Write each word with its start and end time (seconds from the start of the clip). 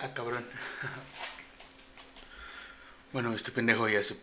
Ah, 0.00 0.14
cabrón. 0.14 0.46
Bueno, 3.10 3.32
este 3.32 3.50
pendejo 3.50 3.88
ya 3.88 4.02
se 4.02 4.20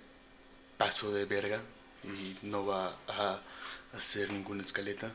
pasó 0.78 1.12
de 1.12 1.26
verga 1.26 1.60
y 2.04 2.38
no 2.44 2.68
va 2.68 2.96
a 3.08 3.42
hacer 3.94 4.32
ninguna 4.32 4.64
escaleta. 4.64 5.12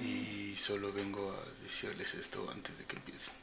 Y 0.00 0.56
solo 0.56 0.92
vengo 0.92 1.32
a 1.32 1.62
decirles 1.62 2.14
esto 2.14 2.48
antes 2.50 2.78
de 2.78 2.84
que 2.84 2.96
empiecen. 2.96 3.34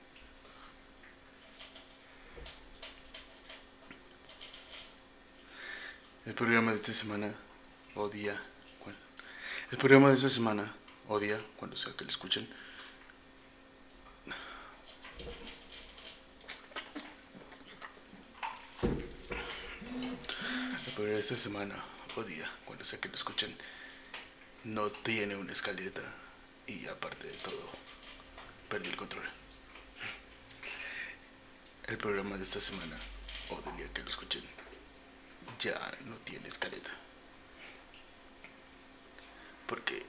El 6.26 6.34
programa 6.34 6.72
de 6.72 6.78
esta 6.78 6.94
semana 6.94 7.34
o 7.96 8.08
día. 8.08 8.42
bueno, 8.84 8.98
el 9.72 9.78
programa 9.78 10.08
de 10.08 10.16
esta 10.16 10.30
semana 10.30 10.74
o 11.08 11.20
día, 11.20 11.40
cuando 11.58 11.76
sea 11.76 11.94
que 11.94 12.04
lo 12.04 12.10
escuchen. 12.10 12.48
De 20.98 21.20
esta 21.20 21.36
semana 21.38 21.76
o 22.16 22.24
cuando 22.66 22.84
sea 22.86 23.00
que 23.00 23.08
lo 23.08 23.16
escuchen, 23.16 23.56
no 24.64 24.90
tiene 24.90 25.36
una 25.36 25.52
escaleta 25.52 26.02
y 26.66 26.88
aparte 26.88 27.28
de 27.28 27.36
todo, 27.38 27.70
perdí 28.70 28.90
el 28.90 28.96
control. 28.96 29.24
El 31.88 31.98
programa 31.98 32.38
de 32.38 32.44
esta 32.44 32.62
semana 32.62 32.98
o 33.50 33.62
del 33.62 33.78
día 33.78 33.94
que 33.94 34.02
lo 34.02 34.10
escuchen 34.10 34.44
ya 35.60 35.80
no 36.06 36.16
tiene 36.18 36.48
escaleta. 36.48 36.92
Porque 39.68 40.06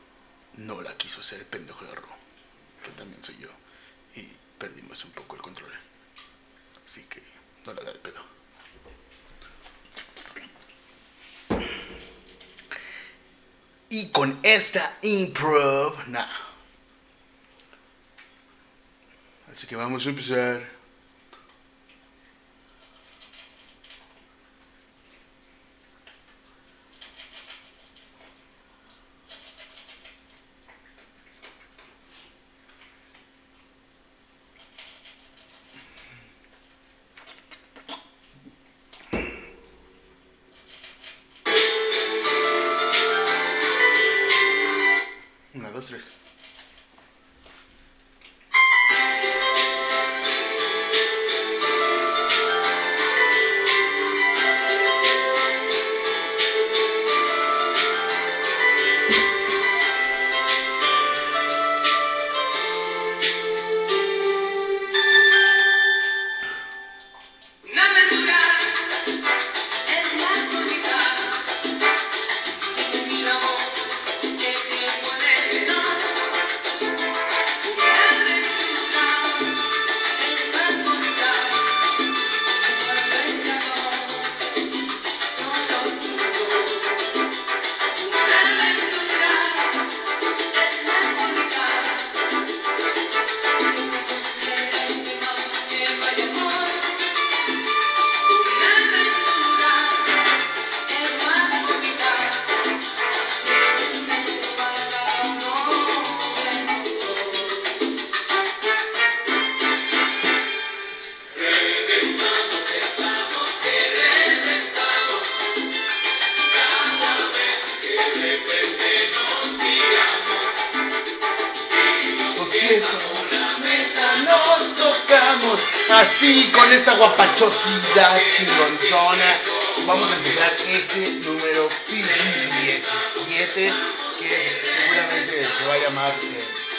no 0.59 0.81
la 0.83 0.97
quiso 0.97 1.21
hacer 1.21 1.41
el 1.41 1.47
pendejo 1.47 1.85
de 1.85 1.95
Ro, 1.95 2.09
que 2.83 2.91
también 2.93 3.23
soy 3.23 3.37
yo, 3.39 3.49
y 4.15 4.29
perdimos 4.59 5.05
un 5.05 5.13
poco 5.13 5.37
el 5.37 5.43
control. 5.43 5.73
Así 6.87 7.05
que 7.05 7.23
no 7.65 7.73
la 7.73 7.83
haga 7.83 7.93
de 7.93 7.99
pedo. 7.99 8.35
Y 13.91 14.09
con 14.09 14.39
esta 14.43 14.99
improv, 15.03 16.09
nada. 16.09 16.33
Así 19.53 19.69
que 19.69 19.77
vamos 19.77 20.05
a 20.05 20.09
empezar. 20.09 20.74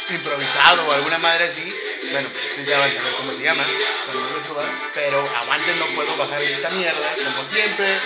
Improvisado 0.10 0.88
o 0.88 0.92
alguna 0.92 1.18
madre 1.18 1.46
así. 1.46 1.74
Bueno, 2.12 2.30
ustedes 2.50 2.68
ya 2.68 2.80
van 2.80 2.92
a 2.92 2.94
saber 2.94 3.14
cómo 3.14 3.32
se 3.32 3.44
llama. 3.44 3.64
Pero 4.94 5.20
aguanten, 5.38 5.80
no 5.80 5.88
puedo 5.88 6.16
bajar 6.18 6.42
esta 6.44 6.70
mierda, 6.70 7.16
como 7.24 7.46
siempre. 7.46 8.00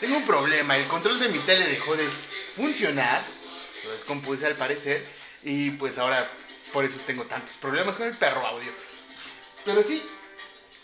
Tengo 0.00 0.16
un 0.16 0.24
problema, 0.24 0.76
el 0.76 0.86
control 0.86 1.18
de 1.18 1.28
mi 1.28 1.40
tele 1.40 1.66
dejó 1.66 1.96
de 1.96 2.08
funcionar, 2.54 3.24
lo 3.84 3.92
descompuse 3.92 4.46
al 4.46 4.54
parecer, 4.54 5.04
y 5.42 5.70
pues 5.70 5.98
ahora 5.98 6.30
por 6.72 6.84
eso 6.84 7.00
tengo 7.04 7.24
tantos 7.24 7.56
problemas 7.56 7.96
con 7.96 8.06
el 8.06 8.16
perro 8.16 8.46
audio. 8.46 8.70
Pero 9.64 9.82
sí, 9.82 10.00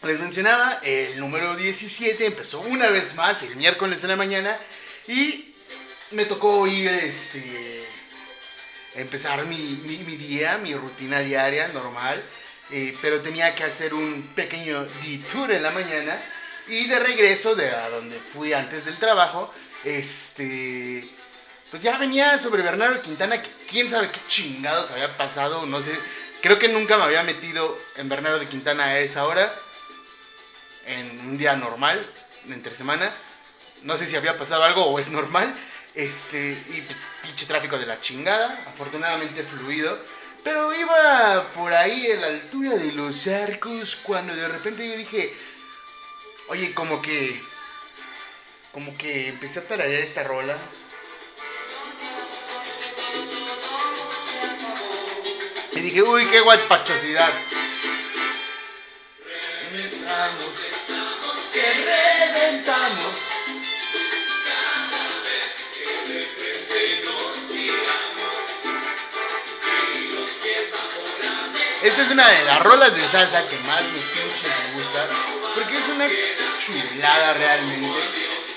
les 0.02 0.18
mencionaba, 0.18 0.80
el 0.82 1.20
número 1.20 1.54
17 1.54 2.26
empezó 2.26 2.60
una 2.60 2.90
vez 2.90 3.14
más 3.14 3.42
el 3.44 3.54
miércoles 3.54 4.02
de 4.02 4.08
la 4.08 4.16
mañana 4.16 4.58
y 5.06 5.54
me 6.10 6.24
tocó 6.24 6.66
ir, 6.66 6.90
este, 6.90 7.83
empezar 8.96 9.44
mi, 9.46 9.56
mi- 9.56 10.16
día, 10.16 10.58
mi 10.58 10.74
rutina 10.74 11.20
diaria 11.20 11.68
normal, 11.68 12.22
eh, 12.70 12.96
pero 13.02 13.20
tenía 13.20 13.54
que 13.54 13.64
hacer 13.64 13.92
un 13.94 14.22
pequeño 14.34 14.84
detour 15.02 15.50
en 15.52 15.62
la 15.62 15.70
mañana 15.70 16.20
y 16.68 16.86
de 16.86 16.98
regreso 16.98 17.54
de 17.54 17.70
a 17.70 17.90
donde 17.90 18.18
fui 18.18 18.52
antes 18.52 18.84
del 18.86 18.96
trabajo, 18.98 19.52
este, 19.84 21.06
pues 21.70 21.82
ya 21.82 21.98
venía 21.98 22.38
sobre 22.38 22.62
Bernardo 22.62 23.02
Quintana, 23.02 23.40
que 23.42 23.50
quién 23.68 23.90
sabe 23.90 24.10
qué 24.10 24.20
chingados 24.28 24.90
había 24.90 25.16
pasado, 25.16 25.66
no 25.66 25.82
sé, 25.82 25.90
creo 26.40 26.58
que 26.58 26.68
nunca 26.68 26.96
me 26.96 27.04
había 27.04 27.22
metido 27.22 27.78
en 27.96 28.08
Bernardo 28.08 28.38
de 28.38 28.48
Quintana 28.48 28.84
a 28.84 28.98
esa 29.00 29.26
hora, 29.26 29.54
en 30.86 31.20
un 31.20 31.38
día 31.38 31.56
normal, 31.56 32.04
entre 32.48 32.74
semana, 32.74 33.10
no 33.82 33.96
sé 33.98 34.06
si 34.06 34.16
había 34.16 34.36
pasado 34.38 34.64
algo 34.64 34.84
o 34.86 34.98
es 34.98 35.10
normal, 35.10 35.54
este, 35.94 36.62
y 36.70 36.80
pues 36.82 37.08
pinche 37.22 37.46
tráfico 37.46 37.78
de 37.78 37.86
la 37.86 38.00
chingada, 38.00 38.64
afortunadamente 38.66 39.44
fluido, 39.44 39.98
pero 40.42 40.74
iba 40.74 41.52
por 41.54 41.72
ahí 41.72 42.10
a 42.12 42.16
la 42.16 42.26
altura 42.26 42.70
de 42.70 42.92
los 42.92 43.26
arcos 43.28 43.96
cuando 43.96 44.34
de 44.34 44.48
repente 44.48 44.86
yo 44.86 44.96
dije, 44.96 45.34
oye, 46.48 46.74
como 46.74 47.00
que, 47.00 47.40
como 48.72 48.96
que 48.98 49.28
empecé 49.28 49.60
a 49.60 49.68
tararear 49.68 50.02
esta 50.02 50.22
rola. 50.24 50.56
Y 55.72 55.80
dije, 55.80 56.02
uy, 56.02 56.26
qué 56.26 56.40
guapachosidad. 56.40 57.32
Reventamos, 59.72 60.66
que 61.52 61.62
reventamos. 61.72 63.33
Esta 71.84 72.02
es 72.02 72.10
una 72.10 72.26
de 72.26 72.44
las 72.46 72.62
rolas 72.62 72.96
de 72.96 73.06
salsa 73.06 73.46
que 73.46 73.56
más 73.58 73.82
me 73.82 74.00
pinche 74.00 74.48
me 74.48 74.78
gusta. 74.78 75.06
Porque 75.54 75.78
es 75.78 75.86
una 75.88 76.08
chulada 76.58 77.34
realmente. 77.34 78.00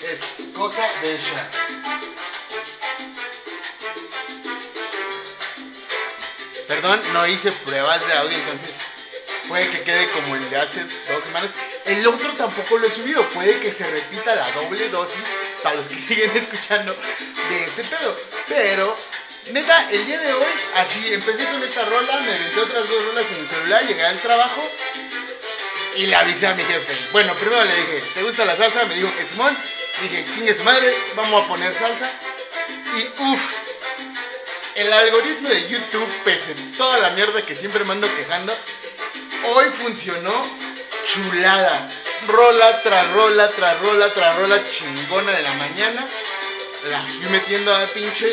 Es 0.04 0.22
cosa 0.56 0.82
de 1.02 1.14
ella. 1.14 1.50
perdón, 6.68 7.00
no 7.14 7.26
hice 7.26 7.52
pruebas 7.52 8.06
de 8.06 8.14
audio, 8.14 8.38
entonces 8.38 8.76
puede 9.48 9.70
que 9.70 9.82
quede 9.82 10.08
como 10.10 10.36
el 10.36 10.50
de 10.50 10.58
hace 10.58 10.84
dos 10.84 11.24
semanas. 11.24 11.52
El 11.86 12.06
otro 12.06 12.34
tampoco 12.34 12.78
lo 12.78 12.88
he 12.88 12.92
subido, 12.92 13.28
puede 13.30 13.60
que 13.60 13.72
se 13.72 13.88
repita 13.88 14.36
la 14.36 14.52
doble 14.52 14.90
dosis 14.90 15.24
para 15.64 15.76
los 15.76 15.88
que 15.88 15.98
siguen 16.00 16.36
escuchando 16.36 16.96
de 17.50 17.64
este 17.64 17.84
pedo. 17.84 18.16
Pero, 18.48 18.98
neta, 19.52 19.90
el 19.92 20.06
día 20.06 20.20
de 20.20 20.34
hoy, 20.34 20.46
así, 20.76 21.14
empecé 21.14 21.46
con 21.46 21.64
esta 21.64 21.86
rola, 21.86 22.20
me 22.20 22.40
metí 22.40 22.60
otras 22.60 22.88
dos 22.88 23.06
rolas 23.06 23.26
en 23.32 23.38
el 23.40 23.48
celular, 23.48 23.88
llegué 23.88 24.06
al 24.06 24.20
trabajo 24.20 24.70
y 25.96 26.06
le 26.08 26.16
avisé 26.16 26.48
a 26.48 26.54
mi 26.54 26.64
jefe. 26.64 26.96
Bueno, 27.12 27.34
primero 27.36 27.64
le 27.64 27.76
dije, 27.76 28.04
¿te 28.14 28.24
gusta 28.24 28.46
la 28.46 28.56
salsa? 28.56 28.86
Me 28.86 28.96
dijo 28.96 29.12
que 29.14 29.26
Simón. 29.26 29.58
Dije, 30.02 30.26
chingue 30.34 30.54
su 30.54 30.64
madre, 30.64 30.94
vamos 31.16 31.44
a 31.44 31.48
poner 31.48 31.74
salsa. 31.74 32.10
Y 32.98 33.24
uff, 33.24 33.54
el 34.76 34.94
algoritmo 34.94 35.50
de 35.50 35.68
YouTube, 35.70 36.12
pese 36.24 36.52
a 36.52 36.78
toda 36.78 37.00
la 37.00 37.10
mierda 37.12 37.42
que 37.42 37.56
siempre 37.56 37.84
me 37.84 37.94
ando 37.94 38.14
quejando, 38.16 38.56
hoy 39.56 39.66
funcionó 39.72 40.46
chulada. 41.06 41.90
Rola 42.28 42.82
tras 42.84 43.12
rola, 43.14 43.50
tras 43.50 43.80
rola, 43.80 44.14
tras 44.14 44.36
rola 44.38 44.62
chingona 44.70 45.32
de 45.32 45.42
la 45.42 45.54
mañana. 45.54 46.08
La 46.90 47.02
fui 47.02 47.28
metiendo 47.30 47.74
a 47.76 47.86
pinche 47.88 48.28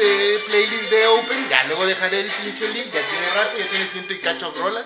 playlist 0.46 0.90
de 0.90 1.06
Open. 1.06 1.48
Ya 1.48 1.64
luego 1.64 1.86
dejaré 1.86 2.20
el 2.20 2.26
pinche 2.26 2.68
link. 2.68 2.86
Ya 2.92 3.00
tiene 3.02 3.26
rato, 3.34 3.58
ya 3.58 3.66
tiene 3.66 3.86
ciento 3.88 4.12
y 4.12 4.18
cacho 4.18 4.52
rolas. 4.56 4.84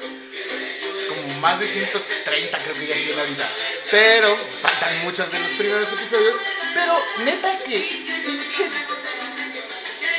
Como 1.08 1.40
más 1.40 1.60
de 1.60 1.66
130 1.66 2.58
creo 2.58 2.74
que 2.74 2.86
ya 2.86 2.94
tiene 2.94 3.20
ahorita. 3.20 3.48
Pero 3.90 4.36
pues, 4.36 4.60
faltan 4.60 5.04
muchas 5.04 5.30
de 5.32 5.40
los 5.40 5.52
primeros 5.52 5.92
episodios. 5.92 6.36
Pero 6.74 6.94
neta 7.24 7.58
que 7.58 8.04
pinche 8.24 8.70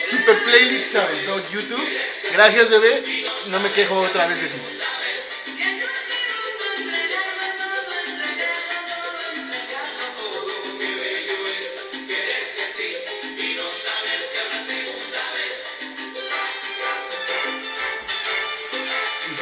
super 0.10 0.44
playlist 0.44 0.92
se 0.92 1.00
aventó 1.00 1.42
YouTube. 1.52 1.90
Gracias 2.34 2.70
bebé. 2.70 3.26
No 3.48 3.60
me 3.62 3.72
quejo 3.72 4.00
otra 4.02 4.28
vez 4.28 4.42
de 4.42 4.48
ti. 4.48 4.58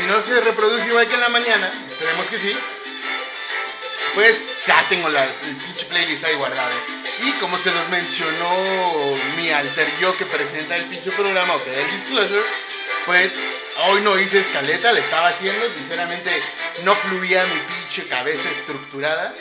No 0.08 0.22
se 0.22 0.42
reproduce 0.42 0.88
igual 0.88 1.08
que 1.08 1.16
en 1.16 1.22
la 1.22 1.30
mañana, 1.30 1.72
esperemos 1.90 2.30
que 2.30 2.40
sí, 2.40 2.58
pues 4.14 4.40
ya 4.66 4.84
tengo 4.90 5.10
la, 5.10 5.26
pinche 5.26 5.86
playlist 5.86 6.24
ahí 6.24 6.36
guardada. 6.36 6.74
Y 7.24 7.32
como 7.34 7.58
se 7.58 7.72
los 7.72 7.90
mencionó 7.90 8.50
mi 9.36 9.50
alter 9.50 9.92
yo 10.00 10.16
que 10.18 10.26
presenta 10.26 10.76
el 10.76 10.86
pinche 10.86 11.12
programa 11.12 11.56
o 11.56 11.64
que 11.64 11.72
da 11.72 11.82
el 11.82 11.92
disclosure, 11.92 12.44
pues 13.06 13.34
hoy 13.88 14.02
no 14.02 14.18
hice 14.18 14.40
escaleta, 14.40 14.92
la 14.92 15.00
estaba 15.00 15.28
haciendo, 15.28 15.66
sinceramente 15.78 16.32
no 16.84 16.96
fluía 16.96 17.46
mi 17.46 17.60
pinche 17.60 18.08
cabeza 18.08 18.50
estructurada. 18.50 19.36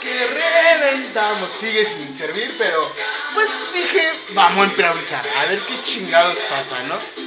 Que 0.00 0.26
reventamos, 0.26 1.50
sigue 1.50 1.84
sin 1.84 2.16
servir, 2.16 2.54
pero 2.56 2.94
pues 3.34 3.48
dije, 3.74 4.12
vamos 4.30 4.64
a 4.64 4.68
improvisar, 4.68 5.24
a 5.38 5.46
ver 5.46 5.58
qué 5.60 5.82
chingados 5.82 6.38
pasa, 6.48 6.80
¿no? 6.84 7.25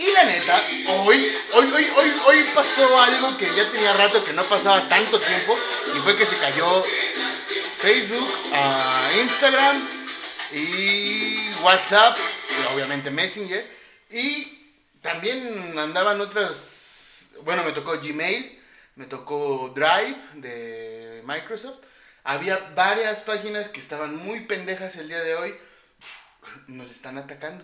Y 0.00 0.12
la 0.12 0.24
neta, 0.24 0.56
hoy, 0.88 1.30
hoy, 1.52 1.72
hoy, 1.72 1.86
hoy, 1.94 2.12
hoy 2.26 2.46
pasó 2.54 2.98
algo 2.98 3.36
que 3.36 3.44
ya 3.54 3.70
tenía 3.70 3.92
rato 3.92 4.24
que 4.24 4.32
no 4.32 4.42
pasaba 4.44 4.88
tanto 4.88 5.20
tiempo 5.20 5.58
y 5.94 5.98
fue 5.98 6.16
que 6.16 6.24
se 6.24 6.38
cayó 6.38 6.82
Facebook, 7.82 8.32
a 8.54 9.10
Instagram 9.20 9.86
y 10.52 11.50
WhatsApp, 11.62 12.16
y 12.16 12.74
obviamente 12.74 13.10
Messenger 13.10 13.70
y 14.10 14.72
también 15.02 15.78
andaban 15.78 16.18
otras, 16.22 17.28
bueno, 17.42 17.62
me 17.62 17.72
tocó 17.72 17.98
Gmail, 18.00 18.58
me 18.96 19.04
tocó 19.04 19.70
Drive 19.74 20.16
de 20.36 21.22
Microsoft. 21.26 21.80
Había 22.24 22.56
varias 22.74 23.20
páginas 23.20 23.68
que 23.68 23.80
estaban 23.80 24.16
muy 24.16 24.40
pendejas 24.46 24.96
el 24.96 25.08
día 25.08 25.20
de 25.20 25.34
hoy. 25.34 25.54
Nos 26.68 26.90
están 26.90 27.18
atacando. 27.18 27.62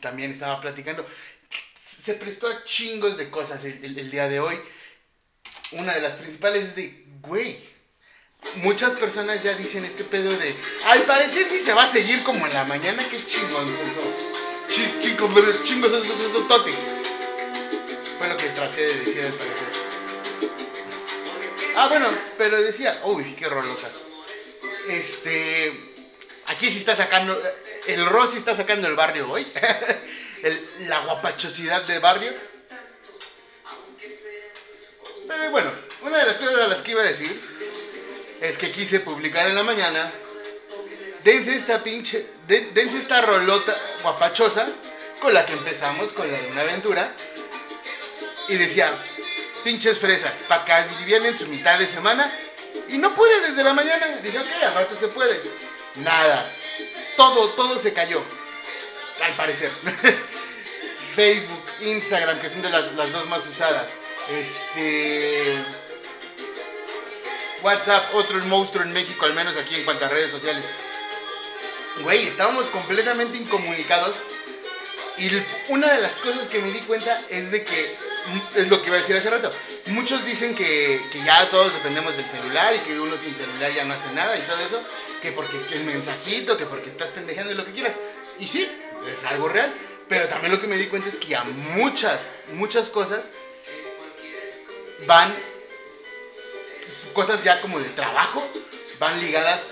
También 0.00 0.30
estaba 0.30 0.60
platicando. 0.60 1.06
Se 1.78 2.14
prestó 2.14 2.46
a 2.46 2.64
chingos 2.64 3.16
de 3.16 3.30
cosas 3.30 3.64
el, 3.64 4.10
día 4.10 4.28
de 4.28 4.40
hoy. 4.40 4.58
Una 5.72 5.94
de 5.94 6.00
las 6.00 6.14
principales 6.14 6.64
es 6.64 6.76
de, 6.76 7.04
güey, 7.20 7.58
muchas 8.56 8.94
personas 8.94 9.42
ya 9.42 9.54
dicen 9.54 9.84
este 9.84 10.04
pedo 10.04 10.30
de, 10.36 10.54
al 10.86 11.02
parecer 11.02 11.48
sí 11.48 11.60
se 11.60 11.74
va 11.74 11.84
a 11.84 11.88
seguir 11.88 12.22
como 12.22 12.46
en 12.46 12.54
la 12.54 12.64
mañana, 12.64 13.06
qué 13.08 13.24
chingón 13.24 13.68
es 13.68 13.76
eso. 13.76 14.00
Chi- 14.68 14.98
chi- 15.00 15.16
Chingos 15.62 15.92
es 15.92 16.10
eso, 16.10 16.44
tote. 16.48 16.72
Fue 18.18 18.28
lo 18.28 18.36
que 18.36 18.48
traté 18.50 18.82
de 18.82 18.94
decir 19.04 19.24
al 19.24 19.32
parecer. 19.32 19.68
Ah, 21.76 21.88
bueno, 21.88 22.06
pero 22.36 22.60
decía, 22.60 23.00
uy, 23.04 23.34
qué 23.34 23.48
rolota. 23.48 23.90
Este, 24.88 25.72
aquí 26.46 26.70
sí 26.70 26.78
está 26.78 26.94
sacando, 26.96 27.40
el 27.94 28.06
Rosy 28.06 28.38
está 28.38 28.54
sacando 28.56 28.86
el 28.88 28.94
barrio 28.94 29.30
hoy. 29.30 29.46
La 30.88 31.00
guapachosidad 31.00 31.82
de 31.84 31.98
barrio. 31.98 32.32
Pero 35.28 35.50
bueno, 35.50 35.70
una 36.02 36.18
de 36.18 36.26
las 36.26 36.38
cosas 36.38 36.60
a 36.62 36.68
las 36.68 36.82
que 36.82 36.92
iba 36.92 37.02
a 37.02 37.04
decir 37.04 37.40
es 38.40 38.58
que 38.58 38.70
quise 38.70 39.00
publicar 39.00 39.46
en 39.46 39.54
la 39.54 39.62
mañana. 39.62 40.10
Dense 41.22 41.54
esta 41.54 41.82
pinche, 41.82 42.26
de- 42.46 42.70
dense 42.72 42.96
esta 42.98 43.20
rolota 43.20 43.76
guapachosa 44.02 44.66
con 45.20 45.34
la 45.34 45.44
que 45.44 45.52
empezamos, 45.52 46.12
con 46.12 46.30
la 46.30 46.38
de 46.38 46.46
una 46.48 46.62
aventura. 46.62 47.14
Y 48.48 48.56
decía, 48.56 48.90
pinches 49.62 49.98
fresas, 49.98 50.42
para 50.48 50.64
que 50.64 50.72
alivianen 50.72 51.36
su 51.38 51.46
mitad 51.46 51.78
de 51.78 51.86
semana. 51.86 52.32
Y 52.88 52.98
no 52.98 53.14
pude 53.14 53.40
desde 53.42 53.62
la 53.62 53.74
mañana. 53.74 54.06
Dije, 54.22 54.38
ok, 54.38 54.48
al 54.64 54.74
rato 54.74 54.96
se 54.96 55.08
puede. 55.08 55.40
Nada. 55.96 56.50
Todo, 57.16 57.50
todo 57.50 57.78
se 57.78 57.92
cayó. 57.92 58.22
Al 59.22 59.36
parecer. 59.36 59.70
Facebook, 61.14 61.64
Instagram, 61.80 62.38
que 62.40 62.48
son 62.48 62.62
de 62.62 62.70
las, 62.70 62.92
las 62.94 63.12
dos 63.12 63.26
más 63.28 63.46
usadas. 63.46 63.92
Este. 64.30 65.54
WhatsApp, 67.62 68.14
otro 68.14 68.38
monstruo 68.46 68.84
en 68.84 68.92
México, 68.92 69.26
al 69.26 69.34
menos 69.34 69.56
aquí 69.56 69.74
en 69.74 69.84
cuanto 69.84 70.06
a 70.06 70.08
redes 70.08 70.30
sociales. 70.30 70.64
Güey, 72.02 72.26
estábamos 72.26 72.66
completamente 72.68 73.36
incomunicados. 73.38 74.16
Y 75.18 75.30
una 75.68 75.92
de 75.92 76.00
las 76.00 76.18
cosas 76.18 76.48
que 76.48 76.60
me 76.60 76.70
di 76.70 76.80
cuenta 76.80 77.20
es 77.28 77.50
de 77.50 77.62
que, 77.62 77.96
es 78.54 78.70
lo 78.70 78.80
que 78.80 78.88
iba 78.88 78.96
a 78.96 79.00
decir 79.00 79.16
hace 79.16 79.30
rato, 79.30 79.52
muchos 79.86 80.24
dicen 80.24 80.54
que, 80.54 81.00
que 81.12 81.22
ya 81.22 81.48
todos 81.48 81.72
dependemos 81.74 82.16
del 82.16 82.28
celular 82.28 82.74
y 82.74 82.80
que 82.80 82.98
uno 82.98 83.16
sin 83.16 83.34
celular 83.34 83.72
ya 83.72 83.84
no 83.84 83.94
hace 83.94 84.10
nada 84.12 84.36
y 84.38 84.42
todo 84.42 84.58
eso, 84.60 84.82
que 85.22 85.32
porque 85.32 85.60
que 85.68 85.76
el 85.76 85.84
mensajito, 85.84 86.56
que 86.56 86.66
porque 86.66 86.90
estás 86.90 87.10
pendejando 87.10 87.52
y 87.52 87.54
lo 87.56 87.64
que 87.64 87.72
quieras. 87.72 87.98
Y 88.38 88.46
sí, 88.46 88.70
es 89.10 89.24
algo 89.24 89.48
real, 89.48 89.72
pero 90.08 90.28
también 90.28 90.52
lo 90.52 90.60
que 90.60 90.66
me 90.66 90.76
di 90.76 90.86
cuenta 90.86 91.08
es 91.08 91.16
que 91.16 91.34
a 91.36 91.44
muchas, 91.44 92.34
muchas 92.52 92.90
cosas 92.90 93.30
van, 95.06 95.34
cosas 97.12 97.42
ya 97.44 97.60
como 97.60 97.78
de 97.80 97.88
trabajo, 97.90 98.46
van 98.98 99.18
ligadas 99.20 99.70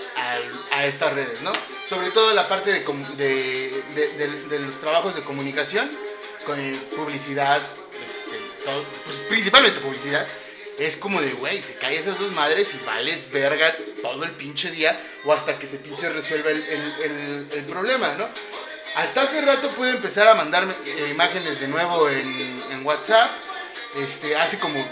a, 0.70 0.84
estas 0.86 1.12
redes, 1.12 1.42
¿no? 1.42 1.52
Sobre 1.86 2.10
todo 2.10 2.32
la 2.34 2.48
parte 2.48 2.72
de, 2.72 2.80
de, 3.16 4.48
de- 4.48 4.58
los 4.60 4.76
trabajos 4.80 5.14
de 5.14 5.22
comunicación, 5.22 5.90
con 6.46 6.58
publicidad, 6.96 7.60
este, 8.08 8.38
pues 9.04 9.18
principalmente 9.28 9.80
publicidad. 9.80 10.26
Es 10.78 10.96
como 10.96 11.20
de, 11.20 11.32
güey, 11.32 11.60
se 11.60 11.74
caen 11.74 11.98
esas 11.98 12.20
dos 12.20 12.30
madres 12.32 12.72
y 12.74 12.78
vales 12.86 13.28
verga 13.32 13.76
todo 14.00 14.22
el 14.24 14.30
pinche 14.32 14.70
día 14.70 14.98
o 15.24 15.32
hasta 15.32 15.58
que 15.58 15.66
se 15.66 15.78
pinche 15.78 16.08
resuelva 16.08 16.50
el, 16.50 16.62
el- 16.62 17.64
problema, 17.64 18.14
¿no? 18.14 18.28
Hasta 18.94 19.22
hace 19.22 19.40
rato 19.40 19.70
pude 19.70 19.90
empezar 19.90 20.28
a 20.28 20.34
mandarme 20.34 20.74
eh, 20.86 21.08
imágenes 21.10 21.60
de 21.60 21.68
nuevo 21.68 22.08
en, 22.08 22.62
en 22.70 22.86
WhatsApp. 22.86 23.30
Este, 23.96 24.36
hace 24.36 24.58
como 24.58 24.88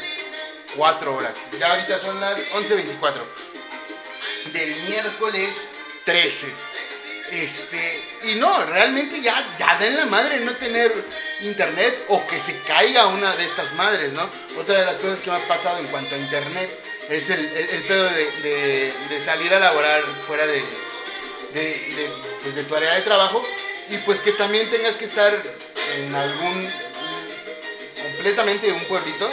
cuatro 0.77 1.15
horas. 1.15 1.39
Ya 1.59 1.71
ahorita 1.73 1.99
son 2.01 2.21
las 2.21 2.39
11.24 2.51 3.23
del 4.53 4.77
miércoles 4.89 5.71
13. 6.05 6.49
Este, 7.31 8.05
y 8.25 8.37
no, 8.37 8.65
realmente 8.67 9.21
ya, 9.21 9.35
ya 9.59 9.77
da 9.79 9.87
en 9.87 9.97
la 9.97 10.07
madre 10.07 10.39
no 10.41 10.55
tener 10.57 10.93
internet 11.41 12.05
o 12.09 12.25
que 12.27 12.39
se 12.39 12.61
caiga 12.61 13.07
una 13.09 13.35
de 13.35 13.45
estas 13.45 13.73
madres, 13.75 14.13
¿no? 14.13 14.29
Otra 14.59 14.79
de 14.81 14.87
las 14.87 15.01
cosas 15.01 15.21
que 15.21 15.31
me 15.31 15.37
ha 15.37 15.49
pasado 15.49 15.79
en 15.79 15.87
cuanto 15.89 16.15
a 16.15 16.19
internet 16.19 16.71
es 17.09 17.29
el, 17.31 17.41
el- 17.45 17.83
pedo 17.85 18.05
de, 18.11 18.31
de- 18.43 18.93
salir 19.21 19.53
a 19.55 19.59
laborar 19.59 20.03
fuera 20.27 20.47
de, 20.47 20.63
de, 21.53 22.11
pues, 22.43 22.55
de 22.55 22.63
tu 22.65 22.75
área 22.77 22.95
de 22.95 23.03
trabajo 23.03 23.45
y 23.91 23.99
pues 23.99 24.21
que 24.21 24.33
también 24.33 24.69
tengas 24.71 24.97
que 24.97 25.05
estar 25.05 25.33
en 25.97 26.15
algún 26.15 26.71
completamente 28.15 28.71
un 28.73 28.85
pueblito 28.85 29.29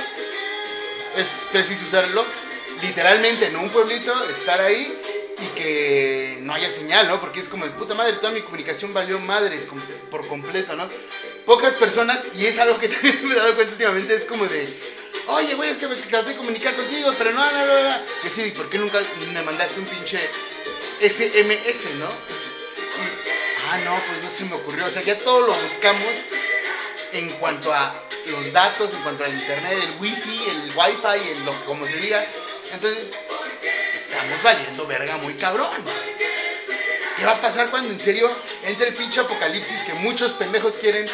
es 1.18 1.28
preciso 1.52 1.86
usarlo 1.86 2.26
literalmente 2.82 3.48
en 3.48 3.56
un 3.56 3.70
pueblito, 3.70 4.12
estar 4.30 4.60
ahí 4.62 4.94
y 5.44 5.48
que 5.50 6.40
no 6.42 6.54
haya 6.54 6.72
señal, 6.72 7.08
¿no? 7.08 7.20
Porque 7.20 7.40
es 7.40 7.50
como 7.50 7.66
de 7.66 7.72
puta 7.72 7.94
madre, 7.94 8.14
toda 8.14 8.32
mi 8.32 8.42
comunicación 8.42 8.94
valió 8.94 9.20
madres 9.20 9.68
por 10.10 10.28
completo, 10.28 10.76
¿no? 10.76 10.88
pocas 11.46 11.76
personas, 11.76 12.28
y 12.36 12.46
es 12.46 12.60
algo 12.60 12.78
que 12.78 12.88
también 12.90 13.28
me 13.28 13.34
he 13.34 13.38
dado 13.38 13.56
cuenta 13.56 13.74
últimamente, 13.74 14.16
es 14.16 14.26
como 14.26 14.46
de, 14.46 14.68
oye, 15.28 15.56
güey, 15.56 15.70
es 15.70 15.78
que 15.78 15.88
traté 15.88 16.32
de 16.32 16.38
comunicar 16.38 16.76
contigo, 16.76 17.14
pero 17.18 17.32
no, 17.32 17.52
no, 17.52 17.66
no, 17.66 17.90
no. 17.90 17.96
Y 18.24 18.28
así, 18.28 18.52
¿por 18.52 18.70
qué 18.70 18.78
nunca 18.78 19.00
me 19.34 19.42
mandaste 19.42 19.80
un 19.80 19.86
pinche 19.86 20.20
SMS, 21.02 21.96
no? 21.96 22.08
Y, 22.08 23.70
ah, 23.70 23.78
no, 23.86 24.02
pues 24.08 24.24
no 24.24 24.30
se 24.30 24.46
me 24.46 24.56
ocurrió. 24.56 24.86
O 24.86 24.90
sea, 24.90 25.02
ya 25.02 25.18
todo 25.20 25.42
lo 25.42 25.54
buscamos 25.62 26.14
en 27.12 27.30
cuanto 27.32 27.74
a 27.74 28.04
los 28.28 28.52
datos, 28.52 28.94
en 28.94 29.02
cuanto 29.02 29.24
al 29.24 29.34
internet, 29.34 29.78
el 29.84 30.02
wifi, 30.02 30.50
el 30.50 30.72
wifi, 30.76 31.30
el 31.30 31.46
lo 31.46 31.66
como 31.66 31.86
se 31.88 31.98
diga. 31.98 32.26
Entonces, 32.72 33.12
estamos 33.98 34.44
valiendo 34.44 34.86
verga 34.88 35.18
muy 35.18 35.34
cabrón. 35.36 35.84
¿Qué 37.18 37.26
va 37.26 37.32
a 37.32 37.42
pasar 37.42 37.70
cuando 37.70 37.92
en 37.92 38.00
serio 38.00 38.30
entre 38.64 38.90
el 38.90 38.96
pinche 38.96 39.22
apocalipsis 39.22 39.84
que 39.84 39.94
muchos 39.94 40.34
pendejos 40.34 40.78
quieren? 40.78 41.06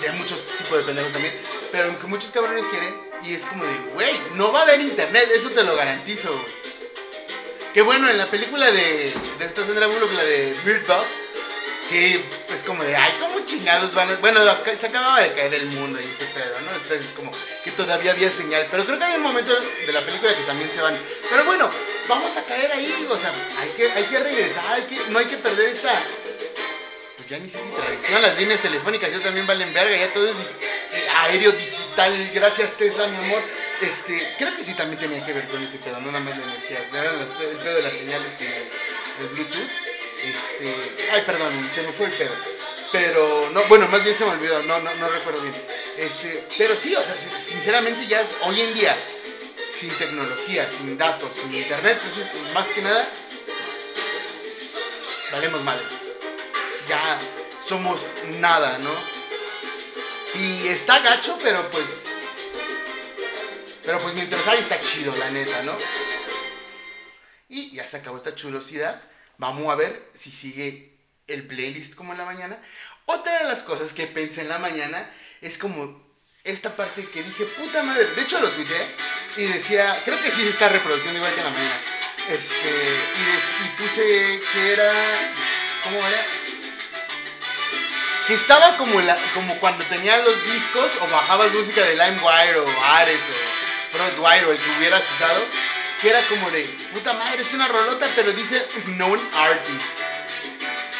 De 0.00 0.12
muchos 0.12 0.46
tipos 0.58 0.78
de 0.78 0.84
pendejos 0.84 1.12
también. 1.12 1.34
Pero 1.70 1.98
que 1.98 2.06
muchos 2.06 2.30
cabrones 2.30 2.66
quieren. 2.66 2.94
Y 3.22 3.34
es 3.34 3.44
como 3.46 3.64
de, 3.64 3.76
güey, 3.94 4.20
no 4.34 4.52
va 4.52 4.60
a 4.60 4.62
haber 4.62 4.80
internet, 4.80 5.28
eso 5.34 5.50
te 5.50 5.62
lo 5.64 5.76
garantizo. 5.76 6.30
Que 7.72 7.82
bueno, 7.82 8.08
en 8.10 8.18
la 8.18 8.26
película 8.26 8.70
de, 8.70 9.12
de 9.38 9.44
esta 9.44 9.64
Sandra 9.64 9.86
Bullock, 9.86 10.12
la 10.12 10.24
de 10.24 10.54
Bird 10.64 10.86
Dogs, 10.86 11.20
sí, 11.88 12.24
es 12.54 12.62
como 12.62 12.82
de, 12.84 12.94
ay, 12.96 13.12
¿cómo 13.20 13.44
chingados 13.44 13.94
van? 13.94 14.18
Bueno, 14.20 14.40
se 14.76 14.86
acababa 14.86 15.20
de 15.20 15.32
caer 15.32 15.54
el 15.54 15.66
mundo 15.66 16.00
y 16.00 16.04
ese 16.10 16.24
pedo, 16.26 16.58
¿no? 16.60 16.94
Es 16.94 17.06
como 17.14 17.30
que 17.64 17.70
todavía 17.72 18.12
había 18.12 18.30
señal. 18.30 18.66
Pero 18.70 18.84
creo 18.84 18.98
que 18.98 19.04
hay 19.04 19.16
un 19.16 19.22
momento 19.22 19.54
de 19.54 19.92
la 19.92 20.00
película 20.04 20.34
que 20.34 20.42
también 20.42 20.70
se 20.72 20.80
van. 20.82 20.96
Pero 21.30 21.44
bueno, 21.44 21.70
vamos 22.08 22.36
a 22.36 22.42
caer 22.44 22.72
ahí, 22.72 23.06
o 23.08 23.16
sea, 23.18 23.32
hay 23.60 23.68
que, 23.70 23.90
hay 23.90 24.04
que 24.04 24.18
regresar, 24.18 24.64
hay 24.72 24.82
que, 24.82 24.96
no 25.10 25.18
hay 25.18 25.26
que 25.26 25.36
perder 25.36 25.68
esta... 25.68 25.92
Pues 27.16 27.28
ya 27.28 27.38
ni 27.38 27.48
sé 27.48 27.58
si 27.58 27.68
tradición, 27.70 28.20
las 28.22 28.36
líneas 28.38 28.60
telefónicas 28.60 29.12
ya 29.12 29.20
también 29.20 29.46
valen 29.46 29.72
verga, 29.72 29.96
ya 29.96 30.12
todo 30.12 30.28
es 30.28 30.36
aéreo 31.16 31.52
digital, 31.52 32.30
gracias 32.34 32.72
Tesla, 32.76 33.06
mi 33.08 33.16
amor. 33.16 33.42
Este, 33.80 34.34
creo 34.38 34.54
que 34.54 34.64
sí 34.64 34.74
también 34.74 34.98
tenía 35.00 35.24
que 35.24 35.32
ver 35.32 35.48
con 35.48 35.62
ese 35.62 35.78
pedo, 35.78 36.00
no 36.00 36.06
nada 36.12 36.20
más 36.20 36.36
la 36.38 36.44
energía, 36.44 36.88
las- 36.92 37.30
el 37.42 37.56
pedo 37.58 37.74
de 37.76 37.82
las 37.82 37.92
señales 37.94 38.32
como 38.34 38.50
el 38.50 39.28
Bluetooth. 39.34 39.70
Este, 40.24 41.08
ay, 41.12 41.22
perdón, 41.26 41.70
se 41.74 41.82
me 41.82 41.92
fue 41.92 42.06
el 42.06 42.12
pedo. 42.12 42.34
Pero, 42.92 43.50
no, 43.50 43.64
bueno, 43.64 43.88
más 43.88 44.04
bien 44.04 44.16
se 44.16 44.24
me 44.24 44.32
olvidó, 44.32 44.62
no, 44.64 44.78
no, 44.80 44.94
no 44.94 45.08
recuerdo 45.08 45.40
bien. 45.42 45.54
Este, 45.96 46.46
pero 46.58 46.76
sí, 46.76 46.94
o 46.94 47.02
sea, 47.02 47.16
sin- 47.16 47.38
sinceramente 47.38 48.06
ya 48.06 48.20
es, 48.20 48.34
hoy 48.42 48.60
en 48.60 48.74
día, 48.74 48.96
sin 49.74 49.90
tecnología, 49.96 50.68
sin 50.70 50.96
datos, 50.98 51.34
sin 51.34 51.54
internet, 51.54 51.98
pues 52.02 52.18
es- 52.18 52.52
más 52.54 52.68
que 52.68 52.82
nada, 52.82 53.08
valemos 55.32 55.62
madres. 55.64 55.92
Ya 56.88 57.18
somos 57.58 58.14
nada, 58.40 58.78
¿no? 58.78 58.90
Y 60.34 60.68
está 60.68 60.98
gacho, 61.00 61.38
pero 61.42 61.68
pues. 61.70 62.00
Pero 63.84 64.00
pues 64.00 64.14
mientras 64.14 64.46
hay 64.46 64.58
está 64.58 64.80
chido, 64.80 65.14
la 65.16 65.30
neta, 65.30 65.62
¿no? 65.62 65.76
Y 67.48 67.70
ya 67.72 67.86
se 67.86 67.98
acabó 67.98 68.16
esta 68.16 68.34
chulosidad. 68.34 69.00
Vamos 69.42 69.68
a 69.72 69.74
ver 69.74 70.08
si 70.14 70.30
sigue 70.30 70.96
el 71.26 71.44
playlist 71.48 71.96
como 71.96 72.12
en 72.12 72.18
la 72.18 72.24
mañana. 72.24 72.56
Otra 73.06 73.40
de 73.40 73.44
las 73.46 73.64
cosas 73.64 73.92
que 73.92 74.06
pensé 74.06 74.42
en 74.42 74.48
la 74.48 74.60
mañana 74.60 75.10
es 75.40 75.58
como 75.58 76.00
esta 76.44 76.76
parte 76.76 77.04
que 77.08 77.24
dije, 77.24 77.46
puta 77.46 77.82
madre. 77.82 78.06
De 78.14 78.22
hecho 78.22 78.38
lo 78.38 78.48
tuiteé 78.50 78.86
y 79.36 79.46
decía, 79.46 80.00
creo 80.04 80.16
que 80.22 80.30
sí 80.30 80.42
se 80.42 80.50
está 80.50 80.68
reproduciendo 80.68 81.18
igual 81.18 81.34
que 81.34 81.40
en 81.40 81.46
la 81.46 81.50
mañana. 81.50 81.80
Este, 82.30 82.70
y, 83.64 83.82
puse 83.82 84.40
que 84.52 84.72
era. 84.74 84.92
¿Cómo 85.82 85.98
era? 85.98 86.24
Que 88.28 88.34
estaba 88.34 88.76
como, 88.76 89.00
la, 89.00 89.18
como 89.34 89.58
cuando 89.58 89.84
tenían 89.86 90.24
los 90.24 90.52
discos 90.52 90.92
o 91.00 91.08
bajabas 91.08 91.52
música 91.52 91.82
de 91.82 91.96
LimeWire 91.96 92.60
o 92.60 92.84
Ares 92.94 93.18
o 93.18 93.96
Frostwire 93.96 94.44
o 94.44 94.52
el 94.52 94.58
que 94.58 94.70
hubieras 94.78 95.02
usado. 95.16 95.44
Que 96.02 96.10
era 96.10 96.20
como 96.22 96.50
de, 96.50 96.64
puta 96.92 97.12
madre, 97.12 97.42
es 97.42 97.52
una 97.52 97.68
rolota, 97.68 98.08
pero 98.16 98.32
dice 98.32 98.60
Known 98.86 99.20
Artist. 99.34 99.98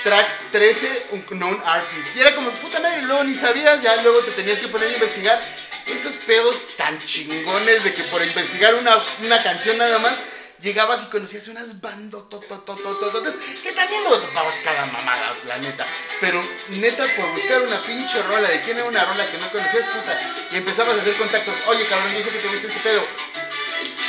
Track 0.04 0.52
13, 0.52 1.06
un 1.10 1.22
Known 1.22 1.60
Artist. 1.64 2.06
Y 2.14 2.20
era 2.20 2.32
como, 2.36 2.50
puta 2.50 2.78
madre, 2.78 3.02
luego 3.02 3.24
ni 3.24 3.34
sabías, 3.34 3.82
ya 3.82 4.00
luego 4.02 4.20
te 4.20 4.30
tenías 4.30 4.60
que 4.60 4.68
poner 4.68 4.90
a 4.90 4.92
investigar. 4.92 5.42
Esos 5.86 6.18
pedos 6.18 6.68
tan 6.76 7.00
chingones 7.04 7.82
de 7.82 7.92
que 7.92 8.04
por 8.04 8.24
investigar 8.24 8.76
una, 8.76 8.96
una 9.24 9.42
canción 9.42 9.76
nada 9.76 9.98
más, 9.98 10.20
llegabas 10.60 11.02
y 11.02 11.06
conocías 11.06 11.48
unas 11.48 11.80
bandotototototototas 11.80 13.34
que 13.60 13.72
también 13.72 14.02
luego 14.02 14.18
topabas 14.18 14.60
cada 14.60 14.86
mamada, 14.86 15.34
la 15.48 15.58
neta. 15.58 15.84
Pero 16.20 16.40
neta, 16.68 17.04
por 17.16 17.28
buscar 17.32 17.60
una 17.62 17.82
pinche 17.82 18.22
rola 18.22 18.48
de 18.48 18.60
quién 18.60 18.78
era 18.78 18.86
una 18.86 19.04
rola 19.04 19.28
que 19.28 19.38
no 19.38 19.50
conocías, 19.50 19.84
puta, 19.86 20.16
y 20.52 20.56
empezabas 20.58 20.96
a 20.96 21.00
hacer 21.00 21.16
contactos. 21.16 21.56
Oye, 21.66 21.84
cabrón, 21.86 22.14
yo 22.14 22.22
sé 22.22 22.30
que 22.30 22.38
te 22.38 22.48
gusta 22.48 22.68
este 22.68 22.80
pedo. 22.80 23.02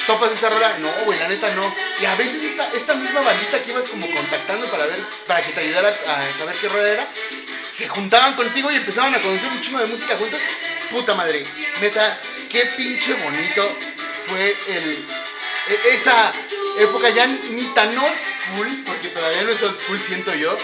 ¿Topas 0.08 0.32
esta 0.32 0.50
rola? 0.50 0.78
No, 0.80 0.90
güey, 1.06 1.18
la 1.20 1.28
neta 1.28 1.50
no. 1.56 1.74
Y 2.02 2.06
a 2.06 2.16
veces 2.16 2.44
esta, 2.44 2.68
esta 2.76 2.94
misma 2.94 3.22
bandita 3.22 3.62
que 3.62 3.72
ibas 3.72 3.88
como 3.88 4.10
contactando 4.12 4.70
para 4.70 4.86
ver, 4.86 5.02
para 5.28 5.42
que 5.42 5.54
te 5.54 5.62
ayudara 5.62 5.90
a 5.90 6.38
saber 6.38 6.56
qué 6.58 6.68
rola 6.68 6.90
era, 6.90 7.08
se 7.70 7.88
juntaban 7.88 8.34
contigo 8.36 8.70
y 8.72 8.76
empezaban 8.76 9.16
a 9.16 9.22
conocer 9.22 9.50
un 9.50 9.62
chingo 9.62 9.80
de 9.80 9.86
música 9.86 10.18
juntos. 10.18 10.42
Puta 10.92 11.14
madre, 11.14 11.46
neta, 11.82 12.20
qué 12.50 12.66
pinche 12.78 13.14
bonito 13.14 13.78
fue 14.28 14.56
el 14.68 15.06
e- 15.70 15.90
esa 15.96 16.32
época 16.80 17.10
ya 17.10 17.26
ni 17.26 17.64
tan 17.74 17.98
old 17.98 18.20
school, 18.22 18.84
porque 18.86 19.08
todavía 19.08 19.44
no 19.44 19.52
es 19.52 19.62
old 19.64 19.78
school, 19.78 20.02
siento 20.02 20.34
yo, 20.36 20.56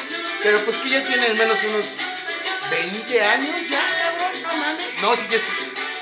pero 0.44 0.64
pues 0.66 0.78
que 0.78 0.90
ya 0.90 1.04
tiene 1.06 1.26
al 1.28 1.36
menos 1.36 1.58
unos 1.64 1.96
20 2.70 3.22
años 3.24 3.70
ya, 3.70 3.80
cabrón, 3.80 4.42
no 4.44 4.54
mames. 4.56 5.02
No, 5.02 5.16
sí 5.16 5.26
que 5.28 5.38
es, 5.38 5.44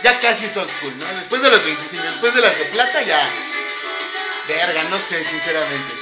ya 0.03 0.19
casi 0.19 0.45
es 0.45 0.57
old 0.57 0.69
school, 0.69 0.97
¿no? 0.97 1.05
Después 1.19 1.41
de 1.41 1.49
los 1.49 1.63
25, 1.63 2.03
después 2.03 2.33
de 2.33 2.41
las 2.41 2.57
de 2.57 2.65
plata 2.65 3.01
ya, 3.01 3.29
verga, 4.47 4.83
no 4.83 4.99
sé, 4.99 5.23
sinceramente. 5.23 5.93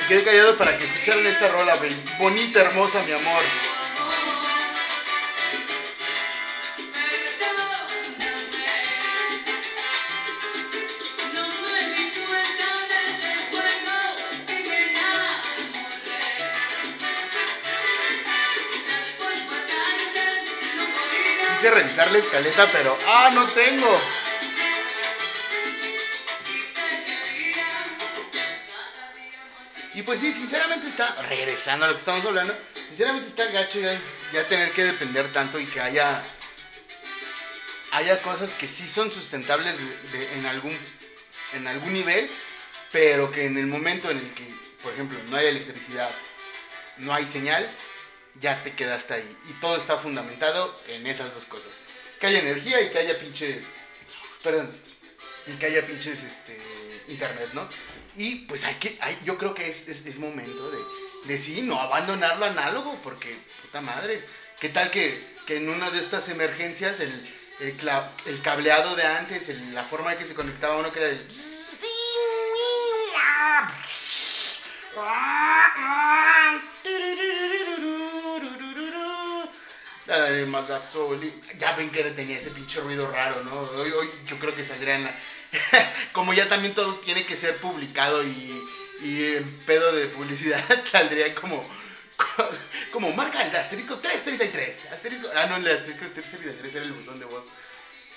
Me 0.00 0.06
quedé 0.08 0.24
callado 0.24 0.56
para 0.56 0.76
que 0.76 0.84
escucharan 0.84 1.26
esta 1.26 1.48
rola. 1.48 1.78
Bonita, 2.18 2.60
hermosa, 2.60 3.02
mi 3.02 3.12
amor. 3.12 3.71
La 22.12 22.18
escaleta, 22.18 22.68
pero 22.70 22.96
¡ah, 23.06 23.30
no 23.34 23.46
tengo! 23.48 24.00
y 29.94 30.02
pues 30.02 30.20
sí, 30.20 30.32
sinceramente 30.32 30.86
está, 30.86 31.06
regresando 31.28 31.84
a 31.84 31.88
lo 31.88 31.94
que 31.94 32.00
estamos 32.00 32.24
hablando, 32.24 32.54
sinceramente 32.88 33.28
está 33.28 33.46
gacho 33.46 33.78
ya, 33.78 33.98
ya 34.32 34.48
tener 34.48 34.72
que 34.72 34.84
depender 34.84 35.30
tanto 35.32 35.60
y 35.60 35.66
que 35.66 35.80
haya, 35.80 36.22
haya 37.92 38.20
cosas 38.22 38.54
que 38.54 38.66
sí 38.66 38.88
son 38.88 39.12
sustentables 39.12 39.76
en, 40.34 40.46
algún, 40.46 40.76
en 41.52 41.66
algún 41.66 41.92
nivel, 41.92 42.30
pero 42.90 43.30
que 43.30 43.44
en 43.44 43.58
el 43.58 43.66
momento 43.66 44.10
en 44.10 44.18
el 44.18 44.34
que, 44.34 44.46
por 44.82 44.92
ejemplo, 44.94 45.18
no 45.28 45.36
hay 45.36 45.46
electricidad, 45.46 46.10
no 46.96 47.12
hay 47.12 47.26
señal, 47.26 47.68
ya 48.36 48.62
te 48.62 48.72
quedaste 48.72 49.14
ahí. 49.14 49.36
Y 49.50 49.52
todo 49.54 49.76
está 49.76 49.98
fundamentado 49.98 50.74
en 50.88 51.06
esas 51.06 51.34
dos 51.34 51.44
cosas. 51.44 51.81
Que 52.22 52.28
haya 52.28 52.38
energía 52.38 52.80
y 52.80 52.88
que 52.88 52.98
haya 53.00 53.18
pinches... 53.18 53.64
Perdón. 54.44 54.70
Y 55.48 55.54
que 55.54 55.66
haya 55.66 55.84
pinches 55.84 56.22
este, 56.22 56.56
internet, 57.08 57.48
¿no? 57.52 57.68
Y 58.14 58.46
pues 58.46 58.64
hay 58.64 58.76
que, 58.76 58.96
hay, 59.00 59.18
yo 59.24 59.36
creo 59.36 59.54
que 59.54 59.66
es, 59.66 59.88
es, 59.88 60.06
es 60.06 60.20
momento 60.20 60.70
de, 60.70 60.78
de 61.24 61.36
sí, 61.36 61.62
no 61.62 61.80
abandonar 61.80 62.38
lo 62.38 62.44
análogo, 62.44 62.96
porque, 63.02 63.36
puta 63.62 63.80
madre, 63.80 64.24
¿qué 64.60 64.68
tal 64.68 64.88
que, 64.92 65.20
que 65.48 65.56
en 65.56 65.68
una 65.68 65.90
de 65.90 65.98
estas 65.98 66.28
emergencias 66.28 67.00
el, 67.00 67.10
el, 67.58 68.40
cableado 68.40 68.94
de 68.94 69.02
antes, 69.02 69.48
la 69.72 69.84
forma 69.84 70.12
en 70.12 70.18
que 70.18 70.24
se 70.24 70.34
conectaba 70.34 70.78
uno 70.78 70.92
que 70.92 71.00
era 71.00 71.08
el... 71.08 71.26
La 80.12 80.30
de 80.30 80.44
más 80.44 80.66
gasolina. 80.68 81.32
Ya 81.58 81.72
ven 81.72 81.88
que 81.90 82.02
tenía 82.10 82.38
ese 82.38 82.50
pinche 82.50 82.80
ruido 82.80 83.10
raro, 83.10 83.42
¿no? 83.44 83.60
Hoy, 83.60 83.90
hoy 83.90 84.10
yo 84.26 84.38
creo 84.38 84.54
que 84.54 84.62
saldría 84.62 84.96
en 84.96 85.04
la... 85.04 85.14
Como 86.12 86.34
ya 86.34 86.48
también 86.50 86.74
todo 86.74 86.96
tiene 86.96 87.24
que 87.24 87.34
ser 87.34 87.56
publicado 87.56 88.22
y, 88.22 88.62
y 89.00 89.40
pedo 89.64 89.90
de 89.92 90.08
publicidad, 90.08 90.62
saldría 90.84 91.34
como... 91.34 91.66
Como 92.92 93.10
marca 93.12 93.42
el 93.42 93.56
asterisco 93.56 93.98
333. 94.00 94.92
Asterisco... 94.92 95.28
Ah, 95.34 95.46
no, 95.46 95.56
el 95.56 95.66
asterisco 95.66 96.04
333 96.12 96.74
era 96.74 96.84
el 96.84 96.92
buzón 96.92 97.18
de 97.18 97.24
voz. 97.24 97.46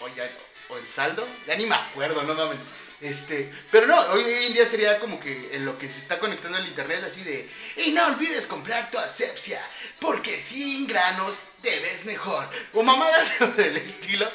O, 0.01 0.09
ya- 0.09 0.29
o 0.67 0.77
el 0.77 0.85
saldo. 0.91 1.25
Ya 1.47 1.55
ni 1.55 1.65
me 1.65 1.75
acuerdo, 1.75 2.23
no 2.23 2.33
mames. 2.33 2.59
Este, 3.01 3.51
pero 3.71 3.87
no, 3.87 3.99
hoy 4.11 4.23
en 4.47 4.53
día 4.53 4.65
sería 4.65 4.99
como 4.99 5.19
que 5.19 5.49
en 5.53 5.65
lo 5.65 5.77
que 5.77 5.89
se 5.89 5.99
está 5.99 6.17
conectando 6.17 6.57
al 6.57 6.67
internet 6.67 7.03
así 7.05 7.23
de, 7.23 7.49
y 7.85 7.91
no 7.91 8.05
olvides 8.07 8.47
comprar 8.47 8.89
tu 8.89 8.97
asepsia, 8.97 9.61
porque 9.99 10.41
sin 10.41 10.87
granos 10.87 11.35
te 11.61 11.79
ves 11.79 12.05
mejor. 12.05 12.49
O 12.73 12.83
mamadas 12.83 13.33
del 13.57 13.75
estilo. 13.77 14.29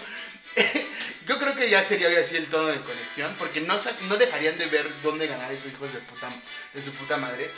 Yo 1.26 1.38
creo 1.38 1.55
que 1.55 1.71
ya 1.71 1.83
sería 1.83 2.09
así 2.21 2.37
el 2.37 2.49
tono 2.49 2.67
de 2.67 2.81
conexión, 2.81 3.35
porque 3.38 3.61
no, 3.61 3.79
no 4.09 4.17
dejarían 4.17 4.59
de 4.59 4.67
ver 4.67 4.90
dónde 5.02 5.26
ganar 5.26 5.50
esos 5.52 5.73
hijos 5.73 5.93
de, 5.93 6.00
puta, 6.00 6.29
de 6.75 6.83
su 6.83 6.93
puta 6.93 7.17
madre. 7.17 7.50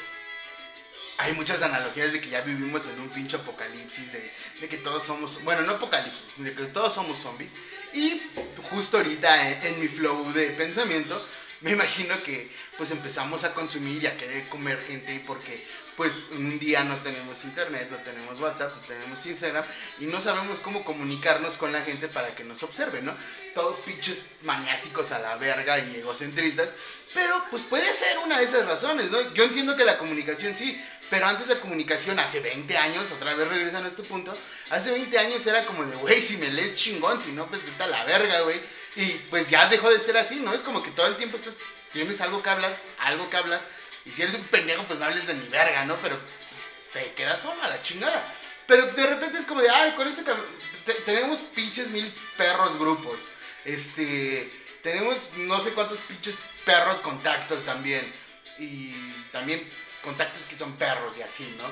Hay 1.19 1.35
muchas 1.35 1.63
analogías 1.63 2.13
de 2.13 2.21
que 2.21 2.31
ya 2.31 2.41
vivimos 2.41 2.87
en 2.87 3.01
un 3.01 3.09
pinche 3.09 3.37
apocalipsis, 3.37 4.13
de, 4.13 4.33
de 4.61 4.69
que 4.69 4.79
todos 4.79 5.05
somos, 5.05 5.43
bueno, 5.45 5.63
no 5.63 5.73
apocalipsis, 5.73 6.33
de 6.39 6.55
que 6.55 6.65
todos 6.67 6.95
somos 6.95 7.19
zombies. 7.19 7.55
Y 7.93 8.23
justo 8.71 8.97
ahorita 8.97 9.51
en, 9.51 9.67
en 9.67 9.81
mi 9.81 9.89
flow 9.89 10.33
de 10.33 10.47
pensamiento, 10.51 11.25
me 11.63 11.71
imagino 11.71 12.21
que 12.25 12.51
pues 12.77 12.91
empezamos 12.91 13.45
a 13.45 13.55
consumir 13.55 14.03
y 14.03 14.07
a 14.09 14.17
querer 14.17 14.49
comer 14.49 14.79
gente 14.85 15.23
porque 15.25 15.65
pues 15.97 16.25
un 16.33 16.59
día 16.59 16.83
no 16.83 16.97
tenemos 16.97 17.45
internet, 17.45 17.89
no 17.91 17.99
tenemos 17.99 18.41
WhatsApp, 18.41 18.75
no 18.75 18.83
tenemos 18.83 19.25
Instagram 19.25 19.65
y 20.01 20.07
no 20.07 20.21
sabemos 20.21 20.59
cómo 20.59 20.85
comunicarnos 20.85 21.59
con 21.59 21.71
la 21.71 21.83
gente 21.83 22.09
para 22.09 22.35
que 22.35 22.43
nos 22.43 22.63
observe, 22.65 23.03
¿no? 23.03 23.15
Todos 23.55 23.79
pinches 23.81 24.27
maniáticos 24.43 25.13
a 25.13 25.21
la 25.21 25.37
verga 25.37 25.79
y 25.79 25.97
egocentristas, 25.97 26.75
pero 27.15 27.45
pues 27.51 27.63
puede 27.63 27.93
ser 27.95 28.19
una 28.19 28.39
de 28.39 28.45
esas 28.47 28.67
razones, 28.67 29.11
¿no? 29.13 29.33
Yo 29.35 29.45
entiendo 29.45 29.77
que 29.77 29.85
la 29.85 29.99
comunicación 29.99 30.57
sí, 30.57 30.83
pero 31.13 31.27
antes 31.27 31.47
la 31.47 31.61
comunicación, 31.61 32.19
hace 32.19 32.41
20 32.41 32.75
años, 32.79 33.13
otra 33.13 33.35
vez 33.35 33.47
regresando 33.47 33.87
a 33.87 33.91
este 33.91 34.03
punto, 34.03 34.35
hace 34.71 34.93
20 34.93 35.19
años 35.19 35.47
era 35.47 35.63
como 35.67 35.85
de, 35.85 35.95
güey, 35.97 36.23
si 36.23 36.39
me 36.39 36.49
lees 36.49 36.75
chingón, 36.75 37.21
si 37.21 37.33
no, 37.33 37.47
pues 37.49 37.63
vete 37.67 37.83
a 37.85 37.89
la 37.89 38.03
verga, 38.05 38.41
güey. 38.41 38.59
Y 38.97 39.05
pues 39.29 39.51
ya 39.51 39.69
dejó 39.69 39.91
de 39.91 40.01
ser 40.01 40.17
así, 40.17 40.37
¿no? 40.37 40.55
Es 40.55 40.63
como 40.63 40.83
que 40.83 40.91
todo 40.91 41.07
el 41.09 41.17
tiempo 41.19 41.37
estás, 41.37 41.59
tienes 41.93 42.19
algo 42.23 42.43
que 42.43 42.49
hablar, 42.49 42.75
algo 43.01 43.29
que 43.29 43.37
hablar. 43.37 43.61
Y 44.07 44.11
si 44.11 44.23
eres 44.23 44.35
un 44.37 44.45
pendejo, 44.45 44.85
pues 44.87 44.99
no 44.99 45.05
hables 45.05 45.27
de 45.27 45.35
ni 45.35 45.47
verga, 45.49 45.85
¿no? 45.85 45.97
Pero 45.97 46.19
pues, 46.19 47.05
te 47.05 47.13
quedas 47.13 47.41
solo 47.43 47.63
a 47.63 47.69
la 47.69 47.83
chingada. 47.83 48.25
Pero 48.67 48.87
de 48.91 49.07
repente 49.07 49.37
es 49.37 49.45
como 49.45 49.61
de, 49.61 49.69
ay, 49.69 49.93
con 49.93 50.09
este 50.09 50.23
te- 50.23 50.95
tenemos 51.05 51.41
pinches 51.41 51.89
mil 51.91 52.11
perros 52.39 52.79
grupos. 52.79 53.21
Este, 53.67 54.51
tenemos 54.83 55.29
no 55.37 55.61
sé 55.61 55.73
cuántos 55.73 55.99
pinches 55.99 56.41
perros 56.65 57.01
contactos 57.01 57.67
también. 57.67 58.11
Y 58.59 58.95
también 59.31 59.63
contactos 60.03 60.43
que 60.45 60.55
son 60.57 60.73
perros 60.77 61.17
y 61.19 61.23
así, 61.23 61.55
¿no? 61.59 61.65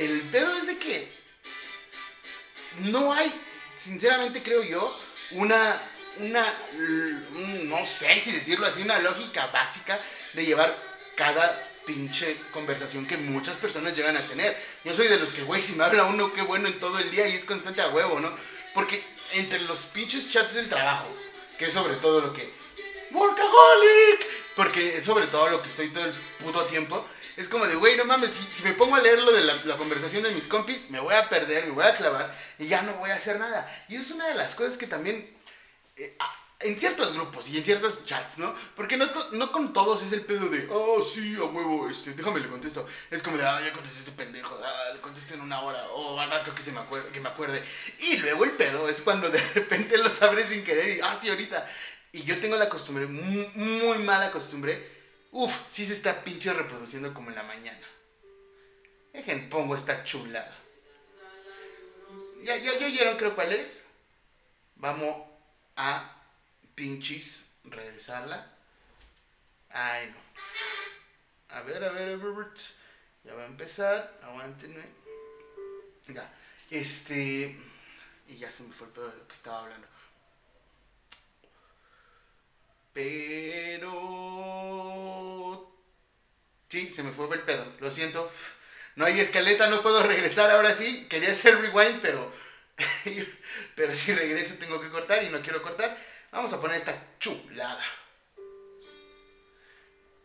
El 0.00 0.20
pedo 0.22 0.56
es 0.56 0.66
de 0.66 0.78
que 0.78 1.12
no 2.78 3.12
hay, 3.12 3.32
sinceramente 3.76 4.42
creo 4.42 4.62
yo, 4.62 4.98
una, 5.32 5.80
una, 6.18 6.44
un- 6.74 7.68
no 7.68 7.84
sé 7.84 8.18
si 8.18 8.32
decirlo 8.32 8.66
así, 8.66 8.82
una 8.82 8.98
lógica 8.98 9.46
básica 9.48 10.00
de 10.32 10.44
llevar 10.46 10.76
cada 11.16 11.68
pinche 11.84 12.40
conversación 12.52 13.06
que 13.06 13.16
muchas 13.16 13.56
personas 13.56 13.96
llegan 13.96 14.16
a 14.16 14.26
tener. 14.26 14.56
Yo 14.84 14.94
soy 14.94 15.08
de 15.08 15.18
los 15.18 15.32
que, 15.32 15.42
güey, 15.42 15.60
si 15.60 15.74
me 15.74 15.84
habla 15.84 16.04
uno, 16.04 16.32
qué 16.32 16.42
bueno 16.42 16.68
en 16.68 16.78
todo 16.78 16.98
el 16.98 17.10
día 17.10 17.28
y 17.28 17.34
es 17.34 17.44
constante 17.44 17.82
a 17.82 17.88
huevo, 17.88 18.20
¿no? 18.20 18.34
Porque 18.72 19.02
entre 19.32 19.58
los 19.60 19.86
pinches 19.86 20.30
chats 20.30 20.54
del 20.54 20.68
trabajo, 20.68 21.08
que 21.58 21.66
es 21.66 21.72
sobre 21.72 21.96
todo 21.96 22.20
lo 22.20 22.32
que... 22.32 22.52
¡Workaholic! 23.10 24.26
Porque 24.56 24.96
es 24.96 25.04
sobre 25.04 25.26
todo 25.26 25.48
lo 25.48 25.60
que 25.60 25.68
estoy 25.68 25.88
todo 25.90 26.04
el 26.04 26.12
puto 26.12 26.64
tiempo. 26.64 27.04
Es 27.36 27.48
como 27.48 27.66
de, 27.66 27.74
güey, 27.76 27.96
no 27.96 28.04
mames, 28.04 28.36
si, 28.52 28.62
me 28.62 28.72
pongo 28.74 28.96
a 28.96 29.00
leer 29.00 29.22
lo 29.22 29.32
de 29.32 29.42
la, 29.42 29.76
conversación 29.76 30.22
de 30.22 30.30
mis 30.32 30.46
compis, 30.46 30.90
me 30.90 31.00
voy 31.00 31.14
a 31.14 31.28
perder, 31.28 31.66
me 31.66 31.72
voy 31.72 31.84
a 31.84 31.94
clavar 31.94 32.34
y 32.58 32.66
ya 32.66 32.82
no 32.82 32.92
voy 32.94 33.10
a 33.10 33.14
hacer 33.14 33.38
nada. 33.38 33.66
Y 33.88 33.96
es 33.96 34.10
una 34.10 34.26
de 34.28 34.34
las 34.34 34.54
cosas 34.54 34.76
que 34.76 34.86
también 34.86 35.34
eh, 35.96 36.14
ah, 36.20 36.36
en 36.60 36.78
ciertos 36.78 37.14
grupos 37.14 37.48
y 37.48 37.56
en 37.56 37.64
ciertos 37.64 38.04
chats, 38.04 38.38
¿no? 38.38 38.54
Porque 38.76 38.96
no, 38.98 39.10
no 39.32 39.50
con 39.50 39.72
todos 39.72 40.02
es 40.02 40.12
el 40.12 40.22
pedo 40.26 40.48
de, 40.48 40.68
oh, 40.70 41.00
sí, 41.00 41.34
a 41.36 41.44
huevo, 41.44 41.88
este, 41.88 42.12
déjame 42.12 42.40
le 42.40 42.48
contesto. 42.48 42.86
Es 43.10 43.22
como 43.22 43.38
de, 43.38 43.46
ah, 43.46 43.60
ya 43.64 43.72
contesté 43.72 44.00
este 44.00 44.12
pendejo, 44.12 44.60
ah, 44.62 44.90
le 44.92 45.00
contesto 45.00 45.32
en 45.34 45.40
una 45.40 45.60
hora, 45.62 45.88
o 45.88 46.20
al 46.20 46.30
rato 46.30 46.54
que, 46.54 46.60
se 46.60 46.72
me 46.72 46.80
acuer- 46.80 47.10
que 47.12 47.20
me 47.20 47.30
acuerde. 47.30 47.62
Y 48.00 48.18
luego 48.18 48.44
el 48.44 48.52
pedo 48.52 48.88
es 48.90 49.00
cuando 49.00 49.30
de 49.30 49.40
repente 49.54 49.96
los 49.96 50.20
abres 50.22 50.46
sin 50.46 50.64
querer 50.64 50.98
y, 50.98 51.00
ah, 51.00 51.16
sí, 51.18 51.30
ahorita. 51.30 51.66
Y 52.12 52.24
yo 52.24 52.38
tengo 52.40 52.56
la 52.56 52.68
costumbre, 52.68 53.06
muy 53.06 53.98
mala 54.04 54.30
costumbre, 54.30 55.01
uff, 55.32 55.62
sí 55.68 55.84
se 55.84 55.92
está 55.92 56.22
pinche 56.22 56.52
reproduciendo 56.52 57.12
como 57.12 57.30
en 57.30 57.36
la 57.36 57.42
mañana. 57.42 57.86
Dejen, 59.12 59.48
pongo 59.48 59.74
esta 59.74 60.04
chulada. 60.04 60.56
Ya, 62.44 62.56
ya, 62.56 62.78
ya 62.78 62.86
oyeron, 62.86 63.16
creo 63.16 63.34
cuál 63.34 63.52
es. 63.52 63.84
Vamos 64.76 65.16
a 65.76 66.16
pinches 66.74 67.44
regresarla. 67.64 68.50
Ay, 69.70 70.12
no. 70.12 71.56
A 71.56 71.62
ver, 71.62 71.84
a 71.84 71.92
ver, 71.92 72.20
Robert. 72.20 72.56
Ya 73.24 73.34
va 73.34 73.42
a 73.42 73.46
empezar. 73.46 74.18
Aguántenme. 74.22 74.82
Ya. 76.08 76.32
Este. 76.70 77.56
Y 78.28 78.36
ya 78.36 78.50
se 78.50 78.64
me 78.64 78.72
fue 78.72 78.86
el 78.86 78.92
pedo 78.92 79.08
de 79.08 79.18
lo 79.18 79.26
que 79.26 79.34
estaba 79.34 79.60
hablando. 79.60 79.86
Pero. 82.92 83.92
Sí, 86.68 86.88
se 86.88 87.02
me 87.02 87.12
fue 87.12 87.28
el 87.34 87.42
pedo. 87.42 87.64
Lo 87.80 87.90
siento. 87.90 88.30
No 88.94 89.06
hay 89.06 89.20
escaleta, 89.20 89.68
no 89.68 89.82
puedo 89.82 90.02
regresar 90.02 90.50
ahora 90.50 90.74
sí. 90.74 91.06
Quería 91.08 91.32
hacer 91.32 91.58
rewind, 91.60 92.00
pero. 92.00 92.30
pero 93.74 93.92
si 93.92 94.14
regreso 94.14 94.56
tengo 94.58 94.80
que 94.80 94.88
cortar 94.88 95.22
y 95.22 95.28
no 95.28 95.40
quiero 95.42 95.62
cortar. 95.62 95.96
Vamos 96.32 96.52
a 96.52 96.60
poner 96.60 96.76
esta 96.76 97.18
chulada. 97.18 97.84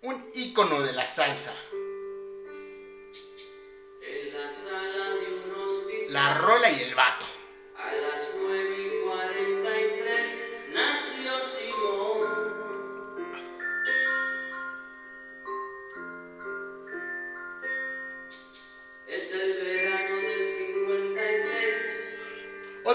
Un 0.01 0.25
icono 0.35 0.81
de 0.81 0.93
la 0.93 1.05
salsa. 1.05 1.53
En 4.03 4.33
la 4.33 4.49
sala 4.49 5.15
de 5.15 5.27
un 5.27 5.51
hospital, 5.51 6.13
La 6.13 6.33
rola 6.35 6.71
y 6.71 6.81
el 6.81 6.95
vato. 6.95 7.26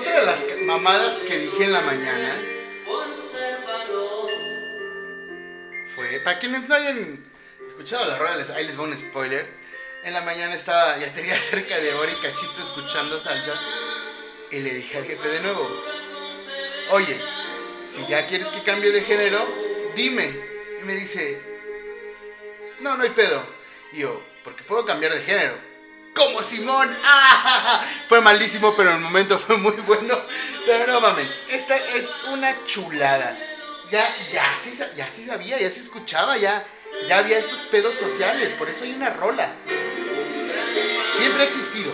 Otra 0.03 0.19
de 0.19 0.27
las 0.27 0.45
mamadas 0.63 1.23
que 1.23 1.39
dije 1.39 1.63
en 1.63 1.73
la 1.73 1.81
mañana 1.81 2.35
fue, 5.87 6.19
para 6.25 6.41
quienes 6.41 6.69
no 6.69 6.75
hayan 6.75 7.25
escuchado 7.65 8.07
la 8.07 8.19
rola, 8.19 8.45
ahí 8.57 8.67
les 8.67 8.77
va 8.77 8.83
un 8.83 8.97
spoiler. 8.97 9.47
En 10.03 10.13
la 10.13 10.23
mañana 10.23 10.57
estaba, 10.57 10.99
ya 10.99 11.13
tenía 11.13 11.37
cerca 11.41 11.79
de 11.79 11.95
hora 11.95 12.11
y 12.11 12.17
cachito 12.17 12.61
escuchando 12.61 13.21
salsa. 13.21 13.55
Y 14.51 14.59
le 14.59 14.75
dije 14.75 14.99
al 14.99 15.05
jefe 15.05 15.29
de 15.29 15.41
nuevo, 15.41 15.71
oye, 16.91 17.21
si 17.87 18.05
ya 18.09 18.27
quieres 18.27 18.49
que 18.49 18.65
cambie 18.65 18.91
de 18.91 19.03
género, 19.03 19.39
dime. 19.95 20.35
Y 20.81 20.85
me 20.85 20.95
dice, 20.95 21.41
no, 22.81 22.97
no 22.97 23.05
hay 23.05 23.11
pedo. 23.11 23.41
Y 23.93 24.01
yo, 24.01 24.21
porque 24.43 24.65
puedo 24.65 24.85
cambiar 24.85 25.15
de 25.15 25.21
género. 25.21 25.55
Como 26.15 26.43
Simón. 26.43 26.97
¡Ah! 27.05 27.83
Fue 28.09 28.21
malísimo, 28.21 28.75
pero 28.77 28.91
en 28.91 28.97
el 28.97 29.03
momento 29.03 29.39
fue 29.39 29.57
muy 29.57 29.73
bueno. 29.87 30.19
Pero 30.67 30.93
no 30.93 31.01
mamen, 31.01 31.29
esta 31.49 31.75
es 31.75 32.13
una 32.29 32.65
chulada. 32.65 33.39
Ya, 33.91 34.17
ya, 34.33 34.55
sí, 34.59 34.73
ya 34.97 35.07
sí 35.07 35.25
sabía, 35.25 35.59
ya 35.59 35.69
se 35.69 35.81
escuchaba, 35.81 36.39
ya, 36.39 36.65
ya 37.07 37.19
había 37.19 37.39
estos 37.39 37.61
pedos 37.61 37.95
sociales, 37.95 38.55
por 38.55 38.71
eso 38.71 38.85
hay 38.85 38.93
una 38.93 39.11
rola. 39.11 39.55
Siempre 41.19 41.43
ha 41.43 41.47
existido. 41.47 41.93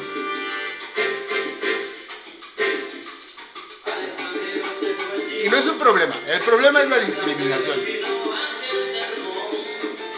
Y 5.44 5.48
no 5.48 5.56
es 5.56 5.66
un 5.66 5.78
problema, 5.78 6.14
el 6.28 6.40
problema 6.40 6.82
es 6.82 6.88
la 6.88 6.98
discriminación. 6.98 7.80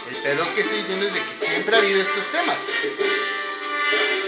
El 0.09 0.15
pedo 0.21 0.53
que 0.53 0.61
estoy 0.61 0.77
diciendo 0.79 1.07
es 1.07 1.13
de 1.13 1.23
que 1.23 1.35
siempre 1.35 1.75
ha 1.75 1.79
habido 1.79 1.99
estos 1.99 2.29
temas. 2.31 2.57
No 3.91 3.97
me 3.97 4.20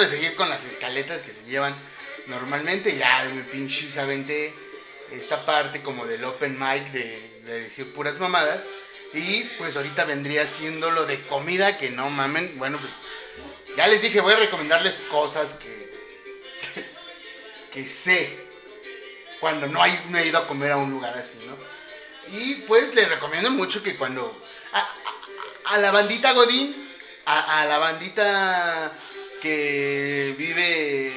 de 0.00 0.08
seguir 0.08 0.34
con 0.34 0.48
las 0.48 0.64
escaletas 0.64 1.20
que 1.20 1.30
se 1.30 1.44
llevan 1.44 1.74
normalmente, 2.26 2.96
ya 2.96 3.28
me 3.34 3.42
pinches 3.42 3.98
aventé 3.98 4.54
esta 5.10 5.44
parte 5.44 5.82
como 5.82 6.06
del 6.06 6.24
open 6.24 6.58
mic 6.58 6.90
de, 6.92 7.40
de 7.44 7.60
decir 7.60 7.92
puras 7.92 8.18
mamadas. 8.18 8.64
Y 9.14 9.44
pues 9.58 9.76
ahorita 9.76 10.04
vendría 10.04 10.46
siendo 10.46 10.90
lo 10.90 11.04
de 11.04 11.20
comida, 11.22 11.76
que 11.76 11.90
no 11.90 12.08
mamen. 12.08 12.58
Bueno, 12.58 12.78
pues 12.80 12.92
ya 13.76 13.86
les 13.86 14.00
dije, 14.00 14.20
voy 14.20 14.32
a 14.32 14.36
recomendarles 14.36 15.02
cosas 15.10 15.54
que, 15.54 15.92
que 17.72 17.88
sé 17.88 18.38
cuando 19.38 19.66
no, 19.66 19.82
hay, 19.82 20.02
no 20.08 20.18
he 20.18 20.26
ido 20.26 20.38
a 20.38 20.46
comer 20.46 20.72
a 20.72 20.76
un 20.78 20.90
lugar 20.90 21.16
así, 21.18 21.38
¿no? 21.46 21.56
Y 22.34 22.54
pues 22.62 22.94
les 22.94 23.08
recomiendo 23.08 23.50
mucho 23.50 23.82
que 23.82 23.96
cuando 23.96 24.40
a, 25.64 25.78
la 25.78 25.90
bandita 25.90 26.32
Godín, 26.32 26.90
a 27.26 27.64
la 27.66 27.78
bandita 27.78 28.92
que 29.42 30.36
vive 30.38 31.12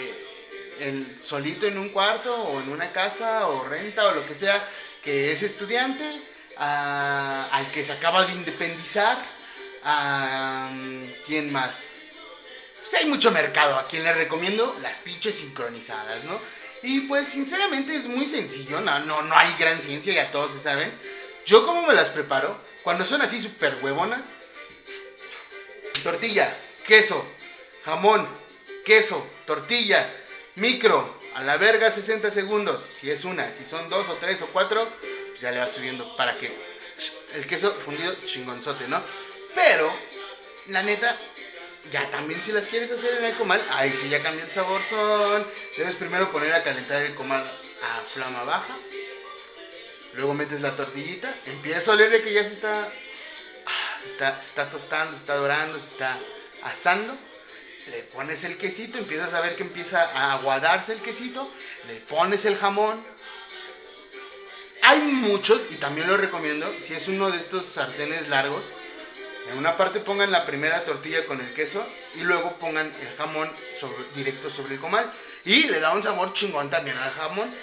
el, 0.80 1.16
solito 1.22 1.68
en 1.68 1.78
un 1.78 1.90
cuarto 1.90 2.36
o 2.36 2.60
en 2.60 2.70
una 2.70 2.92
casa 2.92 3.48
o 3.48 3.64
renta 3.64 4.08
o 4.08 4.16
lo 4.16 4.26
que 4.26 4.34
sea, 4.34 4.68
que 5.04 5.32
es 5.32 5.44
estudiante, 5.44 6.04
al 6.58 7.72
que 7.72 7.84
se 7.84 7.94
acaba 7.94 8.26
de 8.26 8.34
independizar, 8.34 9.18
a 9.88 10.72
quién 11.26 11.52
más. 11.52 11.90
Pues 12.82 12.96
hay 12.96 13.06
mucho 13.06 13.30
mercado, 13.30 13.76
a 13.76 13.88
quien 13.88 14.04
les 14.04 14.18
recomiendo 14.18 14.76
las 14.82 14.98
pinches 15.00 15.36
sincronizadas, 15.36 16.24
¿no? 16.24 16.40
Y 16.82 17.02
pues 17.02 17.28
sinceramente 17.28 17.96
es 17.96 18.08
muy 18.08 18.26
sencillo, 18.26 18.82
no, 18.82 19.00
no, 19.00 19.22
no 19.22 19.38
hay 19.38 19.54
gran 19.60 19.80
ciencia, 19.82 20.14
ya 20.14 20.32
todos 20.32 20.54
se 20.54 20.60
saben. 20.60 20.92
Yo 21.46 21.64
como 21.66 21.86
me 21.86 21.94
las 21.94 22.10
preparo, 22.10 22.60
cuando 22.84 23.06
son 23.06 23.22
así 23.22 23.40
súper 23.40 23.78
huevonas, 23.84 24.26
tortilla, 26.04 26.56
queso, 26.86 27.24
jamón, 27.86 28.28
queso, 28.84 29.26
tortilla, 29.46 30.12
micro, 30.56 31.18
a 31.36 31.44
la 31.44 31.58
verga 31.58 31.92
60 31.92 32.32
segundos, 32.32 32.82
si 32.90 33.12
es 33.12 33.24
una, 33.26 33.52
si 33.54 33.66
son 33.66 33.90
dos 33.90 34.10
o 34.10 34.16
tres 34.16 34.42
o 34.42 34.48
cuatro, 34.48 34.90
pues 35.30 35.42
ya 35.42 35.52
le 35.52 35.60
vas 35.60 35.72
subiendo 35.72 36.16
para 36.16 36.38
que 36.38 36.52
el 37.36 37.46
queso 37.46 37.74
fundido 37.76 38.14
chingonzote, 38.26 38.88
¿no? 38.88 39.02
Pero, 39.54 39.94
la 40.68 40.82
neta, 40.82 41.16
ya 41.92 42.10
también 42.10 42.42
si 42.42 42.52
las 42.52 42.68
quieres 42.68 42.92
hacer 42.92 43.18
en 43.20 43.26
el 43.26 43.36
comal, 43.36 43.62
ahí 43.74 43.92
sí 43.92 44.10
ya 44.10 44.24
cambia 44.24 44.46
el 44.46 44.52
sabor 44.52 44.82
son. 44.82 45.46
Debes 45.78 45.96
primero 45.98 46.32
poner 46.32 46.54
a 46.54 46.64
calentar 46.64 47.04
el 47.04 47.14
comal 47.14 47.44
a 47.84 48.02
flama 48.02 48.44
baja. 48.44 48.76
Luego 50.14 50.34
metes 50.34 50.62
la 50.62 50.76
tortillita, 50.76 51.34
empieza 51.46 51.92
a 51.92 51.94
olerle 51.94 52.22
que 52.22 52.34
ya 52.34 52.44
se 52.44 52.54
está, 52.54 52.92
ah, 53.66 53.98
se 54.00 54.08
está, 54.08 54.40
se 54.40 54.48
está 54.48 54.70
tostando, 54.70 55.12
se 55.12 55.20
está 55.20 55.36
dorando, 55.36 55.78
se 55.80 55.90
está 55.90 56.18
asando. 56.64 57.18
Le 57.88 58.02
pones 58.04 58.44
el 58.44 58.58
quesito, 58.58 58.98
empiezas 58.98 59.34
a 59.34 59.42
ver 59.42 59.56
que 59.56 59.64
empieza 59.64 60.02
a 60.02 60.34
aguadarse 60.34 60.94
el 60.94 61.02
quesito, 61.02 61.50
le 61.88 61.96
pones 61.98 62.46
el 62.46 62.58
jamón. 62.58 63.02
Hay 64.82 65.00
muchos, 65.00 65.68
y 65.72 65.76
también 65.76 66.08
lo 66.08 66.18
recomiendo, 66.18 66.72
si 66.82 66.94
es 66.94 67.08
uno 67.08 67.32
de 67.32 67.38
estos 67.40 67.66
sartenes 67.66 68.28
largos, 68.28 68.72
en 69.52 69.58
una 69.58 69.76
parte 69.76 70.00
pongan 70.00 70.32
la 70.32 70.46
primera 70.46 70.84
tortilla 70.84 71.26
con 71.26 71.40
el 71.40 71.54
queso 71.54 71.88
y 72.16 72.22
luego 72.22 72.58
pongan 72.58 72.88
el 73.02 73.16
jamón 73.18 73.52
sobre- 73.80 74.06
directo 74.16 74.50
sobre 74.50 74.76
el 74.76 74.80
comal. 74.80 75.12
Y 75.44 75.64
le 75.66 75.80
da 75.80 75.94
un 75.94 76.02
sabor 76.02 76.34
chingón 76.34 76.72
también 76.72 76.98
al 76.98 77.12
jamón. 77.12 77.54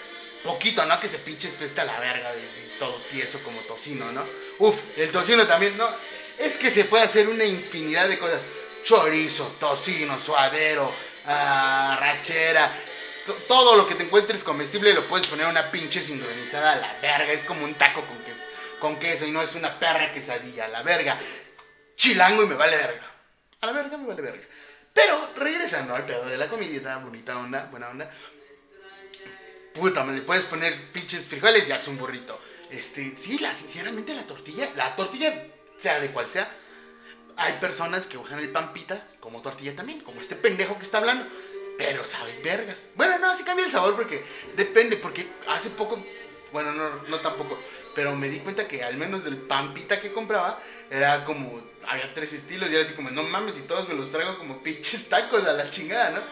Poquito, 0.44 0.84
¿no? 0.86 0.98
Que 1.00 1.08
se 1.08 1.18
pinche 1.18 1.48
esto 1.48 1.64
está 1.64 1.84
la 1.84 1.98
verga, 1.98 2.32
todo 2.78 2.94
tieso 3.10 3.40
como 3.42 3.60
tocino, 3.60 4.10
¿no? 4.12 4.24
Uf, 4.58 4.80
el 4.96 5.10
tocino 5.10 5.46
también, 5.46 5.76
¿no? 5.76 5.88
Es 6.38 6.56
que 6.56 6.70
se 6.70 6.84
puede 6.84 7.04
hacer 7.04 7.28
una 7.28 7.44
infinidad 7.44 8.08
de 8.08 8.18
cosas. 8.18 8.42
Chorizo, 8.82 9.56
tocino, 9.60 10.18
suadero, 10.20 10.92
rachera. 11.26 12.72
to- 13.26 13.34
Todo 13.46 13.76
lo 13.76 13.86
que 13.86 13.94
te 13.94 14.02
encuentres 14.04 14.42
comestible 14.42 14.92
lo 14.92 15.06
puedes 15.06 15.26
poner 15.28 15.46
una 15.46 15.70
pinche 15.70 16.00
sincronizada 16.00 16.72
a 16.72 16.76
la 16.76 16.92
verga. 17.00 17.32
Es 17.32 17.44
como 17.44 17.64
un 17.64 17.74
taco 17.74 18.04
con 18.06 18.18
queso, 18.24 18.42
con 18.80 18.98
queso 18.98 19.26
y 19.26 19.30
no 19.30 19.40
es 19.42 19.54
una 19.54 19.78
perra 19.78 20.10
quesadilla, 20.12 20.64
a 20.64 20.68
la 20.68 20.82
verga 20.82 21.16
chilango 21.96 22.42
y 22.42 22.46
me 22.46 22.54
vale 22.56 22.76
verga. 22.76 23.02
A 23.60 23.66
la 23.66 23.72
verga 23.72 23.96
me 23.96 24.06
vale 24.08 24.22
verga. 24.22 24.44
Pero 24.92 25.30
regresando 25.36 25.94
al 25.94 26.04
pedo 26.04 26.26
de 26.26 26.36
la 26.36 26.48
comidita, 26.48 26.96
bonita 26.98 27.38
onda, 27.38 27.66
buena 27.70 27.88
onda. 27.88 28.10
Puta, 29.72 30.04
me 30.04 30.12
le 30.12 30.22
puedes 30.22 30.44
poner 30.44 30.90
pinches 30.92 31.26
frijoles, 31.28 31.66
ya 31.66 31.76
es 31.76 31.86
un 31.88 31.96
burrito. 31.96 32.38
Este, 32.70 33.14
sí, 33.16 33.38
la, 33.38 33.54
sinceramente 33.54 34.14
la 34.14 34.26
tortilla, 34.26 34.68
la 34.74 34.94
tortilla, 34.96 35.46
sea 35.78 35.98
de 36.00 36.10
cual 36.10 36.28
sea, 36.28 36.50
hay 37.36 37.54
personas 37.54 38.06
que 38.06 38.18
usan 38.18 38.38
el 38.38 38.50
pampita 38.50 39.06
como 39.20 39.42
tortilla 39.42 39.74
también, 39.74 40.00
como 40.00 40.20
este 40.20 40.36
pendejo 40.36 40.76
que 40.76 40.84
está 40.84 40.98
hablando. 40.98 41.26
Pero 41.78 42.04
sabe 42.04 42.38
vergas. 42.44 42.90
Bueno, 42.94 43.18
no, 43.18 43.34
sí 43.34 43.44
cambia 43.44 43.64
el 43.64 43.72
sabor 43.72 43.96
porque 43.96 44.24
depende, 44.56 44.96
porque 44.96 45.26
hace 45.48 45.70
poco, 45.70 46.04
bueno, 46.52 46.72
no, 46.72 47.02
no 47.08 47.20
tampoco, 47.20 47.58
pero 47.94 48.14
me 48.14 48.28
di 48.28 48.40
cuenta 48.40 48.68
que 48.68 48.84
al 48.84 48.96
menos 48.96 49.24
del 49.24 49.38
pampita 49.38 49.98
que 50.00 50.12
compraba 50.12 50.58
era 50.90 51.24
como, 51.24 51.62
había 51.88 52.12
tres 52.12 52.34
estilos 52.34 52.70
y 52.70 52.74
era 52.74 52.84
así 52.84 52.92
como, 52.92 53.10
no 53.10 53.22
mames, 53.22 53.58
y 53.58 53.62
todos 53.62 53.88
me 53.88 53.94
los 53.94 54.12
traigo 54.12 54.38
como 54.38 54.60
pinches 54.60 55.08
tacos 55.08 55.46
a 55.46 55.54
la 55.54 55.70
chingada, 55.70 56.10
¿no? 56.10 56.22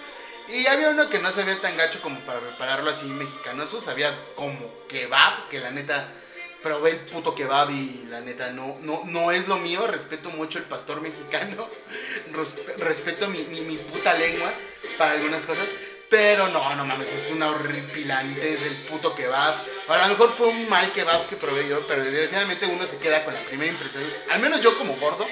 Y 0.54 0.66
había 0.66 0.90
uno 0.90 1.08
que 1.08 1.20
no 1.20 1.30
sabía 1.30 1.60
tan 1.60 1.76
gacho 1.76 2.02
como 2.02 2.24
para 2.24 2.40
prepararlo 2.40 2.90
así 2.90 3.06
mexicanoso, 3.06 3.80
sabía 3.80 4.16
como 4.34 4.86
kebab, 4.88 5.48
que 5.48 5.60
la 5.60 5.70
neta 5.70 6.12
probé 6.62 6.90
el 6.90 6.98
puto 7.00 7.34
kebab 7.34 7.70
y 7.70 8.04
la 8.08 8.20
neta 8.20 8.50
no, 8.50 8.76
no, 8.82 9.02
no 9.06 9.30
es 9.30 9.48
lo 9.48 9.56
mío, 9.58 9.86
respeto 9.86 10.30
mucho 10.30 10.58
el 10.58 10.64
pastor 10.64 11.00
mexicano, 11.00 11.68
respe- 12.32 12.76
respeto 12.76 13.28
mi, 13.28 13.38
mi, 13.44 13.60
mi 13.62 13.76
puta 13.76 14.14
lengua 14.14 14.52
para 14.98 15.12
algunas 15.12 15.46
cosas, 15.46 15.70
pero 16.08 16.48
no, 16.48 16.74
no 16.76 16.84
mames, 16.84 17.12
es 17.12 17.30
una 17.30 17.50
horripilante, 17.50 18.52
el 18.54 18.74
puto 18.88 19.14
kebab. 19.14 19.54
A 19.88 19.96
lo 19.98 20.08
mejor 20.08 20.30
fue 20.30 20.48
un 20.48 20.68
mal 20.68 20.90
kebab 20.92 21.28
que 21.28 21.36
probé 21.36 21.68
yo, 21.68 21.86
pero 21.86 22.04
desgraciadamente 22.04 22.66
uno 22.66 22.86
se 22.86 22.98
queda 22.98 23.24
con 23.24 23.32
la 23.34 23.40
primera 23.40 23.70
impresión, 23.70 24.04
al 24.30 24.40
menos 24.40 24.60
yo 24.60 24.76
como 24.76 24.96
gordo, 24.96 25.26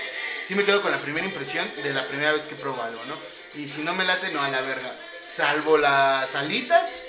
sí 0.44 0.54
me 0.54 0.64
quedo 0.64 0.80
con 0.80 0.92
la 0.92 0.98
primera 0.98 1.26
impresión 1.26 1.70
de 1.82 1.92
la 1.92 2.06
primera 2.06 2.32
vez 2.32 2.46
que 2.46 2.54
pruebo 2.54 2.82
algo, 2.82 3.00
¿no? 3.06 3.16
Y 3.60 3.68
si 3.68 3.82
no 3.82 3.92
me 3.94 4.04
late, 4.04 4.30
no 4.30 4.40
a 4.42 4.48
la 4.50 4.60
verga. 4.60 4.94
Salvo 5.20 5.76
las 5.78 6.34
alitas 6.36 7.02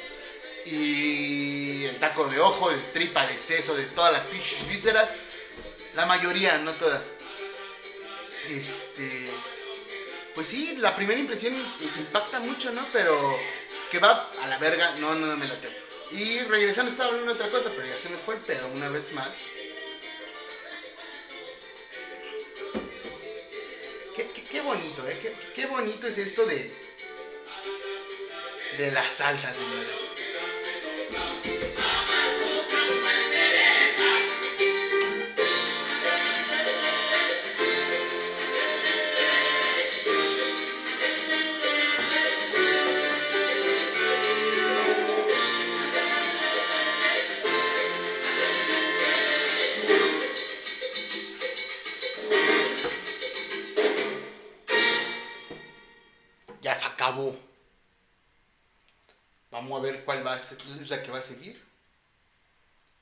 y 0.65 1.85
el 1.85 1.97
taco 1.99 2.25
de 2.27 2.39
ojo, 2.39 2.69
de 2.69 2.77
tripa, 2.77 3.25
de 3.25 3.37
seso, 3.37 3.75
de 3.75 3.85
todas 3.85 4.11
las 4.13 4.25
pinches 4.25 4.67
vísceras. 4.67 5.17
La 5.95 6.05
mayoría, 6.05 6.57
no 6.59 6.71
todas. 6.73 7.11
Este. 8.47 9.29
Pues 10.35 10.47
sí, 10.47 10.75
la 10.77 10.95
primera 10.95 11.19
impresión 11.19 11.55
impacta 11.97 12.39
mucho, 12.39 12.71
¿no? 12.71 12.87
Pero 12.93 13.37
kebab 13.91 14.29
a 14.41 14.47
la 14.47 14.57
verga, 14.57 14.95
no, 14.99 15.15
no, 15.15 15.27
no 15.27 15.37
me 15.37 15.47
late. 15.47 15.69
Y 16.11 16.39
regresando 16.39 16.89
estaba 16.91 17.09
hablando 17.09 17.33
de 17.33 17.35
otra 17.35 17.49
cosa, 17.49 17.71
pero 17.75 17.87
ya 17.87 17.97
se 17.97 18.09
me 18.09 18.17
fue 18.17 18.35
el 18.35 18.41
pedo 18.41 18.67
una 18.69 18.89
vez 18.89 19.11
más. 19.13 19.27
Qué, 24.15 24.27
qué- 24.33 24.43
qué 24.43 24.61
bonito, 24.61 25.07
¿eh? 25.07 25.17
Qué, 25.21 25.33
qué 25.53 25.65
bonito 25.67 26.07
es 26.07 26.17
esto 26.17 26.45
de. 26.45 26.71
de 28.77 28.91
la 28.91 29.07
salsa, 29.07 29.53
señores. 29.53 29.98
Ya 31.19 31.68
cuál 60.09 60.25
va 60.25 60.33
a 60.33 60.39
ser, 60.39 60.57
es 60.81 60.89
la 60.89 61.03
que 61.03 61.11
va 61.11 61.19
a 61.19 61.21
seguir. 61.21 61.63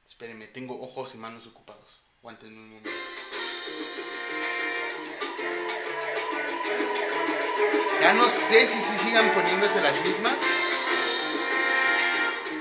Espérenme, 0.05 0.45
tengo 0.47 0.77
ojos 0.81 1.15
y 1.15 1.17
manos 1.17 1.47
ocupados. 1.47 2.01
Aguanten 2.19 2.49
un 2.49 2.67
momento. 2.67 2.89
Ya 8.01 8.13
no 8.13 8.29
sé 8.29 8.67
si, 8.67 8.81
si 8.81 8.97
sigan 8.97 9.31
poniéndose 9.31 9.81
las 9.81 10.03
mismas. 10.03 10.41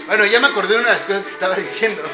Bueno, 0.07 0.25
ya 0.27 0.39
me 0.39 0.47
acordé 0.47 0.75
de 0.75 0.81
una 0.81 0.91
de 0.91 0.95
las 0.95 1.07
cosas 1.07 1.25
que 1.27 1.33
estaba 1.33 1.57
diciendo. 1.57 2.05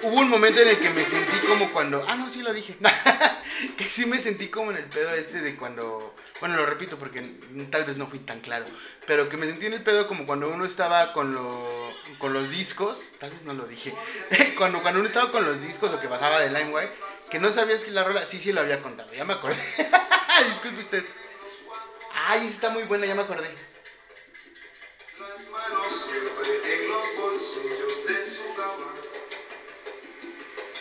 Hubo 0.00 0.20
un 0.20 0.30
momento 0.30 0.62
en 0.62 0.68
el 0.68 0.78
que 0.78 0.88
me 0.88 1.04
sentí 1.04 1.36
como 1.46 1.70
cuando. 1.70 2.02
Ah, 2.08 2.16
no, 2.16 2.30
sí 2.30 2.40
lo 2.40 2.54
dije. 2.54 2.78
que 3.76 3.84
sí 3.84 4.06
me 4.06 4.18
sentí 4.18 4.48
como 4.48 4.70
en 4.70 4.76
el 4.78 4.84
pedo 4.84 5.10
este 5.14 5.40
de 5.42 5.56
cuando, 5.56 6.14
bueno, 6.40 6.56
lo 6.56 6.66
repito 6.66 6.98
porque 6.98 7.20
tal 7.70 7.84
vez 7.84 7.96
no 7.98 8.06
fui 8.06 8.18
tan 8.18 8.40
claro, 8.40 8.66
pero 9.06 9.28
que 9.28 9.36
me 9.36 9.46
sentí 9.46 9.66
en 9.66 9.72
el 9.74 9.82
pedo 9.82 10.06
como 10.06 10.26
cuando 10.26 10.48
uno 10.48 10.64
estaba 10.64 11.12
con, 11.12 11.34
lo- 11.34 11.92
con 12.18 12.32
los 12.32 12.50
discos, 12.50 13.12
tal 13.18 13.30
vez 13.30 13.44
no 13.44 13.54
lo 13.54 13.66
dije, 13.66 13.94
cuando, 14.58 14.82
cuando 14.82 15.00
uno 15.00 15.08
estaba 15.08 15.30
con 15.32 15.44
los 15.44 15.62
discos 15.62 15.92
o 15.92 16.00
que 16.00 16.06
bajaba 16.06 16.40
de 16.40 16.50
LimeWire, 16.50 16.90
que 17.30 17.38
no 17.38 17.50
sabías 17.52 17.84
que 17.84 17.90
la 17.90 18.04
rola, 18.04 18.24
sí, 18.26 18.40
sí 18.40 18.52
lo 18.52 18.60
había 18.60 18.82
contado, 18.82 19.12
ya 19.12 19.24
me 19.24 19.34
acordé. 19.34 19.56
Disculpe 20.50 20.80
usted. 20.80 21.04
Ay, 22.12 22.46
está 22.46 22.70
muy 22.70 22.84
buena, 22.84 23.06
ya 23.06 23.14
me 23.14 23.22
acordé. 23.22 23.48
Las 25.18 25.48
manos 25.50 26.08
en 26.64 26.88
los 26.88 27.16
bolsillos 27.16 28.06
de 28.06 28.26
su 28.28 28.54
cama. 28.56 28.94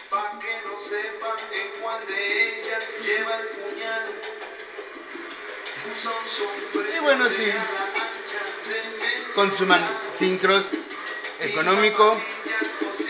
Pa' 0.10 0.40
que 0.40 0.62
no 0.68 0.80
sepan 0.80 1.38
en 1.54 1.82
cuál 1.82 2.08
de 2.08 2.49
lleva 3.02 3.40
el 3.40 3.48
puñal. 3.48 4.22
Usa 5.92 6.12
un 6.12 6.30
sombrero 6.30 6.96
Y 6.96 7.00
bueno, 7.00 7.30
sí. 7.30 7.52
Consuman 9.34 9.86
sincros, 10.12 10.72
económico. 11.40 12.22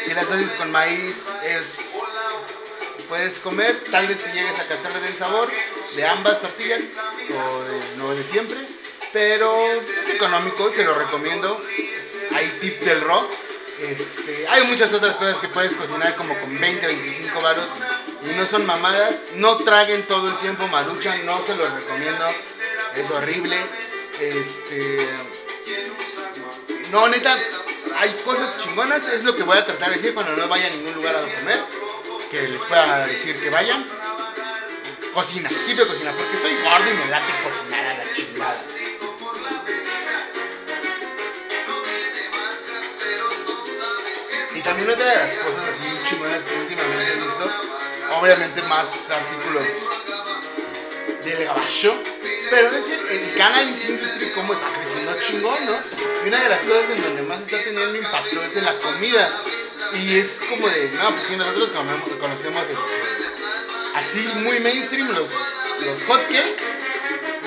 Si 0.03 0.13
las 0.13 0.29
haces 0.31 0.53
con 0.53 0.71
maíz, 0.71 1.27
es 1.43 1.79
puedes 3.09 3.39
comer, 3.39 3.83
tal 3.89 4.07
vez 4.07 4.19
te 4.19 4.31
llegues 4.31 4.59
a 4.59 4.67
castrarle 4.67 5.01
del 5.01 5.17
sabor 5.17 5.49
de 5.95 6.05
ambas 6.05 6.41
tortillas 6.41 6.81
o 7.29 7.63
de, 7.63 7.97
no 7.97 8.13
de 8.13 8.23
siempre, 8.23 8.59
pero 9.11 9.51
pues, 9.83 9.97
es 9.97 10.09
económico, 10.09 10.71
se 10.71 10.85
lo 10.85 10.93
recomiendo. 10.93 11.59
Hay 12.31 12.47
tip 12.61 12.79
del 12.81 13.01
ro. 13.01 13.27
Este, 13.81 14.47
hay 14.47 14.65
muchas 14.65 14.93
otras 14.93 15.15
cosas 15.15 15.39
que 15.39 15.47
puedes 15.47 15.73
cocinar 15.73 16.15
como 16.15 16.37
con 16.37 16.59
20, 16.59 16.85
25 16.85 17.41
varos 17.41 17.69
y 18.23 18.35
no 18.35 18.45
son 18.45 18.65
mamadas. 18.65 19.25
No 19.35 19.57
traguen 19.57 20.05
todo 20.07 20.29
el 20.29 20.37
tiempo 20.37 20.67
maruchan, 20.67 21.25
no 21.25 21.41
se 21.41 21.55
los 21.55 21.71
recomiendo. 21.71 22.25
Es 22.95 23.09
horrible. 23.11 23.57
Este, 24.19 25.07
no, 26.91 27.07
neta, 27.07 27.37
hay 27.97 28.11
cosas 28.25 28.57
chingonas, 28.57 29.07
es 29.09 29.23
lo 29.23 29.35
que 29.35 29.43
voy 29.43 29.57
a 29.57 29.65
tratar 29.65 29.89
de 29.89 29.95
decir 29.95 30.13
cuando 30.13 30.35
no 30.35 30.47
vaya 30.47 30.67
a 30.67 30.69
ningún 30.71 30.93
lugar 30.93 31.15
a 31.15 31.21
comer, 31.21 31.63
que 32.31 32.47
les 32.47 32.63
pueda 32.65 33.05
decir 33.07 33.39
que 33.39 33.49
vayan. 33.49 33.85
Cocina, 35.13 35.49
tipo 35.49 35.81
de 35.81 35.87
cocina, 35.87 36.11
porque 36.11 36.37
soy 36.37 36.55
gordo 36.63 36.89
y 36.89 36.93
me 36.93 37.05
late 37.07 37.33
cocinar 37.43 37.85
a 37.85 37.97
la 37.97 38.11
chingada. 38.13 38.61
Y 44.55 44.61
también 44.61 44.89
otra 44.89 45.05
de 45.05 45.15
las 45.15 45.33
cosas 45.35 45.69
así 45.69 45.87
muy 45.87 46.09
chingonas 46.09 46.43
que 46.43 46.55
últimamente 46.55 47.13
he 47.13 47.15
visto, 47.15 47.51
obviamente 48.19 48.61
más 48.63 48.89
artículos 49.09 49.63
del 51.23 51.45
gabacho, 51.45 51.95
pero 52.49 52.67
es 52.69 52.89
el, 52.89 53.19
el 53.19 53.35
cannabis 53.35 53.85
industry 53.85 54.31
cómo 54.31 54.53
está 54.53 54.67
creciendo 54.73 55.13
chingón, 55.19 55.65
¿no? 55.65 55.75
Y 56.25 56.27
una 56.27 56.41
de 56.41 56.49
las 56.49 56.63
cosas 56.63 56.89
en 56.91 57.03
donde 57.03 57.21
más 57.23 57.41
está 57.41 57.57
teniendo 57.63 57.95
impacto 57.95 58.41
es 58.43 58.55
en 58.55 58.65
la 58.65 58.77
comida. 58.79 59.31
Y 59.93 60.19
es 60.19 60.39
como 60.47 60.67
de, 60.69 60.89
no, 61.01 61.09
pues 61.11 61.23
sí, 61.23 61.35
nosotros 61.35 61.71
comemos- 61.71 62.15
conocemos 62.19 62.61
este, 62.67 63.95
así 63.95 64.19
muy 64.35 64.59
mainstream 64.59 65.09
los, 65.09 65.29
los 65.83 66.03
hot 66.03 66.21
cakes 66.23 66.65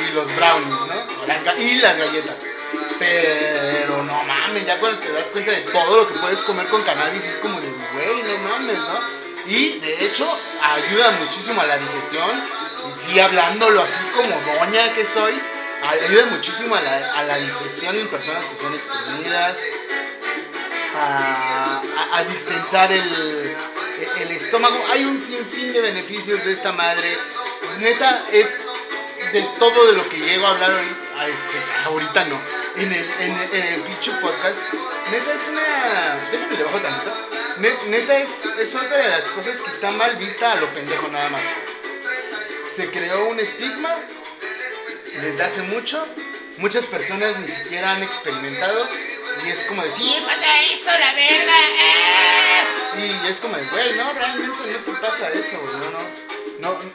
y 0.09 0.13
los 0.15 0.35
brownies, 0.35 0.81
¿no? 0.81 1.27
Las 1.27 1.45
y 1.61 1.77
las 1.77 1.99
galletas. 1.99 2.39
Pero 2.99 4.03
no 4.03 4.23
mames, 4.25 4.67
ya 4.67 4.79
cuando 4.81 4.99
te 4.99 5.13
das 5.13 5.27
cuenta 5.31 5.53
de 5.53 5.61
todo 5.63 5.99
lo 5.99 6.09
que 6.09 6.15
puedes 6.15 6.43
comer 6.43 6.67
con 6.69 6.83
cannabis 6.83 7.25
es 7.25 7.37
como 7.37 7.61
de, 7.61 7.69
güey, 7.69 8.23
no 8.25 8.39
mames, 8.49 8.79
¿no? 8.79 9.01
Y 9.47 9.79
de 9.79 10.05
hecho 10.07 10.27
ayuda 10.63 11.11
muchísimo 11.13 11.61
a 11.61 11.67
la 11.67 11.79
digestión. 11.79 12.43
Y 12.97 13.01
sí, 13.01 13.21
hablándolo 13.21 13.83
así 13.83 14.01
como 14.15 14.59
doña 14.59 14.93
que 14.93 15.05
soy, 15.05 15.35
ayuda 15.89 16.27
muchísimo 16.27 16.75
a 16.75 16.81
la, 16.81 17.13
a 17.19 17.23
la 17.25 17.37
digestión 17.39 17.97
en 17.97 18.09
personas 18.09 18.45
que 18.47 18.57
son 18.57 18.75
extremidas. 18.75 19.57
A, 20.95 21.81
a- 22.15 22.25
distensar 22.25 22.93
el, 22.93 23.57
el 24.21 24.31
estómago. 24.31 24.79
Hay 24.93 25.05
un 25.05 25.23
sinfín 25.25 25.73
de 25.73 25.81
beneficios 25.81 26.45
de 26.45 26.53
esta 26.53 26.73
madre. 26.73 27.17
Neta, 27.79 28.23
es 28.31 28.59
de 29.33 29.43
todo 29.59 29.87
de 29.87 29.93
lo 29.95 30.09
que 30.09 30.19
llego 30.19 30.47
a 30.47 30.51
hablar 30.51 30.71
ahorita, 30.73 31.27
este, 31.29 31.59
ahorita 31.87 32.25
no, 32.27 32.41
en 32.77 32.93
el, 32.93 33.11
en 33.21 33.33
el, 33.39 33.55
en 33.55 33.83
pinche 33.83 34.11
podcast, 34.21 34.59
neta 35.11 35.33
es 35.33 35.49
una, 35.49 35.63
déjenme 36.31 36.57
le 36.59 36.65
bajo 36.65 36.79
tantito, 36.81 37.15
Ne- 37.59 37.89
neta 37.89 38.19
es, 38.19 38.47
es 38.59 38.75
otra 38.75 38.97
de 38.97 39.09
las 39.09 39.29
cosas 39.29 39.61
que 39.61 39.71
está 39.71 39.91
mal 39.91 40.17
vista 40.17 40.53
a 40.53 40.57
lo 40.57 40.69
pendejo 40.73 41.09
nada 41.09 41.29
más. 41.29 41.43
Se 42.65 42.91
creó 42.91 43.29
un 43.29 43.39
estigma 43.41 43.95
desde 45.21 45.43
hace 45.43 45.63
mucho, 45.63 46.07
muchas 46.59 46.87
personas 46.87 47.39
ni 47.39 47.47
siquiera 47.47 47.93
han 47.93 48.03
experimentado 48.03 48.89
y 49.45 49.49
es 49.49 49.63
como 49.65 49.83
decir, 49.83 50.05
sí, 50.05 50.25
pasa 50.25 50.63
esto, 50.73 50.87
la 50.87 51.15
verga, 51.15 51.53
ah". 51.55 52.99
y 52.99 53.29
es 53.29 53.41
como 53.41 53.57
de, 53.57 53.65
güey, 53.67 53.95
no, 53.95 54.13
realmente 54.13 54.73
no 54.73 54.79
te 54.79 54.93
pasa 55.01 55.29
eso, 55.31 55.59
güey, 55.61 55.75
no, 55.75 55.91
no, 55.91 56.03
no, 56.61 56.93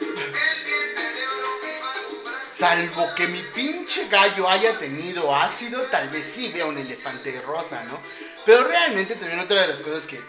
Salvo 2.50 3.14
que 3.14 3.28
mi 3.28 3.40
pinche 3.54 4.08
gallo 4.08 4.48
haya 4.48 4.78
tenido 4.78 5.34
ácido, 5.34 5.82
tal 5.82 6.08
vez 6.08 6.24
sí 6.24 6.50
vea 6.52 6.66
un 6.66 6.76
elefante 6.76 7.40
rosa, 7.42 7.84
¿no? 7.84 8.00
Pero 8.44 8.64
realmente 8.64 9.14
también 9.14 9.38
otra 9.38 9.60
de 9.60 9.68
las 9.68 9.80
cosas 9.80 10.06
que, 10.06 10.20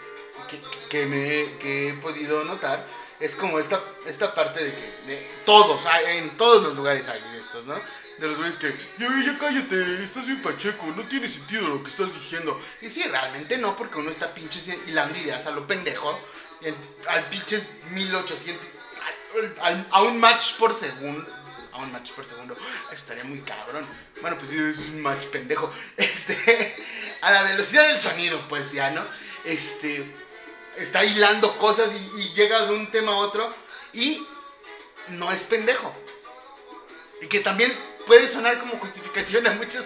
que, 0.88 1.06
me, 1.06 1.58
que 1.58 1.88
he 1.88 1.92
podido 1.94 2.44
notar 2.44 2.86
es 3.20 3.36
como 3.36 3.58
esta, 3.58 3.80
esta 4.06 4.32
parte 4.34 4.64
de 4.64 4.74
que 4.74 5.30
todos, 5.44 5.82
en 6.08 6.30
todos 6.38 6.62
los 6.62 6.74
lugares 6.76 7.06
hay 7.08 7.20
estos, 7.38 7.66
¿no? 7.66 7.74
De 8.18 8.28
los 8.28 8.38
güeyes 8.38 8.56
que, 8.56 8.74
ya, 8.98 9.08
ya 9.24 9.38
cállate, 9.38 10.02
estás 10.02 10.26
bien 10.26 10.40
pacheco, 10.42 10.86
no 10.96 11.06
tiene 11.06 11.28
sentido 11.28 11.68
lo 11.68 11.82
que 11.82 11.90
estás 11.90 12.14
diciendo. 12.14 12.58
Y 12.80 12.88
sí, 12.90 13.02
realmente 13.02 13.58
no, 13.58 13.76
porque 13.76 13.98
uno 13.98 14.10
está 14.10 14.32
pinches 14.34 14.68
hilando 14.86 15.18
ideas 15.18 15.46
a 15.46 15.50
lo 15.52 15.66
pendejo, 15.66 16.18
en- 16.62 16.76
al 17.08 17.28
pinches 17.28 17.68
1800, 17.90 18.78
al- 19.36 19.56
al- 19.60 19.86
a 19.90 20.02
un 20.02 20.18
match 20.18 20.54
por 20.56 20.72
segundo, 20.74 21.26
a 21.72 21.78
un 21.82 21.92
match 21.92 22.12
por 22.12 22.24
segundo. 22.24 22.56
Estaría 22.90 23.24
muy 23.24 23.40
cabrón. 23.40 23.86
Bueno, 24.20 24.36
pues 24.38 24.50
sí, 24.50 24.58
es 24.58 24.78
un 24.88 25.00
match 25.02 25.26
pendejo. 25.26 25.72
Este, 25.96 26.76
a 27.22 27.30
la 27.32 27.42
velocidad 27.42 27.86
del 27.88 28.00
sonido, 28.00 28.46
pues 28.48 28.72
ya, 28.72 28.90
¿no? 28.90 29.04
Este, 29.44 30.10
está 30.82 31.04
hilando 31.04 31.56
cosas 31.58 31.90
y, 32.16 32.28
llega 32.34 32.64
de 32.66 32.72
un 32.74 32.90
tema 32.90 33.12
a 33.12 33.16
otro 33.16 33.52
y 33.92 34.26
no 35.08 35.30
es 35.32 35.44
pendejo. 35.44 35.94
Y 37.22 37.26
que 37.26 37.40
también 37.40 37.72
puede 38.06 38.28
sonar 38.28 38.58
como 38.58 38.78
justificación 38.78 39.46
a 39.46 39.52
muchas, 39.52 39.84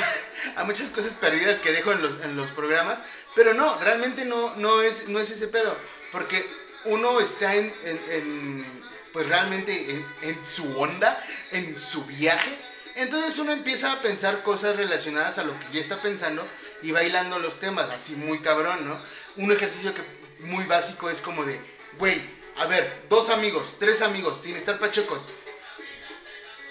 a 0.56 0.64
muchas 0.64 0.90
cosas 0.90 1.14
perdidas 1.14 1.60
que 1.60 1.72
dejo 1.72 1.92
en 1.92 2.02
los, 2.02 2.14
en 2.24 2.36
los 2.36 2.50
programas. 2.52 3.02
Pero 3.34 3.54
no, 3.54 3.78
realmente 3.80 4.24
no, 4.24 4.54
no, 4.56 4.82
es, 4.82 5.08
no 5.08 5.18
es 5.20 5.30
ese 5.30 5.48
pedo. 5.48 5.76
Porque 6.12 6.48
uno 6.84 7.20
está 7.20 7.54
en, 7.56 7.72
en- 7.84 8.04
en, 8.10 8.82
pues 9.12 9.26
realmente 9.28 9.90
en, 9.90 10.06
en 10.22 10.46
su 10.46 10.78
onda, 10.78 11.22
en 11.50 11.74
su 11.76 12.04
viaje. 12.04 12.56
Entonces 12.94 13.38
uno 13.38 13.52
empieza 13.52 13.92
a 13.92 14.02
pensar 14.02 14.42
cosas 14.42 14.76
relacionadas 14.76 15.38
a 15.38 15.44
lo 15.44 15.58
que 15.60 15.66
ya 15.72 15.80
está 15.80 16.02
pensando 16.02 16.46
y 16.82 16.90
bailando 16.90 17.38
los 17.38 17.58
temas, 17.60 17.88
así 17.90 18.14
muy 18.16 18.40
cabrón, 18.40 18.88
¿no? 18.88 18.98
Un 19.36 19.52
ejercicio 19.52 19.94
que 19.94 20.02
muy 20.40 20.64
básico 20.64 21.10
es 21.10 21.20
como 21.20 21.44
de, 21.44 21.60
güey, 21.98 22.20
a 22.56 22.66
ver, 22.66 23.04
dos 23.08 23.28
amigos, 23.28 23.76
tres 23.78 24.02
amigos, 24.02 24.38
sin 24.40 24.56
estar 24.56 24.78
pachecos, 24.78 25.28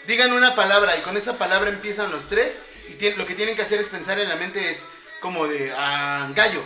digan 0.06 0.34
una 0.34 0.56
palabra 0.56 0.98
y 0.98 1.02
con 1.02 1.18
esa 1.18 1.38
palabra 1.38 1.70
empiezan 1.70 2.12
los 2.12 2.28
tres 2.28 2.62
y 2.88 3.10
lo 3.12 3.26
que 3.26 3.36
tienen 3.36 3.56
que 3.56 3.62
hacer 3.62 3.80
es 3.80 3.88
pensar 3.88 4.20
en 4.20 4.30
la 4.30 4.36
mente 4.36 4.72
es 4.72 4.86
como 5.20 5.48
de 5.48 5.72
ah, 5.76 6.30
gallo 6.34 6.62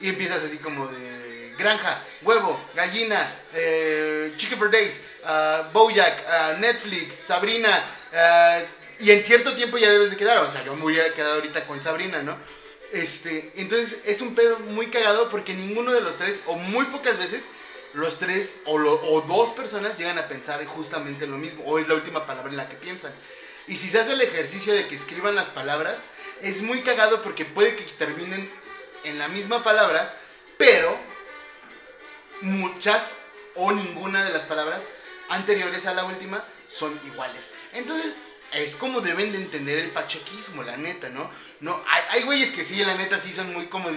y 0.00 0.08
empiezas 0.08 0.42
así 0.42 0.58
como 0.58 0.86
de 0.86 1.54
granja, 1.58 2.02
huevo, 2.22 2.60
gallina, 2.74 3.32
eh, 3.52 4.32
Chicken 4.36 4.58
for 4.58 4.70
Days, 4.70 5.00
ah, 5.24 5.68
Bojack, 5.72 6.24
ah, 6.28 6.54
Netflix, 6.58 7.14
Sabrina 7.14 7.84
ah, 8.12 8.60
y 9.00 9.10
en 9.10 9.24
cierto 9.24 9.54
tiempo 9.54 9.76
ya 9.76 9.90
debes 9.90 10.10
de 10.10 10.16
quedar, 10.16 10.38
o 10.38 10.50
sea, 10.50 10.64
yo 10.64 10.74
me 10.76 10.84
hubiera 10.84 11.12
quedado 11.12 11.34
ahorita 11.34 11.66
con 11.66 11.82
Sabrina, 11.82 12.22
¿no? 12.22 12.36
Este, 12.94 13.50
entonces 13.56 14.02
es 14.04 14.20
un 14.20 14.36
pedo 14.36 14.56
muy 14.60 14.86
cagado 14.86 15.28
porque 15.28 15.52
ninguno 15.52 15.92
de 15.92 16.00
los 16.00 16.18
tres, 16.18 16.42
o 16.46 16.54
muy 16.54 16.84
pocas 16.86 17.18
veces, 17.18 17.48
los 17.92 18.20
tres 18.20 18.58
o, 18.66 18.76
o 18.76 19.20
dos 19.22 19.50
personas 19.50 19.98
llegan 19.98 20.16
a 20.16 20.28
pensar 20.28 20.64
justamente 20.64 21.26
lo 21.26 21.36
mismo, 21.36 21.64
o 21.64 21.80
es 21.80 21.88
la 21.88 21.94
última 21.94 22.24
palabra 22.24 22.52
en 22.52 22.56
la 22.56 22.68
que 22.68 22.76
piensan. 22.76 23.12
Y 23.66 23.76
si 23.78 23.90
se 23.90 23.98
hace 23.98 24.12
el 24.12 24.20
ejercicio 24.20 24.72
de 24.72 24.86
que 24.86 24.94
escriban 24.94 25.34
las 25.34 25.50
palabras, 25.50 26.04
es 26.40 26.62
muy 26.62 26.82
cagado 26.82 27.20
porque 27.20 27.44
puede 27.44 27.74
que 27.74 27.82
terminen 27.82 28.48
en 29.02 29.18
la 29.18 29.26
misma 29.26 29.64
palabra, 29.64 30.16
pero 30.56 30.96
muchas 32.42 33.16
o 33.56 33.72
ninguna 33.72 34.24
de 34.24 34.32
las 34.32 34.44
palabras 34.44 34.84
anteriores 35.30 35.86
a 35.86 35.94
la 35.94 36.04
última 36.04 36.44
son 36.68 36.96
iguales. 37.06 37.50
Entonces, 37.72 38.14
es 38.58 38.76
como 38.76 39.00
deben 39.00 39.32
de 39.32 39.38
entender 39.38 39.78
el 39.78 39.90
pachequismo, 39.90 40.62
la 40.62 40.76
neta, 40.76 41.08
¿no? 41.08 41.30
No, 41.60 41.82
hay, 41.88 42.02
hay 42.10 42.22
güeyes 42.24 42.52
que 42.52 42.64
sí, 42.64 42.84
la 42.84 42.94
neta, 42.94 43.20
sí 43.20 43.32
son 43.32 43.52
muy, 43.52 43.66
como, 43.66 43.88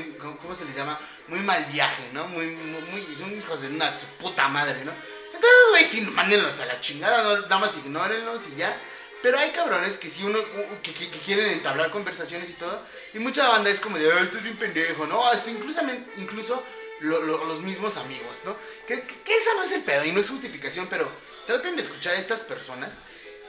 ¿cómo 0.42 0.56
se 0.56 0.66
les 0.66 0.76
llama? 0.76 1.00
Muy 1.28 1.40
mal 1.42 1.66
viaje, 1.66 2.04
¿no? 2.14 2.28
Muy, 2.28 2.48
muy, 2.48 3.16
son 3.18 3.38
hijos 3.38 3.62
de 3.62 3.68
una 3.70 3.98
su 3.98 4.06
puta 4.20 4.48
madre, 4.48 4.84
¿no? 4.86 4.92
Entonces, 5.26 5.60
güey, 5.70 5.86
sí, 5.86 6.02
mándenlos 6.02 6.60
a 6.62 6.66
la 6.66 6.82
chingada, 6.82 7.24
no, 7.24 7.40
nada 7.42 7.58
más 7.60 7.78
ignórenlos 7.78 8.44
y 8.54 8.56
ya. 8.58 8.76
Pero 9.22 9.38
hay 9.40 9.50
cabrones 9.52 9.98
que 9.98 10.10
sí 10.10 10.24
uno 10.24 10.40
que, 10.84 10.94
que- 10.94 11.10
que 11.10 11.20
quieren 11.20 11.48
entablar 11.48 11.90
conversaciones 11.92 12.50
y 12.52 12.54
todo. 12.54 12.82
Y 13.14 13.20
mucha 13.20 13.48
banda 13.48 13.70
es 13.70 13.80
como 13.80 13.98
de, 13.98 14.12
"Ay, 14.12 14.24
esto 14.24 14.38
es 14.38 14.44
bien 14.44 14.58
pendejo, 14.58 15.08
¿no? 15.08 15.26
Hasta 15.28 15.50
incluso, 15.50 15.82
incluso 16.18 16.64
lo- 17.02 17.22
lo- 17.24 17.44
los 17.46 17.62
mismos 17.62 17.98
amigos, 17.98 18.42
¿no? 18.46 18.56
Que 18.88 18.94
esa 18.96 19.54
no 19.56 19.64
es 19.64 19.72
el 19.72 19.82
pedo 19.84 20.06
y 20.06 20.12
no 20.12 20.22
es 20.22 20.30
justificación, 20.30 20.88
pero 20.88 21.12
traten 21.48 21.76
de 21.76 21.82
escuchar 21.82 22.14
a 22.16 22.20
estas 22.20 22.44
personas. 22.44 23.00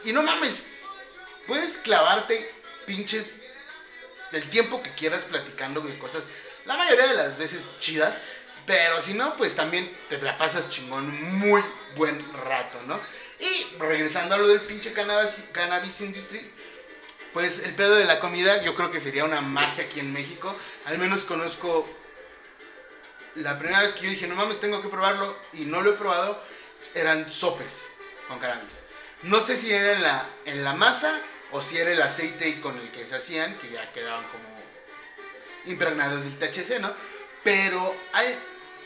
Y 0.04 0.12
no 0.12 0.22
mames, 0.22 0.68
puedes 1.48 1.78
clavarte 1.78 2.48
pinches 2.86 3.26
del 4.30 4.48
tiempo 4.50 4.82
que 4.82 4.92
quieras 4.92 5.24
platicando 5.24 5.80
de 5.80 5.98
cosas, 5.98 6.30
la 6.66 6.76
mayoría 6.76 7.06
de 7.08 7.14
las 7.14 7.38
veces 7.38 7.64
chidas, 7.80 8.22
pero 8.66 9.00
si 9.00 9.14
no, 9.14 9.34
pues 9.36 9.56
también 9.56 9.90
te 10.10 10.20
la 10.20 10.36
pasas 10.36 10.68
chingón, 10.68 11.38
muy 11.38 11.64
buen 11.96 12.22
rato, 12.44 12.78
¿no? 12.86 13.00
Y 13.40 13.78
regresando 13.78 14.34
a 14.34 14.38
lo 14.38 14.46
del 14.46 14.60
pinche 14.60 14.92
cannabis, 14.92 15.38
cannabis 15.52 16.02
industry, 16.02 16.52
pues 17.32 17.60
el 17.60 17.74
pedo 17.74 17.94
de 17.94 18.04
la 18.04 18.20
comida 18.20 18.62
yo 18.62 18.74
creo 18.74 18.90
que 18.90 19.00
sería 19.00 19.24
una 19.24 19.40
magia 19.40 19.84
aquí 19.84 20.00
en 20.00 20.12
México, 20.12 20.54
al 20.84 20.98
menos 20.98 21.24
conozco 21.24 21.88
la 23.36 23.58
primera 23.58 23.82
vez 23.82 23.94
que 23.94 24.02
yo 24.04 24.10
dije, 24.10 24.26
no 24.26 24.34
mames, 24.34 24.60
tengo 24.60 24.82
que 24.82 24.88
probarlo 24.88 25.38
y 25.54 25.64
no 25.64 25.80
lo 25.80 25.90
he 25.90 25.94
probado, 25.94 26.42
eran 26.94 27.30
sopes 27.30 27.86
con 28.26 28.38
cannabis. 28.38 28.82
No 29.22 29.40
sé 29.40 29.56
si 29.56 29.72
era 29.72 29.98
la, 29.98 30.26
en 30.44 30.62
la 30.62 30.74
masa 30.74 31.18
o 31.52 31.62
si 31.62 31.78
era 31.78 31.92
el 31.92 32.02
aceite 32.02 32.60
con 32.60 32.76
el 32.78 32.90
que 32.90 33.06
se 33.06 33.16
hacían, 33.16 33.56
que 33.58 33.70
ya 33.70 33.90
quedaban 33.92 34.24
como 34.26 34.44
impregnados 35.66 36.24
del 36.24 36.38
THC, 36.38 36.80
¿no? 36.80 36.92
Pero 37.44 37.94
hay 38.12 38.38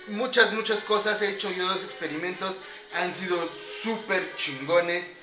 muchas, 0.09 0.53
muchas 0.53 0.83
cosas. 0.83 1.23
He 1.23 1.31
hecho 1.31 1.51
yo 1.51 1.67
dos 1.67 1.85
experimentos. 1.85 2.61
Han 2.95 3.15
sido 3.15 3.49
súper 3.51 4.35
chingones. 4.37 5.15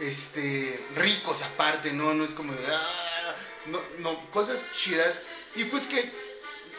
Este, 0.00 0.82
ricos 0.94 1.42
aparte, 1.42 1.92
¿no? 1.92 2.14
No 2.14 2.24
es 2.24 2.32
como 2.32 2.54
de... 2.54 2.66
"Ah", 2.66 3.34
no, 3.66 3.80
no, 3.98 4.30
cosas 4.30 4.62
chidas. 4.72 5.22
Y 5.54 5.64
pues 5.64 5.86
que 5.86 6.10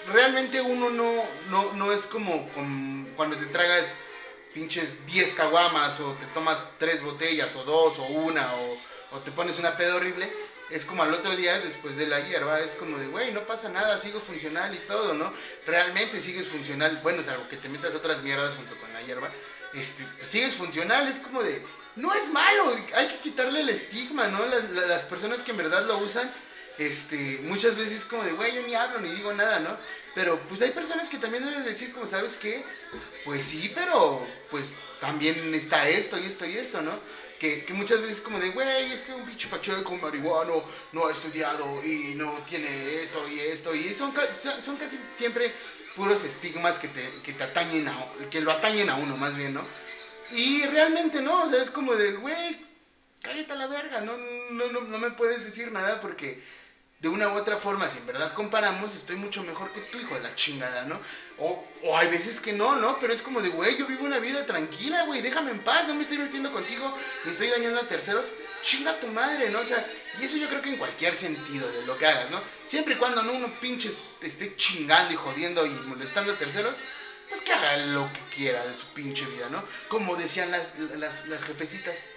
realmente 0.07 0.59
uno 0.61 0.89
no, 0.89 1.23
no, 1.49 1.73
no 1.73 1.91
es 1.93 2.03
como, 2.03 2.49
como 2.49 3.07
cuando 3.15 3.37
te 3.37 3.45
tragas 3.45 3.95
pinches 4.53 5.05
10 5.05 5.33
caguamas 5.35 5.99
o 5.99 6.13
te 6.13 6.25
tomas 6.27 6.71
3 6.79 7.03
botellas 7.03 7.55
o 7.55 7.63
2 7.63 7.99
o 7.99 8.03
una 8.05 8.55
o, 8.55 8.77
o 9.11 9.19
te 9.19 9.31
pones 9.31 9.59
una 9.59 9.77
pedo 9.77 9.97
horrible. 9.97 10.31
Es 10.69 10.85
como 10.85 11.03
al 11.03 11.13
otro 11.13 11.35
día 11.35 11.59
después 11.59 11.97
de 11.97 12.07
la 12.07 12.21
hierba, 12.21 12.61
es 12.61 12.75
como 12.75 12.97
de, 12.97 13.07
güey, 13.07 13.33
no 13.33 13.45
pasa 13.45 13.67
nada, 13.67 13.97
sigo 13.99 14.21
funcional 14.21 14.73
y 14.73 14.79
todo, 14.79 15.13
¿no? 15.13 15.33
Realmente 15.65 16.21
sigues 16.21 16.47
funcional, 16.47 16.99
bueno, 17.03 17.21
salvo 17.23 17.47
que 17.49 17.57
te 17.57 17.67
metas 17.67 17.93
otras 17.93 18.21
mierdas 18.23 18.55
junto 18.55 18.79
con 18.79 18.91
la 18.93 19.01
hierba, 19.01 19.29
este, 19.73 20.05
sigues 20.23 20.55
funcional, 20.55 21.09
es 21.09 21.19
como 21.19 21.43
de, 21.43 21.61
no 21.97 22.13
es 22.13 22.29
malo, 22.31 22.73
hay 22.95 23.07
que 23.07 23.17
quitarle 23.17 23.59
el 23.61 23.69
estigma, 23.69 24.27
¿no? 24.29 24.45
Las, 24.45 24.69
las- 24.71 24.87
las 24.87 25.03
personas 25.05 25.43
que 25.43 25.51
en 25.51 25.57
verdad 25.57 25.85
lo 25.85 25.97
usan, 25.97 26.31
este, 26.77 27.39
muchas 27.43 27.75
veces 27.75 27.99
es 27.99 28.05
como 28.05 28.23
de, 28.23 28.31
güey, 28.31 28.55
yo 28.55 28.61
ni 28.65 28.73
hablo 28.73 29.01
ni 29.01 29.09
digo 29.09 29.33
nada, 29.33 29.59
¿no? 29.59 29.77
Pero 30.15 30.39
pues 30.43 30.61
hay 30.61 30.71
personas 30.71 31.09
que 31.09 31.17
también 31.17 31.43
deben 31.43 31.63
decir, 31.65 31.91
como 31.93 32.07
sabes 32.07 32.37
qué, 32.37 32.63
pues 33.25 33.43
sí, 33.43 33.71
pero 33.75 34.25
pues 34.49 34.77
también 35.01 35.53
está 35.53 35.87
esto 35.89 36.17
y 36.17 36.25
esto 36.25 36.45
y 36.45 36.57
esto, 36.57 36.81
¿no? 36.81 36.97
Que, 37.41 37.65
muchas 37.73 37.99
veces 38.03 38.21
como 38.21 38.39
de, 38.39 38.51
güey, 38.51 38.91
es 38.91 39.01
que 39.01 39.15
un 39.15 39.25
bicho 39.25 39.49
pacheco 39.49 39.97
marihuano 39.97 40.63
no 40.91 41.07
ha 41.07 41.11
estudiado 41.11 41.83
y 41.83 42.13
no 42.13 42.37
tiene 42.45 42.67
esto 43.01 43.27
y 43.27 43.39
esto 43.39 43.73
y 43.73 43.95
son, 43.95 44.13
son 44.61 44.77
casi 44.77 44.99
siempre 45.15 45.51
puros 45.95 46.23
estigmas 46.23 46.77
que 46.77 46.87
te, 46.87 47.01
que 47.23 47.33
te 47.33 47.43
atañen 47.43 47.87
a, 47.87 47.97
que 48.29 48.41
lo 48.41 48.51
atañen 48.51 48.91
a 48.91 48.95
uno 48.97 49.17
más 49.17 49.37
bien, 49.37 49.55
¿no? 49.55 49.65
Y 50.29 50.67
realmente 50.67 51.19
no, 51.23 51.45
o 51.45 51.49
sea, 51.49 51.63
es 51.63 51.71
como 51.71 51.95
de, 51.95 52.11
güey, 52.11 52.63
cállate 53.23 53.53
a 53.53 53.55
la 53.55 53.65
verga, 53.65 54.01
no, 54.01 54.15
no, 54.51 54.67
no, 54.71 54.81
no 54.81 54.97
me 54.99 55.09
puedes 55.09 55.43
decir 55.43 55.71
nada 55.71 55.99
porque 55.99 56.43
de 57.01 57.09
una 57.09 57.29
u 57.29 57.35
otra 57.35 57.57
forma, 57.57 57.89
si 57.89 57.97
en 57.97 58.05
verdad 58.05 58.31
comparamos, 58.33 58.95
estoy 58.95 59.15
mucho 59.15 59.41
mejor 59.43 59.73
que 59.73 59.81
tu 59.81 59.97
hijo 59.97 60.13
de 60.13 60.21
la 60.21 60.35
chingada, 60.35 60.85
¿no? 60.85 60.99
O, 61.39 61.65
o 61.83 61.97
hay 61.97 62.07
veces 62.09 62.39
que 62.39 62.53
no, 62.53 62.75
¿no? 62.75 62.99
Pero 62.99 63.11
es 63.11 63.23
como 63.23 63.41
de, 63.41 63.49
güey, 63.49 63.75
yo 63.75 63.87
vivo 63.87 64.05
una 64.05 64.19
vida 64.19 64.45
tranquila, 64.45 65.05
güey, 65.05 65.21
déjame 65.21 65.49
en 65.49 65.59
paz, 65.59 65.87
no 65.87 65.95
me 65.95 66.03
estoy 66.03 66.17
divirtiendo 66.17 66.51
contigo, 66.51 66.95
ni 67.25 67.31
estoy 67.31 67.47
dañando 67.47 67.79
a 67.79 67.87
terceros, 67.87 68.33
chinga 68.61 68.99
tu 68.99 69.07
madre, 69.07 69.49
¿no? 69.49 69.61
O 69.61 69.65
sea, 69.65 69.83
y 70.19 70.25
eso 70.25 70.37
yo 70.37 70.47
creo 70.47 70.61
que 70.61 70.69
en 70.69 70.77
cualquier 70.77 71.15
sentido 71.15 71.71
de 71.71 71.81
lo 71.87 71.97
que 71.97 72.05
hagas, 72.05 72.29
¿no? 72.29 72.39
Siempre 72.65 72.93
y 72.93 72.97
cuando 72.97 73.23
no 73.23 73.33
uno 73.33 73.59
pinches 73.59 74.03
te 74.19 74.27
esté 74.27 74.55
chingando 74.55 75.11
y 75.11 75.17
jodiendo 75.17 75.65
y 75.65 75.71
molestando 75.71 76.33
a 76.33 76.37
terceros, 76.37 76.83
pues 77.27 77.41
que 77.41 77.51
haga 77.51 77.77
lo 77.77 78.13
que 78.13 78.19
quiera 78.35 78.63
de 78.67 78.75
su 78.75 78.85
pinche 78.87 79.25
vida, 79.25 79.49
¿no? 79.49 79.63
Como 79.87 80.15
decían 80.17 80.51
las, 80.51 80.77
las, 80.97 81.25
las 81.25 81.43
jefecitas, 81.45 82.09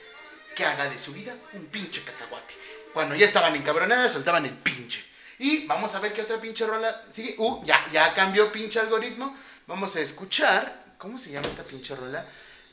que 0.55 0.65
haga 0.65 0.89
de 0.89 0.99
su 0.99 1.13
vida 1.13 1.37
un 1.53 1.67
pinche 1.67 2.03
cacahuate. 2.03 2.55
Cuando 2.93 3.15
ya 3.15 3.27
estaban 3.27 3.55
encabronadas, 3.57 4.13
soltaban 4.13 4.47
el 4.47 4.55
pinche. 4.55 5.05
Y 5.39 5.67
vamos 5.67 5.95
a 5.95 6.01
ver 6.01 6.13
qué 6.13 6.23
otra 6.23 6.41
pinche 6.41 6.67
rola 6.67 7.03
sigue. 7.09 7.35
Uh, 7.39 7.65
ya, 7.65 7.85
ya 7.93 8.15
cambió 8.15 8.53
pinche 8.53 8.79
algoritmo. 8.79 9.37
Vamos 9.67 9.97
a 9.97 10.01
escuchar. 10.01 10.85
¿Cómo 10.97 11.19
se 11.19 11.33
llama 11.33 11.49
esta 11.49 11.65
pinche 11.65 11.95
rola? 11.95 12.25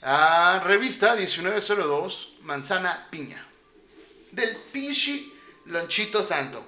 Ah, 0.04 0.62
revista 0.64 1.16
1902, 1.16 2.36
Manzana 2.42 3.08
Piña. 3.10 3.46
Del 4.32 4.56
pinche 4.72 5.26
Lonchito 5.66 6.24
Santo. 6.24 6.66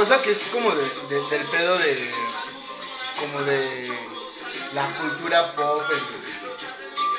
Cosa 0.00 0.22
que 0.22 0.30
es 0.30 0.42
como 0.44 0.70
de, 0.74 0.82
de- 1.10 1.28
del 1.30 1.46
pedo 1.48 1.76
de. 1.78 2.10
como 3.20 3.42
de. 3.42 3.98
la 4.72 4.86
cultura 4.98 5.50
pop, 5.52 5.82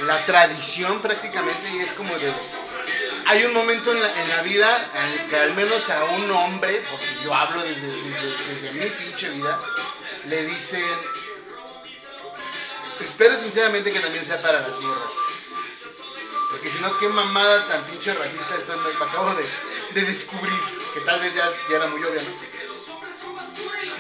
la 0.02 0.26
tradición 0.26 1.00
prácticamente, 1.02 1.70
y 1.74 1.80
es 1.82 1.92
como 1.94 2.16
de. 2.18 2.34
Hay 3.28 3.46
un 3.46 3.54
momento 3.54 3.92
en 3.92 4.02
la, 4.02 4.22
en 4.22 4.30
la 4.30 4.42
vida 4.42 4.90
en 4.96 5.20
el 5.22 5.28
que 5.30 5.36
al 5.38 5.54
menos 5.54 5.90
a 5.92 6.04
un 6.06 6.32
hombre, 6.32 6.84
porque 6.90 7.06
yo 7.24 7.34
hablo 7.36 7.62
desde, 7.62 7.88
desde, 8.02 8.38
desde 8.50 8.72
mi 8.74 8.90
pinche 8.90 9.30
vida, 9.30 9.60
le 10.26 10.44
dicen. 10.44 10.84
Espero 13.00 13.36
sinceramente 13.38 13.92
que 13.92 14.00
también 14.00 14.26
sea 14.26 14.42
para 14.42 14.60
las 14.60 14.80
morras. 14.80 15.14
Porque 16.50 16.70
si 16.70 16.80
no, 16.80 16.98
qué 16.98 17.08
mamada 17.10 17.68
tan 17.68 17.84
pinche 17.86 18.14
racista 18.14 18.56
esto 18.56 18.76
me 18.78 18.90
acabo 19.06 19.34
de, 19.36 19.46
de 19.94 20.02
descubrir. 20.02 20.60
Que 20.94 21.00
tal 21.02 21.20
vez 21.20 21.34
ya, 21.36 21.48
ya 21.70 21.78
era 21.78 21.88
muy 21.88 22.04
obvia, 22.04 22.22
¿no? 22.22 22.61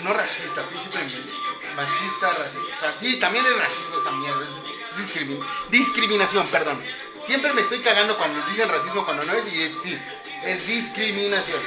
No 0.04 0.14
racista, 0.14 0.62
pinche 0.64 0.90
feminista. 0.90 1.34
Machista, 1.76 2.34
racista. 2.34 2.96
Sí, 3.00 3.18
también 3.20 3.46
es 3.46 3.58
racismo 3.58 3.98
esta 3.98 4.12
mierda. 4.12 4.44
Es 4.44 4.98
discrimin- 4.98 5.46
discriminación, 5.70 6.48
perdón. 6.48 6.84
Siempre 7.24 7.54
me 7.54 7.62
estoy 7.62 7.80
cagando 7.82 8.18
cuando 8.18 8.44
dicen 8.50 8.68
racismo 8.68 9.06
cuando 9.06 9.24
no 9.24 9.34
es 9.34 9.54
y 9.54 9.62
es 9.62 9.72
sí. 9.84 9.98
Es 10.44 10.66
discriminación. 10.68 11.60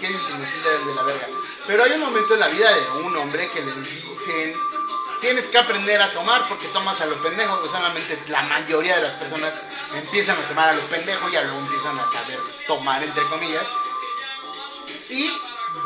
Qué 0.00 0.08
discriminación 0.08 0.62
de, 0.62 0.94
la 0.94 1.02
verga. 1.02 1.26
Pero 1.66 1.84
hay 1.84 1.92
un 1.92 2.00
momento 2.00 2.34
en 2.34 2.40
la 2.40 2.48
vida 2.48 2.72
de 2.72 3.02
un 3.02 3.16
hombre 3.16 3.48
que 3.48 3.60
le 3.60 3.72
dicen 3.72 4.54
tienes 5.20 5.46
que 5.46 5.56
aprender 5.58 6.00
a 6.02 6.12
tomar 6.12 6.46
porque 6.48 6.66
tomas 6.68 7.00
a 7.00 7.06
lo 7.06 7.20
pendejo. 7.20 7.54
O 7.54 7.68
solamente 7.68 8.18
la 8.28 8.42
mayoría 8.42 8.96
de 8.96 9.02
las 9.02 9.14
personas 9.14 9.54
empiezan 9.94 10.38
a 10.38 10.46
tomar 10.46 10.68
a 10.68 10.74
lo 10.74 10.82
pendejo 10.82 11.28
y 11.28 11.32
ya 11.32 11.42
luego 11.42 11.58
empiezan 11.58 11.98
a 11.98 12.06
saber 12.06 12.38
tomar, 12.68 13.02
entre 13.02 13.24
comillas. 13.28 13.66
Y 15.10 15.30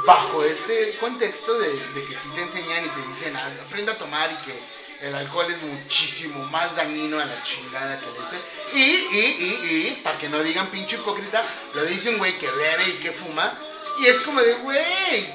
bajo 0.07 0.45
este 0.45 0.97
contexto 0.99 1.59
de, 1.59 2.05
que 2.07 2.15
si 2.15 2.29
te 2.31 2.43
enseñan 2.43 2.85
y 2.85 2.89
te 2.89 3.03
dicen 3.09 3.37
"Ah, 3.37 3.51
aprenda 3.67 3.93
a 3.93 3.99
tomar 3.99 4.31
y 4.33 4.37
que 4.47 4.79
El 5.01 5.15
alcohol 5.15 5.47
es 5.49 5.63
muchísimo 5.63 6.45
más 6.47 6.75
dañino 6.75 7.21
a 7.21 7.25
la 7.25 7.43
chingada 7.45 7.97
que 8.01 8.05
el 8.07 8.17
este. 8.21 8.37
Y, 8.77 8.83
y, 8.83 9.21
y, 9.21 9.77
y, 9.77 10.01
para 10.03 10.19
que 10.19 10.29
no 10.29 10.43
digan 10.43 10.73
pinche 10.73 10.97
hipócrita, 10.97 11.45
lo 11.75 11.85
dice 11.85 12.11
un 12.11 12.19
güey 12.19 12.37
que 12.37 12.51
bebe 12.51 12.89
y 12.89 12.93
que 12.95 13.13
fuma. 13.13 13.53
Y 14.01 14.07
es 14.07 14.21
como 14.23 14.41
de, 14.41 14.55
güey. 14.55 15.33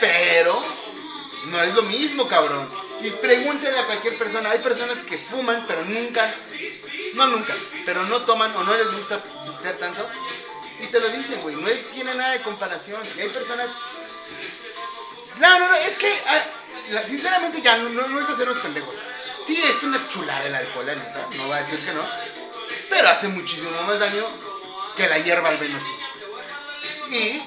Pero 0.00 0.60
no 1.44 1.62
es 1.62 1.74
lo 1.76 1.82
mismo, 1.82 2.26
cabrón. 2.26 2.68
Y 3.02 3.10
pregúntele 3.10 3.78
a 3.78 3.86
cualquier 3.86 4.18
persona. 4.18 4.50
Hay 4.50 4.58
personas 4.58 4.98
que 5.04 5.16
fuman, 5.16 5.64
pero 5.68 5.84
nunca, 5.84 6.34
no 7.14 7.28
nunca, 7.28 7.54
pero 7.84 8.02
no 8.04 8.22
toman 8.22 8.54
o 8.56 8.64
no 8.64 8.74
les 8.76 8.90
gusta 8.90 9.22
pistear 9.46 9.76
tanto. 9.76 10.08
Y 10.80 10.86
te 10.88 11.00
lo 11.00 11.08
dicen, 11.08 11.40
güey. 11.42 11.56
No 11.56 11.68
tiene 11.92 12.14
nada 12.14 12.32
de 12.32 12.42
comparación. 12.42 13.00
Y 13.16 13.20
hay 13.20 13.28
personas. 13.28 13.70
No, 15.38 15.58
no, 15.58 15.68
no. 15.68 15.74
Es 15.74 15.96
que, 15.96 16.12
ah, 16.28 17.02
sinceramente, 17.06 17.60
ya 17.62 17.76
no, 17.76 17.88
no, 17.90 18.06
no 18.08 18.20
es 18.20 18.28
hacernos 18.28 18.58
pendejos. 18.58 18.94
Sí, 19.44 19.60
es 19.62 19.82
una 19.82 20.06
chulada 20.08 20.44
el 20.44 20.54
alcohol, 20.54 20.86
la. 20.86 20.94
No 21.36 21.46
voy 21.46 21.56
a 21.56 21.60
decir 21.60 21.84
que 21.84 21.92
no. 21.92 22.02
Pero 22.90 23.08
hace 23.08 23.28
muchísimo 23.28 23.70
más 23.82 23.98
daño 23.98 24.24
que 24.96 25.06
la 25.08 25.18
hierba 25.18 25.48
al 25.50 25.58
menos. 25.60 25.82
Y, 27.10 27.42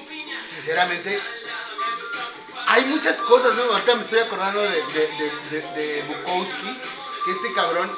sinceramente, 0.46 1.20
hay 2.66 2.84
muchas 2.86 3.20
cosas, 3.22 3.54
¿no? 3.56 3.62
Ahorita 3.64 3.94
me 3.96 4.02
estoy 4.02 4.20
acordando 4.20 4.60
de, 4.60 4.82
de- 5.50 5.62
de 5.74 6.02
Bukowski, 6.02 6.80
que 7.24 7.32
este 7.32 7.52
cabrón 7.54 7.90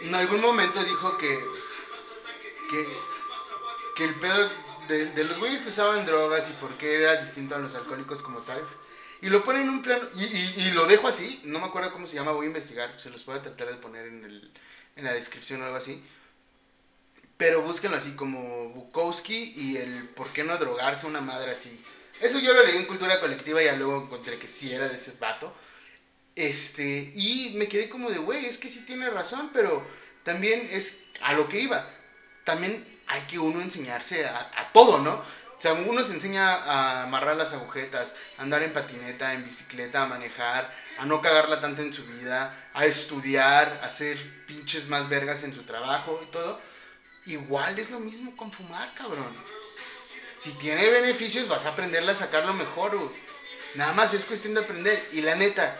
en 0.00 0.14
algún 0.14 0.40
momento 0.40 0.82
dijo 0.84 1.16
que, 1.18 1.44
que, 2.68 2.86
que 3.96 4.04
el 4.04 4.14
pedo 4.16 4.50
de, 4.88 5.06
de 5.06 5.24
los 5.24 5.38
güeyes 5.38 5.62
que 5.62 5.68
usaban 5.70 6.04
drogas 6.06 6.48
y 6.48 6.52
por 6.54 6.76
qué 6.78 6.94
era 6.96 7.16
distinto 7.16 7.54
a 7.54 7.58
los 7.58 7.74
alcohólicos 7.74 8.22
como 8.22 8.40
tal. 8.40 8.62
Y 9.22 9.28
lo 9.30 9.42
pone 9.42 9.60
en 9.62 9.70
un 9.70 9.82
plano, 9.82 10.06
y, 10.16 10.24
y- 10.24 10.54
y 10.58 10.70
lo 10.72 10.86
dejo 10.86 11.08
así, 11.08 11.40
no 11.44 11.58
me 11.58 11.66
acuerdo 11.66 11.92
cómo 11.92 12.06
se 12.06 12.16
llama, 12.16 12.32
voy 12.32 12.44
a 12.44 12.48
investigar, 12.48 13.00
se 13.00 13.10
los 13.10 13.24
puedo 13.24 13.40
tratar 13.40 13.68
de 13.68 13.74
poner 13.76 14.06
en, 14.06 14.24
el, 14.24 14.52
en 14.96 15.04
la 15.04 15.12
descripción 15.14 15.62
o 15.62 15.64
algo 15.64 15.76
así. 15.76 16.04
Pero 17.36 17.62
búsquenlo 17.62 17.96
así 17.96 18.12
como 18.12 18.70
Bukowski 18.70 19.52
y 19.56 19.76
el 19.76 20.08
por 20.10 20.32
qué 20.32 20.42
no 20.44 20.56
drogarse 20.56 21.06
una 21.06 21.20
madre 21.20 21.50
así. 21.50 21.82
Eso 22.20 22.38
yo 22.38 22.54
lo 22.54 22.64
leí 22.64 22.76
en 22.78 22.86
Cultura 22.86 23.20
Colectiva 23.20 23.60
y 23.62 23.66
ya 23.66 23.76
luego 23.76 24.02
encontré 24.04 24.38
que 24.38 24.48
sí 24.48 24.72
era 24.72 24.88
de 24.88 24.94
ese 24.96 25.12
vato. 25.20 25.52
Este, 26.34 27.12
y 27.14 27.52
me 27.56 27.68
quedé 27.68 27.88
como 27.88 28.10
de, 28.10 28.18
güey, 28.18 28.46
es 28.46 28.58
que 28.58 28.68
sí 28.68 28.80
tiene 28.86 29.10
razón, 29.10 29.50
pero 29.52 29.86
también 30.22 30.66
es 30.70 30.98
a 31.20 31.32
lo 31.34 31.48
que 31.48 31.60
iba. 31.60 31.88
También 32.46 33.02
hay 33.08 33.22
que 33.22 33.40
uno 33.40 33.60
enseñarse 33.60 34.24
a, 34.24 34.70
todo, 34.72 35.00
¿no? 35.00 35.14
O 35.14 35.60
sea, 35.60 35.72
uno 35.72 36.04
se 36.04 36.12
enseña 36.12 36.54
a 36.54 37.02
amarrar 37.02 37.34
las 37.34 37.52
agujetas, 37.52 38.14
a 38.38 38.42
andar 38.42 38.62
en 38.62 38.72
patineta, 38.72 39.32
en 39.32 39.44
bicicleta, 39.44 40.02
a 40.02 40.06
manejar, 40.06 40.72
a 40.96 41.06
no 41.06 41.20
cagarla 41.20 41.60
tanto 41.60 41.82
en 41.82 41.92
su 41.92 42.04
vida, 42.04 42.54
a 42.72 42.84
estudiar, 42.84 43.80
a 43.82 43.86
hacer 43.86 44.16
pinches 44.46 44.86
más 44.86 45.08
vergas 45.08 45.42
en 45.42 45.52
su 45.52 45.64
trabajo 45.64 46.20
y 46.22 46.26
todo. 46.26 46.60
Igual 47.24 47.76
es 47.80 47.90
lo 47.90 47.98
mismo 47.98 48.36
con 48.36 48.52
fumar, 48.52 48.94
cabrón. 48.94 49.34
Si 50.38 50.52
tiene 50.52 50.88
beneficios, 50.88 51.48
vas 51.48 51.64
a 51.64 51.70
aprenderle 51.70 52.12
a 52.12 52.14
sacarlo 52.14 52.54
mejor. 52.54 53.10
Nada 53.74 53.92
más 53.94 54.14
es 54.14 54.24
cuestión 54.24 54.54
de 54.54 54.60
aprender. 54.60 55.08
Y 55.10 55.22
la 55.22 55.34
neta, 55.34 55.76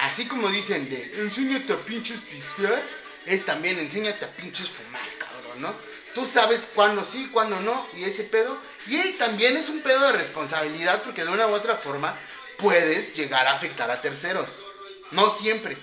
así 0.00 0.26
como 0.26 0.48
dicen 0.48 0.88
de 0.88 1.20
enséñate 1.20 1.74
a 1.74 1.76
pinches 1.76 2.22
pistear, 2.22 2.82
es 3.26 3.44
también 3.44 3.78
enséñate 3.78 4.24
a 4.24 4.28
pinches 4.28 4.70
fumar, 4.70 5.06
cabrón, 5.18 5.60
¿no? 5.60 5.95
Tú 6.16 6.24
sabes 6.26 6.66
cuándo 6.74 7.04
sí, 7.04 7.28
cuándo 7.30 7.60
no, 7.60 7.86
y 7.94 8.04
ese 8.04 8.24
pedo. 8.24 8.58
Y 8.86 9.12
también 9.12 9.54
es 9.56 9.68
un 9.68 9.80
pedo 9.82 10.00
de 10.06 10.12
responsabilidad, 10.14 11.02
porque 11.02 11.22
de 11.22 11.30
una 11.30 11.46
u 11.46 11.52
otra 11.52 11.76
forma 11.76 12.16
puedes 12.56 13.14
llegar 13.14 13.46
a 13.46 13.52
afectar 13.52 13.90
a 13.90 14.00
terceros. 14.00 14.64
No 15.10 15.28
siempre. 15.30 15.76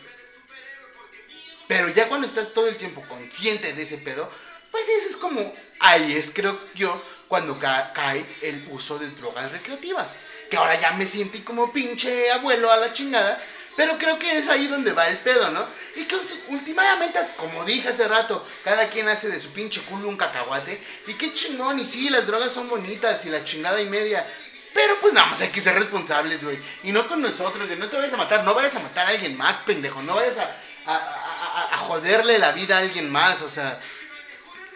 Pero 1.67 1.87
ya 1.89 2.09
cuando 2.09 2.25
estás 2.27 2.51
todo 2.51 2.67
el 2.67 2.77
tiempo 2.77 3.03
consciente 3.07 3.73
de 3.73 3.83
ese 3.83 3.99
pedo, 3.99 4.27
pues 4.71 4.83
ese 4.89 5.09
es 5.09 5.15
como, 5.17 5.53
ahí 5.79 6.13
es 6.15 6.31
creo 6.33 6.59
yo, 6.73 6.99
cuando 7.27 7.59
ca- 7.59 7.93
cae 7.93 8.25
el 8.41 8.65
uso 8.71 8.97
de 8.97 9.11
drogas 9.11 9.51
recreativas. 9.51 10.17
Que 10.49 10.57
ahora 10.57 10.81
ya 10.81 10.93
me 10.93 11.05
siento 11.05 11.37
como 11.45 11.71
pinche 11.71 12.31
abuelo 12.31 12.71
a 12.71 12.77
la 12.77 12.91
chingada, 12.91 13.39
pero 13.75 13.97
creo 13.97 14.19
que 14.19 14.37
es 14.37 14.49
ahí 14.49 14.67
donde 14.67 14.91
va 14.93 15.07
el 15.07 15.19
pedo, 15.19 15.49
¿no? 15.51 15.65
Y 15.95 16.05
que 16.05 16.15
últimamente, 16.49 17.19
como 17.37 17.63
dije 17.65 17.89
hace 17.89 18.07
rato, 18.07 18.45
cada 18.63 18.87
quien 18.89 19.07
hace 19.09 19.29
de 19.29 19.39
su 19.39 19.51
pinche 19.51 19.81
culo 19.81 20.07
un 20.09 20.17
cacahuate. 20.17 20.79
Y 21.07 21.13
qué 21.15 21.33
chingón, 21.33 21.79
y 21.79 21.85
sí, 21.85 22.09
las 22.09 22.27
drogas 22.27 22.53
son 22.53 22.69
bonitas 22.69 23.25
y 23.25 23.29
la 23.29 23.43
chingada 23.43 23.81
y 23.81 23.85
media. 23.85 24.25
Pero 24.73 24.99
pues 24.99 25.13
nada 25.13 25.27
más 25.27 25.41
hay 25.41 25.49
que 25.49 25.61
ser 25.61 25.75
responsables, 25.75 26.43
güey. 26.43 26.59
Y 26.83 26.91
no 26.91 27.07
con 27.07 27.21
nosotros, 27.21 27.69
de 27.69 27.75
no 27.75 27.89
te 27.89 27.97
vayas 27.97 28.13
a 28.13 28.17
matar, 28.17 28.43
no 28.43 28.53
vayas 28.55 28.75
a 28.75 28.79
matar 28.79 29.05
a 29.07 29.09
alguien 29.09 29.37
más, 29.37 29.57
pendejo. 29.61 30.01
No 30.01 30.15
vayas 30.15 30.37
a, 30.39 30.43
a- 30.85 30.95
a- 30.95 31.73
a 31.75 31.77
joderle 31.77 32.39
la 32.39 32.51
vida 32.53 32.75
a 32.77 32.79
alguien 32.79 33.11
más, 33.11 33.41
o 33.43 33.49
sea. 33.49 33.79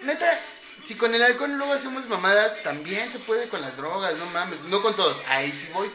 Neta, 0.04 0.40
si 0.86 0.96
con 0.96 1.14
el 1.16 1.24
alcohol 1.24 1.52
luego 1.54 1.74
hacemos 1.74 2.06
mamadas, 2.08 2.62
también 2.64 3.12
se 3.12 3.18
puede 3.20 3.50
con 3.50 3.60
las 3.62 3.78
drogas, 3.78 4.16
no 4.18 4.26
mames. 4.28 4.62
No 4.66 4.82
con 4.84 4.96
todos, 4.96 5.22
ahí 5.28 5.52
sí 5.52 5.68
voy. 5.74 5.92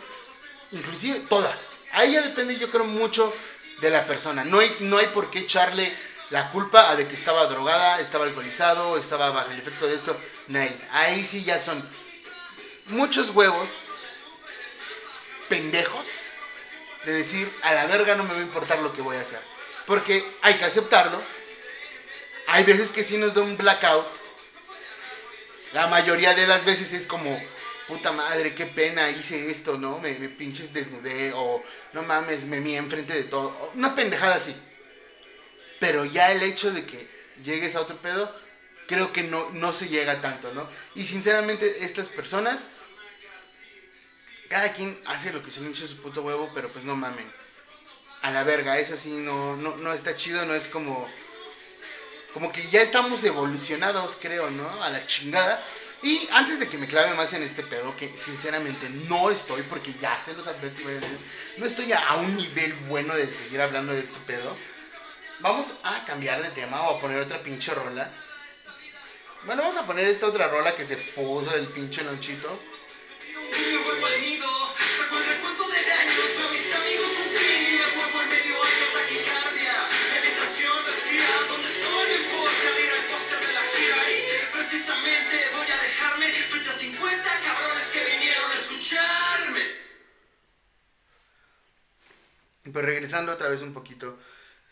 Inclusive 0.72 1.20
todas. 1.20 1.68
Ahí 1.92 2.12
ya 2.12 2.22
depende, 2.22 2.56
yo 2.56 2.70
creo, 2.70 2.84
mucho 2.84 3.32
de 3.80 3.90
la 3.90 4.06
persona. 4.06 4.44
No 4.44 4.58
hay, 4.58 4.76
no 4.80 4.98
hay 4.98 5.06
por 5.08 5.30
qué 5.30 5.40
echarle 5.40 5.92
la 6.30 6.50
culpa 6.50 6.90
a 6.90 6.96
de 6.96 7.06
que 7.06 7.14
estaba 7.14 7.46
drogada, 7.46 8.00
estaba 8.00 8.24
alcoholizado, 8.24 8.96
estaba 8.96 9.30
bajo 9.30 9.50
el 9.50 9.58
efecto 9.58 9.86
de 9.86 9.94
esto. 9.94 10.18
Nail. 10.48 10.74
Ahí 10.92 11.24
sí 11.24 11.44
ya 11.44 11.60
son 11.60 11.82
muchos 12.86 13.30
huevos 13.30 13.68
pendejos 15.48 16.08
de 17.04 17.12
decir, 17.12 17.52
a 17.62 17.74
la 17.74 17.86
verga 17.86 18.14
no 18.14 18.24
me 18.24 18.32
va 18.32 18.38
a 18.38 18.42
importar 18.42 18.78
lo 18.78 18.92
que 18.94 19.02
voy 19.02 19.16
a 19.16 19.20
hacer. 19.20 19.42
Porque 19.86 20.24
hay 20.40 20.54
que 20.54 20.64
aceptarlo. 20.64 21.20
Hay 22.46 22.64
veces 22.64 22.90
que 22.90 23.04
sí 23.04 23.18
nos 23.18 23.34
da 23.34 23.42
un 23.42 23.56
blackout. 23.56 24.06
La 25.72 25.86
mayoría 25.88 26.34
de 26.34 26.46
las 26.46 26.64
veces 26.64 26.92
es 26.92 27.06
como, 27.06 27.42
puta 27.92 28.10
madre, 28.10 28.54
qué 28.54 28.64
pena, 28.64 29.10
hice 29.10 29.50
esto, 29.50 29.76
¿no? 29.76 29.98
Me, 29.98 30.14
pinches 30.14 30.72
desnudé 30.72 31.32
o 31.34 31.62
no 31.92 32.02
mames, 32.02 32.46
me 32.46 32.60
mié 32.60 32.78
enfrente 32.78 33.12
de 33.12 33.24
todo. 33.24 33.72
Una 33.74 33.94
pendejada 33.94 34.36
así. 34.36 34.56
Pero 35.78 36.06
ya 36.06 36.32
el 36.32 36.42
hecho 36.42 36.72
de 36.72 36.86
que 36.86 37.06
llegues 37.44 37.76
a 37.76 37.82
otro 37.82 38.00
pedo, 38.00 38.34
creo 38.88 39.12
que 39.12 39.22
no, 39.22 39.50
no 39.50 39.74
se 39.74 39.88
llega 39.88 40.22
tanto, 40.22 40.54
¿no? 40.54 40.66
Y 40.94 41.04
sinceramente, 41.04 41.84
estas 41.84 42.08
personas, 42.08 42.68
cada 44.48 44.72
quien 44.72 44.98
hace 45.04 45.32
lo 45.32 45.42
que 45.42 45.50
se 45.50 45.60
le 45.60 45.66
hincha 45.66 45.86
su 45.86 46.00
puto 46.00 46.22
huevo, 46.22 46.50
pero 46.54 46.70
pues 46.70 46.86
no 46.86 46.96
mamen. 46.96 47.30
A 48.22 48.30
la 48.30 48.42
verga, 48.44 48.78
eso 48.78 48.96
sí, 48.96 49.10
no, 49.10 49.56
no, 49.56 49.76
no 49.76 49.92
está 49.92 50.16
chido, 50.16 50.46
no 50.46 50.54
es 50.54 50.66
como 50.66 51.10
como 52.32 52.50
que 52.50 52.66
ya 52.68 52.80
estamos 52.80 53.22
evolucionados, 53.24 54.16
creo, 54.18 54.50
¿no? 54.50 54.82
A 54.82 54.88
la 54.88 55.06
chingada. 55.06 55.62
Y 56.02 56.28
antes 56.32 56.58
de 56.58 56.68
que 56.68 56.78
me 56.78 56.88
clave 56.88 57.14
más 57.14 57.32
en 57.32 57.44
este 57.44 57.62
pedo, 57.62 57.94
que 57.96 58.16
sinceramente 58.16 58.88
no 59.08 59.30
estoy, 59.30 59.62
porque 59.62 59.94
ya 60.00 60.20
se 60.20 60.34
los 60.34 60.48
advertí 60.48 60.82
varias 60.82 61.02
veces, 61.02 61.24
no 61.58 61.64
estoy 61.64 61.92
a, 61.92 62.16
un 62.16 62.36
nivel 62.36 62.72
bueno 62.88 63.14
de 63.14 63.30
seguir 63.30 63.60
hablando 63.60 63.92
de 63.92 64.00
este 64.00 64.18
pedo. 64.26 64.56
Vamos 65.38 65.74
a 65.84 66.04
cambiar 66.04 66.42
de 66.42 66.50
tema 66.50 66.82
o 66.82 66.96
a 66.96 66.98
poner 66.98 67.18
otra 67.18 67.42
pinche 67.42 67.72
rola. 67.72 68.12
Bueno, 69.44 69.62
vamos 69.62 69.76
a 69.76 69.86
poner 69.86 70.06
esta 70.06 70.26
otra 70.26 70.48
rola 70.48 70.74
que 70.74 70.84
se 70.84 70.96
puso 70.96 71.50
del 71.50 71.68
pinche 71.68 72.02
lonchito. 72.02 72.58
Pues 92.70 92.84
regresando 92.84 93.32
otra 93.32 93.48
vez 93.48 93.62
un 93.62 93.72
poquito. 93.72 94.18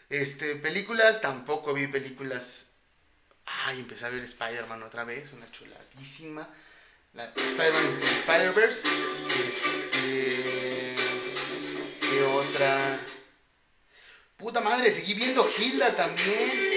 Este, 0.08 0.56
películas, 0.56 1.20
tampoco 1.20 1.74
vi 1.74 1.86
películas. 1.86 2.66
Ay, 3.46 3.80
empecé 3.80 4.06
a 4.06 4.10
ver 4.10 4.22
Spider-Man 4.22 4.82
otra 4.82 5.04
vez, 5.04 5.32
una 5.32 5.50
chuladísima. 5.50 6.48
La 7.14 7.24
Spider-Man 7.24 7.86
into 7.86 8.06
Spider-Verse. 8.06 8.88
Este. 9.46 10.96
¿Qué 12.00 12.22
otra? 12.22 13.00
Puta 14.36 14.60
madre, 14.60 14.92
seguí 14.92 15.14
viendo 15.14 15.48
Hilda 15.58 15.94
también. 15.96 16.70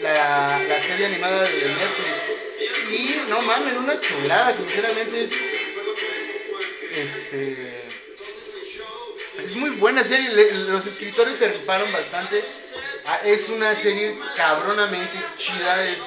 La, 0.00 0.62
la 0.66 0.82
serie 0.82 1.06
animada 1.06 1.42
de 1.42 1.74
Netflix. 1.74 2.34
Y 2.90 3.30
no 3.30 3.42
mames, 3.42 3.74
una 3.74 4.00
chulada, 4.00 4.54
sinceramente 4.54 5.22
es. 5.22 5.32
Este. 6.90 7.87
Es 9.38 9.54
muy 9.54 9.70
buena 9.70 10.02
serie, 10.02 10.30
los 10.52 10.86
escritores 10.86 11.38
se 11.38 11.48
rifaron 11.48 11.92
bastante. 11.92 12.44
Ah, 13.06 13.20
Es 13.24 13.48
una 13.48 13.74
serie 13.74 14.18
cabronamente 14.36 15.18
chida, 15.36 15.84
es, 15.84 16.00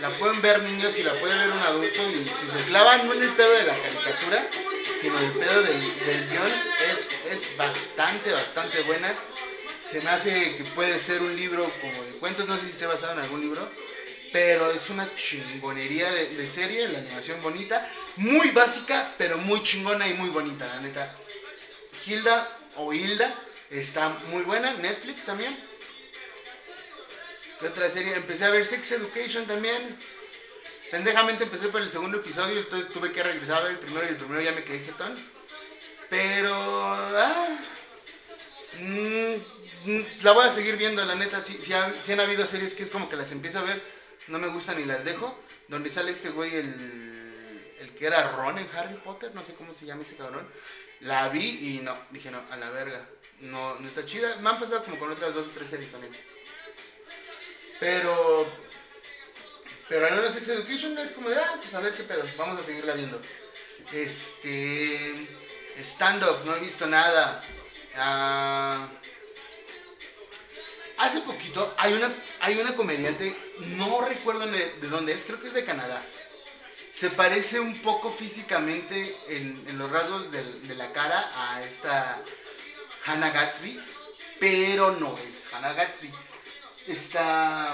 la 0.00 0.16
pueden 0.16 0.40
ver 0.40 0.62
niños 0.62 0.98
y 0.98 1.02
la 1.02 1.18
puede 1.18 1.34
ver 1.34 1.50
un 1.50 1.58
adulto 1.58 2.00
y 2.08 2.24
si 2.28 2.48
se 2.48 2.64
clavan 2.66 3.06
no 3.06 3.14
en 3.14 3.22
el 3.22 3.30
pedo 3.30 3.50
de 3.50 3.64
la 3.64 3.76
caricatura, 3.78 4.46
sino 4.98 5.18
el 5.18 5.32
pedo 5.32 5.62
del, 5.62 5.80
del 5.80 6.28
guion, 6.30 6.52
es, 6.90 7.10
es 7.30 7.56
bastante, 7.56 8.32
bastante 8.32 8.82
buena. 8.82 9.12
Se 9.82 10.00
me 10.00 10.10
hace 10.10 10.56
que 10.56 10.64
puede 10.74 10.98
ser 11.00 11.22
un 11.22 11.34
libro 11.34 11.70
como 11.80 12.02
de 12.04 12.12
cuentos, 12.12 12.46
no 12.46 12.56
sé 12.56 12.64
si 12.64 12.70
esté 12.70 12.86
basado 12.86 13.14
en 13.14 13.20
algún 13.20 13.40
libro, 13.40 13.68
pero 14.32 14.70
es 14.70 14.88
una 14.90 15.12
chingonería 15.14 16.10
de, 16.12 16.28
de 16.30 16.48
serie, 16.48 16.88
la 16.88 16.98
animación 16.98 17.42
bonita, 17.42 17.86
muy 18.16 18.50
básica, 18.50 19.14
pero 19.18 19.36
muy 19.38 19.62
chingona 19.62 20.06
y 20.06 20.14
muy 20.14 20.28
bonita, 20.30 20.66
la 20.66 20.80
neta. 20.80 21.16
Hilda 22.06 22.57
o 22.78 22.92
Hilda 22.92 23.34
está 23.70 24.08
muy 24.30 24.42
buena, 24.42 24.72
Netflix 24.74 25.24
también. 25.24 25.58
¿Qué 27.60 27.66
otra 27.66 27.90
serie? 27.90 28.14
Empecé 28.14 28.44
a 28.44 28.50
ver 28.50 28.64
Sex 28.64 28.92
Education 28.92 29.46
también. 29.46 29.98
Pendejamente 30.90 31.44
empecé 31.44 31.68
por 31.68 31.82
el 31.82 31.90
segundo 31.90 32.18
episodio, 32.18 32.58
entonces 32.58 32.90
tuve 32.92 33.12
que 33.12 33.22
regresar 33.22 33.58
a 33.58 33.64
ver 33.64 33.72
el 33.72 33.78
primero 33.78 34.06
y 34.06 34.10
el 34.10 34.16
primero 34.16 34.40
ya 34.40 34.52
me 34.52 34.64
quedé 34.64 34.78
jetón. 34.78 35.18
Pero... 36.08 36.54
ah, 36.54 37.48
mm, 38.78 39.34
mm, 39.84 40.04
la 40.22 40.32
voy 40.32 40.46
a 40.46 40.52
seguir 40.52 40.76
viendo, 40.76 41.04
la 41.04 41.16
neta. 41.16 41.42
Si, 41.42 41.54
si, 41.54 41.72
si 41.98 42.12
han 42.12 42.20
habido 42.20 42.46
series 42.46 42.74
que 42.74 42.84
es 42.84 42.90
como 42.90 43.08
que 43.08 43.16
las 43.16 43.32
empiezo 43.32 43.58
a 43.58 43.62
ver, 43.62 43.82
no 44.28 44.38
me 44.38 44.48
gustan 44.48 44.80
y 44.80 44.84
las 44.84 45.04
dejo. 45.04 45.36
Donde 45.66 45.90
sale 45.90 46.12
este 46.12 46.30
güey, 46.30 46.54
el, 46.54 47.74
el 47.80 47.90
que 47.90 48.06
era 48.06 48.32
Ron 48.32 48.56
en 48.56 48.68
Harry 48.74 48.96
Potter, 48.96 49.34
no 49.34 49.44
sé 49.44 49.54
cómo 49.54 49.74
se 49.74 49.84
llama 49.84 50.02
ese 50.02 50.16
cabrón. 50.16 50.48
La 51.00 51.28
vi 51.28 51.76
y 51.76 51.80
no, 51.82 51.96
dije 52.10 52.30
no, 52.30 52.42
a 52.50 52.56
la 52.56 52.70
verga. 52.70 53.08
No, 53.40 53.78
no 53.78 53.88
está 53.88 54.04
chida. 54.04 54.36
Me 54.36 54.50
han 54.50 54.58
pasado 54.58 54.84
como 54.84 54.98
con 54.98 55.10
otras 55.10 55.34
dos 55.34 55.48
o 55.48 55.50
tres 55.50 55.70
series 55.70 55.92
también. 55.92 56.12
Pero. 57.78 58.68
Pero 59.88 60.06
al 60.06 60.16
menos 60.16 60.34
Sex 60.34 60.48
Education 60.48 60.98
es 60.98 61.12
como 61.12 61.30
de, 61.30 61.38
ah, 61.38 61.56
pues 61.58 61.72
a 61.72 61.80
ver 61.80 61.94
qué 61.94 62.02
pedo, 62.02 62.22
vamos 62.36 62.58
a 62.58 62.62
seguirla 62.62 62.94
viendo. 62.94 63.20
Este. 63.92 65.28
Stand-up, 65.78 66.44
no 66.44 66.56
he 66.56 66.60
visto 66.60 66.86
nada. 66.86 67.42
Ah, 67.96 68.88
hace 70.98 71.20
poquito 71.20 71.74
hay 71.78 71.92
una, 71.94 72.12
hay 72.40 72.58
una 72.58 72.74
comediante, 72.74 73.36
no 73.76 74.00
recuerdo 74.02 74.46
de, 74.46 74.74
de 74.80 74.88
dónde 74.88 75.12
es, 75.12 75.24
creo 75.24 75.40
que 75.40 75.46
es 75.46 75.54
de 75.54 75.64
Canadá. 75.64 76.04
Se 76.98 77.10
parece 77.10 77.60
un 77.60 77.80
poco 77.80 78.10
físicamente 78.10 79.16
en, 79.28 79.78
los 79.78 79.88
rasgos 79.88 80.32
de 80.32 80.74
la 80.74 80.90
cara 80.90 81.24
a 81.36 81.62
esta 81.62 82.20
Hannah 83.04 83.30
Gatsby, 83.30 83.80
pero 84.40 84.90
no 84.96 85.16
es 85.18 85.48
Hannah 85.54 85.74
Gatsby. 85.74 86.10
Está. 86.88 87.72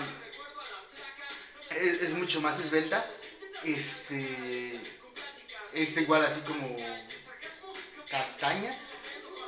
Es, 1.70 2.03
es 2.03 2.12
mucho 2.12 2.43
más 2.43 2.61
esbelta. 2.61 3.11
Este. 3.62 4.79
Es 5.72 5.97
igual 5.97 6.22
así 6.22 6.43
como. 6.43 6.77
Castaña. 8.11 8.77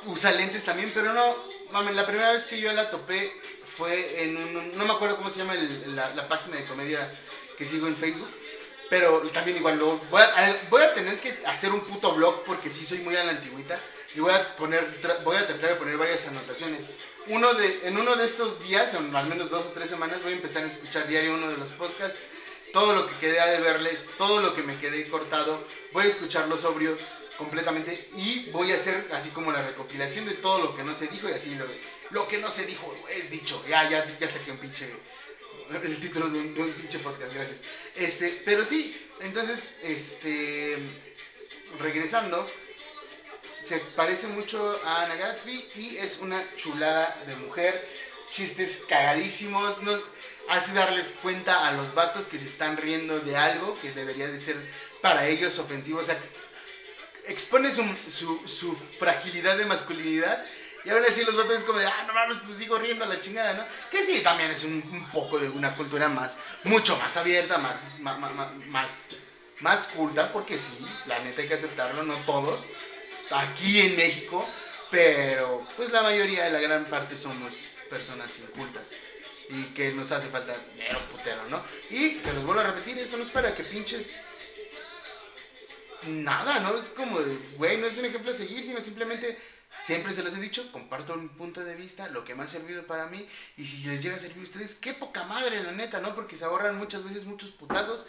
Usa 0.07 0.31
lentes 0.31 0.63
también, 0.63 0.89
pero 0.91 1.13
no. 1.13 1.35
Mames, 1.69 1.93
la 1.93 2.07
primera 2.07 2.31
vez 2.31 2.45
que 2.45 2.59
yo 2.59 2.73
la 2.73 2.89
topé 2.89 3.31
fue 3.63 4.23
en 4.23 4.37
un. 4.37 4.75
No 4.75 4.85
me 4.85 4.93
acuerdo 4.93 5.17
cómo 5.17 5.29
se 5.29 5.37
llama 5.37 5.53
la, 5.53 6.15
la 6.15 6.27
página 6.27 6.57
de 6.57 6.65
comedia 6.65 7.15
que 7.59 7.67
sigo 7.67 7.85
en 7.85 7.95
Facebook. 7.95 8.46
Pero 8.89 9.21
también 9.33 9.57
igual 9.57 9.77
lo 9.77 9.97
voy 9.97 10.21
a, 10.21 10.67
voy 10.69 10.81
a 10.81 10.93
tener 10.93 11.19
que 11.19 11.37
hacer 11.45 11.71
un 11.71 11.81
puto 11.81 12.13
blog 12.15 12.43
porque 12.43 12.69
sí 12.69 12.85
soy 12.85 12.99
muy 12.99 13.15
a 13.15 13.23
la 13.23 13.31
antigüita 13.31 13.79
y 14.15 14.19
voy 14.19 14.33
a 14.33 14.55
poner 14.55 14.83
voy 15.23 15.35
a 15.35 15.45
tratar 15.45 15.71
de 15.71 15.75
poner 15.75 15.97
varias 15.97 16.27
anotaciones. 16.27 16.87
Uno 17.27 17.53
de 17.53 17.87
en 17.87 17.97
uno 17.97 18.15
de 18.15 18.25
estos 18.25 18.63
días, 18.65 18.93
en 18.93 19.13
al 19.15 19.27
menos 19.27 19.49
dos 19.49 19.65
o 19.65 19.71
tres 19.71 19.89
semanas 19.89 20.23
voy 20.23 20.31
a 20.31 20.35
empezar 20.35 20.63
a 20.63 20.67
escuchar 20.67 21.07
diario 21.07 21.33
uno 21.33 21.49
de 21.49 21.57
los 21.57 21.71
podcasts. 21.71 22.21
Todo 22.71 22.93
lo 22.93 23.07
que 23.07 23.17
quedé 23.17 23.39
de 23.51 23.59
verles, 23.59 24.05
todo 24.17 24.41
lo 24.41 24.53
que 24.53 24.61
me 24.61 24.77
quedé 24.77 25.07
cortado, 25.07 25.63
voy 25.93 26.03
a 26.03 26.07
escucharlo 26.07 26.57
sobrio 26.57 26.97
completamente 27.37 28.09
y 28.15 28.49
voy 28.51 28.71
a 28.71 28.75
hacer 28.75 29.07
así 29.13 29.29
como 29.29 29.51
la 29.51 29.61
recopilación 29.61 30.25
de 30.25 30.33
todo 30.33 30.59
lo 30.59 30.75
que 30.75 30.83
no 30.83 30.93
se 30.93 31.07
dijo 31.07 31.29
y 31.29 31.33
así 31.33 31.55
lo, 31.55 31.65
lo 32.09 32.27
que 32.27 32.39
no 32.39 32.49
se 32.49 32.65
dijo 32.65 32.93
es 33.09 33.29
dicho. 33.29 33.63
Ya 33.67 33.89
ya 33.89 34.05
ya 34.17 34.27
saqué 34.27 34.51
un 34.51 34.57
pinche 34.57 34.91
el 35.69 35.99
título 35.99 36.29
de 36.29 36.39
un, 36.39 36.53
de 36.53 36.61
un 36.61 36.71
pinche 36.73 36.99
podcast, 36.99 37.33
gracias. 37.33 37.61
Este, 37.97 38.41
pero 38.45 38.63
sí, 38.63 38.95
entonces, 39.21 39.69
este, 39.81 40.77
regresando, 41.79 42.47
se 43.61 43.79
parece 43.79 44.27
mucho 44.27 44.79
a 44.85 45.03
Anna 45.03 45.15
Gatsby 45.15 45.65
y 45.75 45.97
es 45.97 46.19
una 46.19 46.41
chulada 46.55 47.23
de 47.25 47.35
mujer, 47.37 47.85
chistes 48.29 48.79
cagadísimos, 48.87 49.81
no, 49.81 49.99
hace 50.49 50.73
darles 50.73 51.15
cuenta 51.21 51.67
a 51.67 51.73
los 51.73 51.95
vatos 51.95 52.27
que 52.27 52.37
se 52.37 52.45
están 52.45 52.77
riendo 52.77 53.19
de 53.19 53.35
algo 53.35 53.79
que 53.79 53.91
debería 53.91 54.27
de 54.27 54.39
ser 54.39 54.55
para 55.01 55.27
ellos 55.27 55.57
ofensivo, 55.57 55.99
o 55.99 56.03
sea, 56.03 56.17
expone 57.25 57.71
su, 57.71 57.83
su, 58.07 58.47
su 58.47 58.75
fragilidad 58.75 59.57
de 59.57 59.65
masculinidad 59.65 60.45
y 60.87 60.89
ahora 60.89 61.11
sí 61.11 61.25
los 61.25 61.35
vatos 61.35 61.57
es 61.57 61.63
como 61.65 61.79
de, 61.79 61.85
ah, 61.85 62.05
no 62.07 62.13
mames, 62.13 62.37
pues 62.45 62.57
sigo 62.57 62.79
riendo 62.79 63.03
a 63.03 63.07
la 63.07 63.19
chingada, 63.19 63.53
¿no? 63.55 63.65
Que 63.91 64.01
sí, 64.03 64.21
también 64.21 64.49
es 64.51 64.63
un, 64.63 64.81
poco 65.11 65.37
de 65.37 65.49
una 65.49 65.75
cultura 65.75 66.07
más, 66.07 66.39
mucho 66.63 66.97
más 66.97 67.17
abierta, 67.17 67.57
más, 67.57 67.83
ma- 67.99 68.17
más, 68.17 69.07
más 69.59 69.87
culta, 69.87 70.31
porque 70.31 70.57
sí, 70.57 70.77
la 71.05 71.19
neta 71.19 71.41
hay 71.41 71.47
que 71.49 71.55
aceptarlo, 71.55 72.03
no 72.03 72.15
todos, 72.25 72.61
aquí 73.31 73.81
en 73.81 73.97
México, 73.97 74.47
pero 74.89 75.67
pues 75.75 75.91
la 75.91 76.01
mayoría, 76.03 76.49
la 76.49 76.61
gran 76.61 76.85
parte 76.85 77.17
somos 77.17 77.63
personas 77.89 78.39
incultas. 78.39 78.95
Y 79.49 79.63
que 79.73 79.91
nos 79.91 80.11
hace 80.11 80.27
falta 80.27 80.53
dinero 80.75 80.99
putero, 81.09 81.45
¿no? 81.45 81.63
Y 81.89 82.19
se 82.19 82.33
los 82.33 82.43
vuelvo 82.43 82.61
a 82.61 82.65
repetir, 82.65 82.97
eso 82.97 83.15
no 83.17 83.23
es 83.23 83.29
para 83.29 83.53
que 83.55 83.63
pinches 83.63 84.15
nada, 86.03 86.59
¿no? 86.59 86.77
Es 86.77 86.89
como, 86.89 87.17
güey, 87.57 87.77
no 87.77 87.87
es 87.87 87.97
un 87.97 88.05
ejemplo 88.05 88.31
a 88.31 88.35
seguir, 88.35 88.63
sino 88.63 88.81
simplemente, 88.81 89.37
siempre 89.81 90.13
se 90.13 90.23
los 90.23 90.33
he 90.35 90.39
dicho, 90.39 90.71
comparto 90.71 91.15
mi 91.15 91.27
punto 91.27 91.63
de 91.63 91.75
vista, 91.75 92.07
lo 92.09 92.23
que 92.23 92.35
me 92.35 92.43
ha 92.43 92.47
servido 92.47 92.85
para 92.87 93.07
mí, 93.07 93.27
y 93.57 93.65
si 93.65 93.87
les 93.87 94.03
llega 94.03 94.15
a 94.15 94.19
servir 94.19 94.39
a 94.39 94.43
ustedes, 94.43 94.75
qué 94.75 94.93
poca 94.93 95.23
madre, 95.23 95.61
la 95.63 95.71
neta, 95.71 95.99
¿no? 95.99 96.15
Porque 96.15 96.37
se 96.37 96.45
ahorran 96.45 96.77
muchas 96.77 97.03
veces 97.03 97.25
muchos 97.25 97.51
putazos 97.51 98.07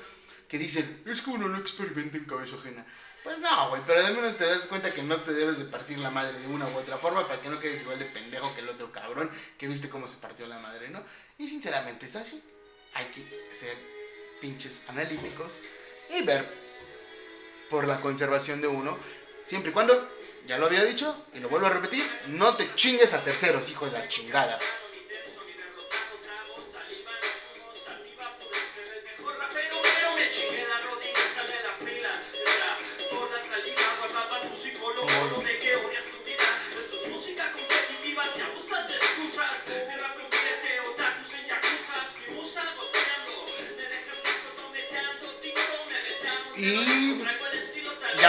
que 0.48 0.58
dicen, 0.58 1.02
es 1.06 1.20
que 1.20 1.30
uno 1.30 1.48
no 1.48 1.58
experimenta 1.58 2.16
en 2.16 2.24
cabeza 2.24 2.56
ajena. 2.56 2.86
Pues 3.22 3.40
no, 3.40 3.70
güey, 3.70 3.82
pero 3.84 4.04
al 4.06 4.14
menos 4.14 4.36
te 4.36 4.46
das 4.46 4.66
cuenta 4.68 4.92
que 4.92 5.02
no 5.02 5.16
te 5.16 5.32
debes 5.32 5.58
de 5.58 5.64
partir 5.64 5.98
la 5.98 6.10
madre 6.10 6.38
de 6.38 6.46
una 6.46 6.66
u 6.66 6.76
otra 6.76 6.96
forma 6.96 7.26
para 7.26 7.42
que 7.42 7.50
no 7.50 7.58
quedes 7.58 7.82
igual 7.82 7.98
de 7.98 8.06
pendejo 8.06 8.54
que 8.54 8.60
el 8.60 8.68
otro 8.68 8.90
cabrón 8.90 9.30
que 9.58 9.68
viste 9.68 9.90
cómo 9.90 10.06
se 10.08 10.16
partió 10.16 10.46
la 10.46 10.58
madre, 10.60 10.88
¿no? 10.88 11.02
Y 11.36 11.48
sinceramente 11.48 12.06
es 12.06 12.16
así. 12.16 12.42
Hay 12.94 13.06
que 13.06 13.48
ser 13.52 13.76
pinches 14.40 14.82
analíticos 14.88 15.62
y 16.10 16.22
ver 16.22 16.48
por 17.68 17.86
la 17.86 18.00
conservación 18.00 18.60
de 18.60 18.68
uno, 18.68 18.96
siempre 19.44 19.72
y 19.72 19.74
cuando, 19.74 20.08
ya 20.48 20.56
lo 20.56 20.64
había 20.64 20.82
dicho 20.82 21.14
y 21.34 21.40
lo 21.40 21.50
vuelvo 21.50 21.66
a 21.66 21.70
repetir, 21.70 22.02
no 22.28 22.56
te 22.56 22.74
chingues 22.74 23.12
a 23.12 23.22
terceros, 23.22 23.70
hijo 23.70 23.84
de 23.84 23.92
la 23.92 24.08
chingada. 24.08 24.58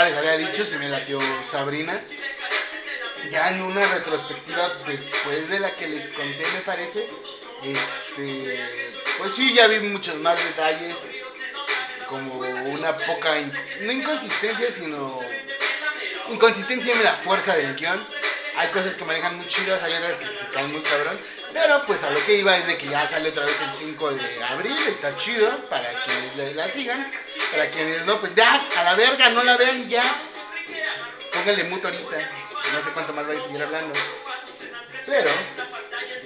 Les 0.06 0.16
había 0.18 0.38
dicho, 0.38 0.64
se 0.66 0.78
me 0.78 0.90
latió 0.90 1.20
Sabrina. 1.50 2.00
Ya 3.30 3.50
en 3.50 3.62
una 3.62 3.86
retrospectiva 3.86 4.70
después 4.88 5.50
de 5.50 5.60
la 5.60 5.76
que 5.76 5.88
les 5.88 6.10
conté, 6.12 6.46
me 6.54 6.62
parece, 6.62 7.08
este, 7.64 8.60
pues 9.18 9.36
sí, 9.36 9.54
ya 9.54 9.68
vi 9.68 9.80
muchos 9.82 10.16
más 10.16 10.38
detalles, 10.44 10.96
como 12.08 12.40
una 12.40 12.96
poca, 12.98 13.36
no 13.82 13.92
inconsistencia, 13.92 14.72
sino 14.72 15.20
inconsistencia 16.30 16.94
en 16.94 17.04
la 17.04 17.14
fuerza 17.14 17.56
del 17.56 17.76
guion. 17.76 18.19
Hay 18.60 18.68
cosas 18.72 18.96
que 18.96 19.06
manejan 19.06 19.38
muy 19.38 19.48
chidas, 19.48 19.82
hay 19.84 19.94
otras 19.94 20.18
que 20.18 20.26
se 20.36 20.48
caen 20.50 20.72
muy 20.74 20.82
cabrón. 20.82 21.18
Pero 21.54 21.82
pues 21.86 22.04
a 22.04 22.10
lo 22.10 22.24
que 22.26 22.36
iba 22.36 22.58
es 22.58 22.68
de 22.68 22.78
que 22.78 22.88
ya 22.88 23.08
sale 23.08 23.30
otra 23.30 23.46
vez 23.46 23.56
el 23.62 23.72
5 23.74 24.12
de 24.12 24.44
abril, 24.44 24.78
está 24.88 25.16
chido 25.16 25.50
para 25.70 25.90
quienes 26.04 26.36
le- 26.36 26.54
la 26.56 26.68
sigan. 26.68 27.10
Para 27.52 27.68
quienes 27.70 28.06
no, 28.06 28.20
pues 28.20 28.36
ya, 28.36 28.68
a 28.78 28.84
la 28.84 28.96
verga, 28.96 29.30
no 29.30 29.44
la 29.44 29.56
vean 29.56 29.80
y 29.80 29.88
ya. 29.88 30.04
Pónganle 31.32 31.64
mute 31.66 31.88
ahorita. 31.88 32.18
No 32.74 32.84
sé 32.84 32.92
cuánto 32.92 33.14
más 33.14 33.26
vais 33.28 33.40
a 33.40 33.44
seguir 33.44 33.64
hablando. 33.64 33.94
Pero, 35.06 35.32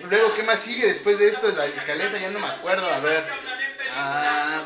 luego, 0.09 0.33
¿qué 0.33 0.41
más 0.43 0.59
sigue 0.59 0.87
después 0.87 1.19
de 1.19 1.29
esto? 1.29 1.49
La 1.51 1.65
escaleta, 1.67 2.17
ya 2.17 2.31
no 2.31 2.39
me 2.39 2.47
acuerdo. 2.47 2.89
A 2.89 2.99
ver. 2.99 3.23
Ah, 3.95 4.61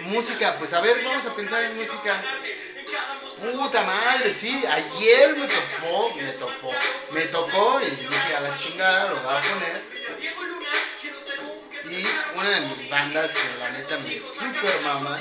música, 0.00 0.56
pues 0.58 0.72
a 0.72 0.80
ver, 0.80 1.04
vamos 1.04 1.26
a 1.26 1.34
pensar 1.36 1.62
en 1.64 1.76
música. 1.76 2.22
Puta 3.52 3.82
madre, 3.82 4.32
sí, 4.32 4.62
ayer 4.66 5.36
me 5.36 5.46
topó, 5.46 6.14
me 6.14 6.32
topó, 6.32 6.72
me 7.10 7.20
tocó 7.22 7.80
y 7.80 7.90
dije 7.90 8.36
a 8.36 8.40
la 8.40 8.56
chingada 8.56 9.10
lo 9.10 9.20
voy 9.22 9.34
a 9.34 9.40
poner. 9.40 9.82
Y 11.90 12.06
una 12.38 12.50
de 12.50 12.60
mis 12.62 12.88
bandas 12.88 13.32
que 13.32 13.58
la 13.58 13.70
neta 13.70 13.98
me 13.98 14.20
super 14.20 14.80
mama 14.82 15.20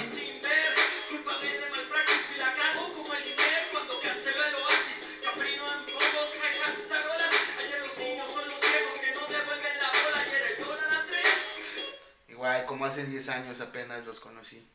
Igual, 12.28 12.66
como 12.66 12.86
hace 12.86 13.06
10 13.06 13.30
años 13.30 13.62
apenas 13.62 14.06
los 14.06 14.20
conocí. 14.20 14.68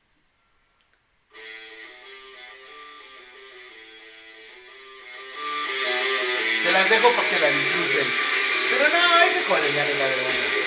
No, 9.48 9.54
hay 9.54 9.62
mejores, 9.62 9.74
la 9.74 9.84
neta, 9.84 10.04
pero 10.08 10.22
bueno. 10.22 10.58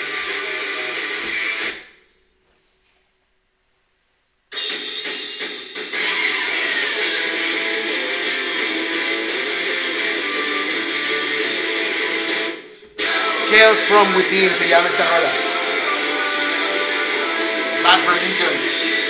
Chaos 13.50 13.80
from 13.82 14.16
Within 14.16 14.56
se 14.56 14.68
llama 14.68 14.88
esta 14.88 15.04
rola. 15.04 15.30
Bad 17.84 18.00
for 18.00 18.14
Lincoln. 18.14 19.01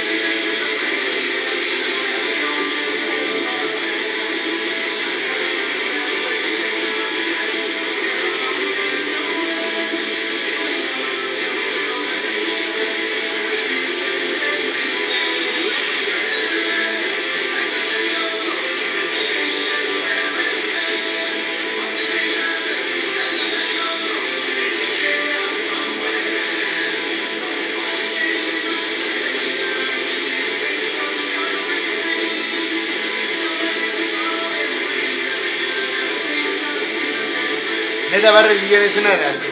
Neta 38.23 38.35
Bad 38.35 38.47
Religion 38.47 38.83
es 38.83 38.97
una 38.99 39.11
de 39.11 39.17
las 39.17 39.47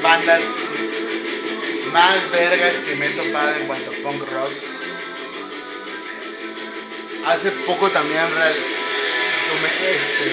bandas 0.00 0.40
más 1.92 2.30
vergas 2.30 2.74
que 2.74 2.94
me 2.94 3.06
he 3.06 3.10
topado 3.10 3.56
en 3.56 3.66
cuanto 3.66 3.90
a 3.90 3.94
punk 4.04 4.30
rock. 4.30 4.52
Hace 7.26 7.50
poco 7.66 7.90
también 7.90 8.22
tomé, 8.22 9.68
este, 9.90 10.30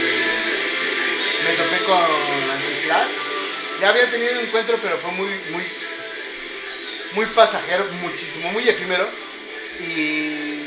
me 1.44 1.54
topé 1.54 1.84
con 1.86 2.52
Antiflag. 2.52 3.08
Ya 3.82 3.90
había 3.90 4.12
tenido 4.12 4.34
un 4.34 4.46
encuentro, 4.46 4.78
pero 4.80 5.00
fue 5.00 5.12
muy, 5.14 5.30
muy, 5.50 5.64
muy 7.14 7.26
pasajero, 7.34 7.86
muchísimo, 8.00 8.52
muy 8.52 8.70
efímero. 8.70 9.10
Y 9.80 10.62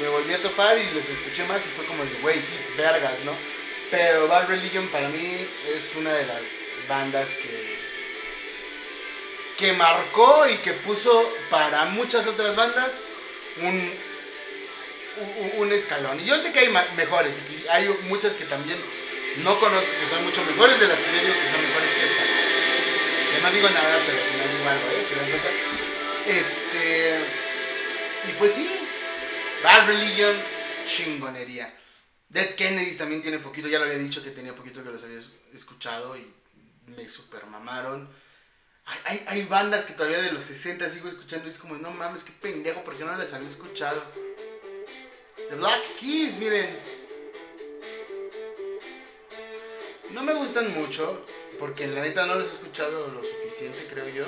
me 0.00 0.08
volví 0.08 0.32
a 0.32 0.40
topar 0.40 0.78
y 0.78 0.90
los 0.94 1.06
escuché 1.06 1.44
más 1.44 1.66
y 1.66 1.68
fue 1.68 1.84
como 1.84 2.02
güey, 2.22 2.38
sí, 2.38 2.56
vergas, 2.78 3.18
¿no? 3.26 3.36
Pero 3.90 4.28
Bad 4.28 4.48
Religion 4.48 4.88
para 4.88 5.08
mí 5.08 5.46
es 5.74 5.96
una 5.96 6.12
de 6.12 6.26
las 6.26 6.42
bandas 6.88 7.28
que, 7.30 7.76
que 9.58 9.72
marcó 9.72 10.48
y 10.48 10.56
que 10.58 10.72
puso 10.74 11.28
para 11.50 11.86
muchas 11.86 12.26
otras 12.26 12.54
bandas 12.54 13.04
un, 13.62 13.92
un, 15.58 15.72
escalón. 15.72 16.20
Y 16.20 16.24
yo 16.24 16.36
sé 16.38 16.52
que 16.52 16.60
hay 16.60 16.68
mejores 16.96 17.40
hay 17.70 17.88
muchas 18.08 18.36
que 18.36 18.44
también 18.44 18.78
no 19.38 19.58
conozco, 19.58 19.90
que 20.00 20.14
son 20.14 20.24
mucho 20.24 20.44
mejores 20.44 20.78
de 20.78 20.86
las 20.86 20.98
que 20.98 21.12
yo 21.12 21.22
digo 21.22 21.34
que 21.40 21.48
son 21.48 21.62
mejores 21.62 21.90
que 21.90 22.04
esta. 22.06 22.22
Que 23.34 23.42
no 23.42 23.50
digo 23.50 23.70
nada, 23.70 23.98
pero 24.06 24.18
al 24.18 24.24
final 24.24 24.48
digo 24.56 24.68
algo, 24.70 24.90
¿eh? 24.90 25.06
¿Se 25.08 25.16
dan 25.16 25.30
cuenta? 25.30 25.48
Este. 26.26 27.18
Y 28.28 28.32
pues 28.38 28.54
sí, 28.54 28.70
Bad 29.64 29.86
Religion, 29.86 30.36
chingonería. 30.86 31.72
Dead 32.30 32.54
Kennedys 32.54 32.96
también 32.98 33.22
tiene 33.22 33.38
poquito, 33.40 33.68
ya 33.68 33.78
lo 33.78 33.84
había 33.86 33.98
dicho 33.98 34.22
que 34.22 34.30
tenía 34.30 34.54
poquito 34.54 34.82
que 34.82 34.90
los 34.90 35.02
había 35.02 35.18
es- 35.18 35.32
escuchado 35.52 36.16
y 36.16 36.32
me 36.86 37.08
super 37.08 37.44
mamaron. 37.46 38.08
Hay, 38.86 38.98
hay, 39.04 39.24
hay 39.28 39.44
bandas 39.44 39.84
que 39.84 39.92
todavía 39.92 40.20
de 40.22 40.32
los 40.32 40.42
60 40.44 40.88
sigo 40.90 41.08
escuchando 41.08 41.46
y 41.46 41.50
es 41.50 41.58
como, 41.58 41.76
no 41.76 41.90
mames, 41.90 42.22
qué 42.24 42.32
pendejo, 42.32 42.82
porque 42.84 43.04
no 43.04 43.16
las 43.16 43.32
había 43.34 43.48
escuchado. 43.48 44.00
The 45.48 45.56
Black 45.56 45.80
Keys, 45.98 46.36
miren. 46.36 46.68
No 50.12 50.22
me 50.22 50.34
gustan 50.34 50.72
mucho, 50.74 51.24
porque 51.58 51.84
en 51.84 51.94
la 51.94 52.02
neta 52.02 52.26
no 52.26 52.34
los 52.36 52.48
he 52.48 52.52
escuchado 52.52 53.08
lo 53.12 53.22
suficiente, 53.22 53.86
creo 53.90 54.08
yo. 54.08 54.24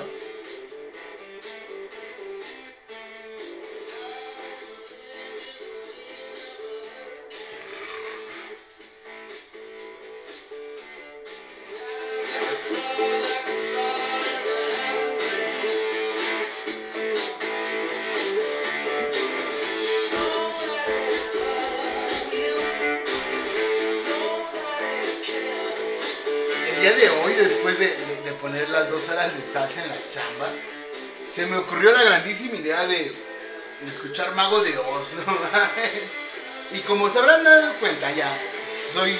Grandísima 32.23 32.55
idea 32.55 32.85
de, 32.85 33.11
escuchar 33.85 34.33
Mago 34.33 34.61
de 34.61 34.77
Oz, 34.77 35.11
¿no? 35.11 35.37
y 36.77 36.79
como 36.81 37.09
se 37.09 37.19
habrán 37.19 37.43
dado 37.43 37.73
cuenta 37.81 38.09
ya, 38.11 38.31
soy 38.93 39.13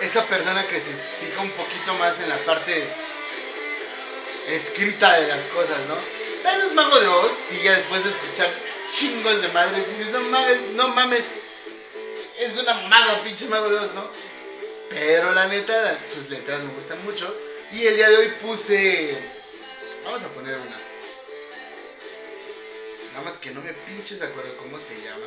esa 0.00 0.24
persona 0.26 0.64
que 0.64 0.78
se 0.78 0.90
fija 0.90 1.42
un 1.42 1.50
poquito 1.50 1.94
más 1.94 2.20
en 2.20 2.28
la 2.28 2.36
parte 2.36 2.84
escrita 4.48 5.18
de 5.18 5.26
las 5.26 5.44
cosas, 5.46 5.78
¿no? 5.88 5.96
Danos 6.44 6.72
Mago 6.72 7.00
de 7.00 7.08
Oz, 7.08 7.32
sigue 7.48 7.70
después 7.70 8.04
de 8.04 8.10
escuchar 8.10 8.48
chingos 8.88 9.42
de 9.42 9.48
madres, 9.48 9.84
dices, 9.88 10.12
no 10.12 10.20
mames, 10.20 10.60
no 10.74 10.88
mames, 10.88 11.24
es 12.38 12.56
una 12.58 12.74
mamada 12.74 13.20
pinche 13.24 13.48
Mago 13.48 13.68
de 13.68 13.78
Oz, 13.80 13.92
¿no? 13.94 14.08
Pero 14.88 15.34
la 15.34 15.48
neta, 15.48 15.98
sus 16.06 16.30
letras 16.30 16.62
me 16.62 16.74
gustan 16.74 17.02
mucho. 17.04 17.34
Y 17.72 17.86
el 17.86 17.96
día 17.96 18.08
de 18.10 18.16
hoy 18.18 18.28
puse. 18.40 19.18
Vamos 20.04 20.22
a 20.22 20.28
poner 20.28 20.54
una. 20.54 20.81
Nada 23.12 23.24
más 23.24 23.36
que 23.36 23.50
no 23.50 23.60
me 23.60 23.72
pinches 23.72 24.22
acuerdo 24.22 24.56
cómo 24.56 24.78
se 24.78 24.94
llama. 25.02 25.26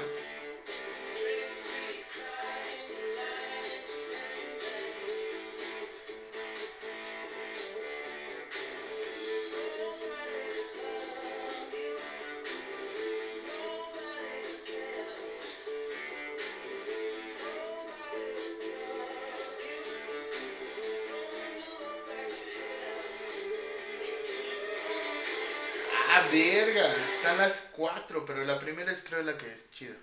Cuatro, 27.62 28.26
pero 28.26 28.44
la 28.46 28.60
primera 28.60 28.92
es 28.92 29.02
creo 29.02 29.22
la 29.24 29.38
que 29.38 29.52
es 29.54 29.72
chida. 29.72 29.96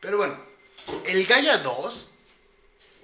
Pero 0.00 0.18
bueno, 0.18 0.36
el 1.06 1.24
Gaia 1.26 1.58
2 1.58 2.08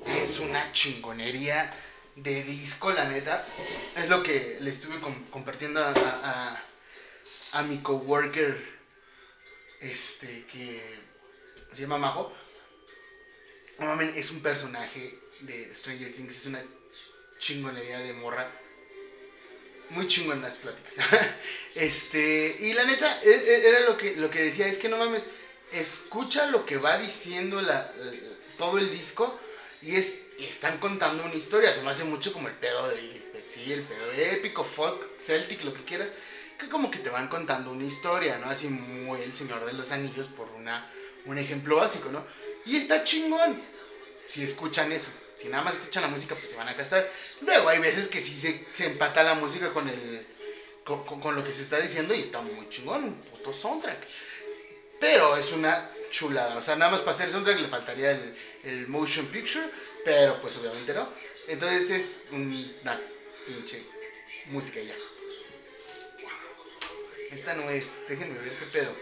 es 0.07 0.39
una 0.39 0.73
chingonería 0.73 1.73
de 2.17 2.43
disco, 2.43 2.93
la 2.93 3.07
neta. 3.07 3.45
Es 3.97 4.09
lo 4.09 4.23
que 4.23 4.59
le 4.61 4.71
estuve 4.71 5.01
com- 5.01 5.25
compartiendo 5.31 5.81
a- 5.85 5.91
a- 5.93 6.63
a 7.59 7.63
mi 7.63 7.79
coworker, 7.79 8.57
este, 9.83 10.45
que 10.47 10.99
se 11.73 11.83
llama 11.83 11.99
Majo. 11.99 12.33
Es 14.15 14.31
un 14.31 14.41
personaje 14.41 15.19
de 15.41 15.75
Stranger 15.75 16.13
Things, 16.13 16.37
es 16.37 16.47
una 16.47 16.63
chingonería 17.39 17.99
de 18.01 18.13
morra. 18.13 18.51
Muy 19.91 20.07
chingón 20.07 20.41
las 20.41 20.57
pláticas. 20.59 20.95
este, 21.75 22.57
y 22.61 22.73
la 22.73 22.85
neta, 22.85 23.21
e- 23.23 23.29
e- 23.31 23.69
era 23.69 23.81
lo 23.81 23.97
que, 23.97 24.17
lo 24.17 24.31
que 24.31 24.43
decía, 24.43 24.67
es 24.67 24.79
que 24.79 24.89
no 24.89 24.97
mames, 24.97 25.27
escucha 25.73 26.47
lo 26.47 26.65
que 26.65 26.77
va 26.77 26.97
diciendo 26.99 27.61
la- 27.61 27.93
todo 28.57 28.79
el 28.79 28.91
disco 28.91 29.39
y 29.83 29.97
es 29.97 30.19
están 30.39 30.79
contando 30.79 31.25
una 31.25 31.35
historia. 31.35 31.75
Se 31.75 31.83
me 31.83 31.91
hace 31.91 32.05
mucho 32.05 32.33
como 32.33 32.49
el 32.49 32.55
pedo 32.55 32.89
de 32.89 33.23
sí, 33.45 33.73
el 33.73 33.83
pedo 33.83 34.11
épico, 34.13 34.65
folk, 34.65 35.19
celtic, 35.19 35.63
lo 35.65 35.75
que 35.75 35.85
quieras. 35.85 36.11
Como 36.69 36.91
que 36.91 36.99
te 36.99 37.11
van 37.11 37.29
contando 37.29 37.71
una 37.73 37.85
historia, 37.85 38.39
¿no? 38.39 38.47
Así 38.51 38.69
muy 38.69 39.21
El 39.23 39.33
Señor 39.35 39.65
de 39.65 39.73
los 39.73 39.91
Anillos 39.93 40.29
por 40.29 40.49
una, 40.51 40.91
un 41.27 41.39
ejemplo 41.39 41.77
básico, 41.77 42.11
¿no? 42.11 42.25
Y 42.67 42.77
está 42.77 43.05
chingón 43.05 43.61
si 44.29 44.43
escuchan 44.43 44.91
eso. 44.93 45.11
Si 45.37 45.49
nada 45.49 45.65
más 45.65 45.75
escuchan 45.75 46.03
la 46.03 46.09
música, 46.09 46.35
pues 46.35 46.51
se 46.51 46.57
van 46.57 46.69
a 46.69 46.75
castrar. 46.77 47.09
Luego 47.41 47.69
hay 47.69 47.79
veces 47.79 48.09
que 48.09 48.21
sí 48.21 48.39
se, 48.39 48.67
se 48.73 48.87
empata 48.87 49.23
la 49.23 49.35
música 49.35 49.69
con 49.71 49.89
el 49.89 50.27
con, 50.85 51.05
con- 51.05 51.35
lo 51.35 51.45
que 51.45 51.53
se 51.53 51.63
está 51.63 51.79
diciendo 51.81 52.15
y 52.15 52.21
está 52.21 52.41
muy 52.41 52.69
chingón, 52.69 53.05
un 53.05 53.15
puto 53.23 53.53
soundtrack. 53.53 53.99
Pero 55.01 55.37
es 55.37 55.53
una 55.53 55.91
chulada. 56.11 56.57
O 56.57 56.63
sea, 56.63 56.77
nada 56.77 56.93
más 56.93 57.01
para 57.01 57.13
hacer 57.13 57.31
soundtrack 57.31 57.61
le 57.61 57.69
faltaría 57.69 58.11
el, 58.13 58.35
el 58.65 58.89
motion 58.89 59.27
picture, 59.27 59.69
pero 60.05 60.41
pues 60.41 60.57
obviamente 60.59 60.93
no. 60.95 61.09
Entonces 61.49 61.91
es 61.91 62.13
una 62.33 63.01
pinche 63.47 63.85
música 64.47 64.81
ya. 64.81 64.95
Esta 67.33 67.55
no 67.55 67.71
es, 67.71 67.97
déjenme 68.07 68.39
ver 68.39 68.59
qué 68.59 68.67
pedo. 68.67 68.95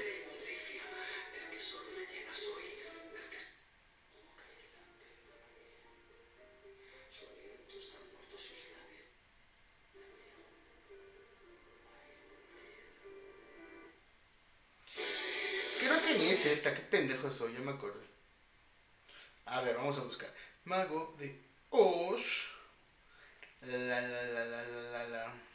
Creo 15.81 16.03
que 16.03 16.15
ni 16.15 16.29
es 16.29 16.47
esta, 16.47 16.73
qué 16.73 16.83
pendejo 16.83 17.29
soy, 17.33 17.53
ya 17.53 17.59
me 17.59 17.73
acordé. 17.73 18.07
A 19.47 19.61
ver, 19.63 19.75
vamos 19.75 19.99
a 19.99 20.03
buscar. 20.03 20.33
Mago 20.67 21.17
de 21.19 21.37
Oz. 21.71 22.49
La 23.63 23.77
la 23.77 24.23
la 24.23 24.45
la 24.45 24.63
la 24.63 25.09
la 25.09 25.50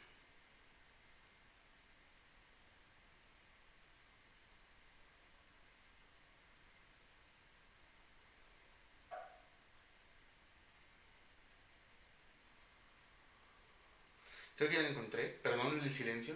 Creo 14.56 14.70
que 14.70 14.76
ya 14.76 14.82
la 14.82 14.88
encontré. 14.88 15.24
Perdón 15.42 15.80
el 15.82 15.90
silencio. 15.90 16.34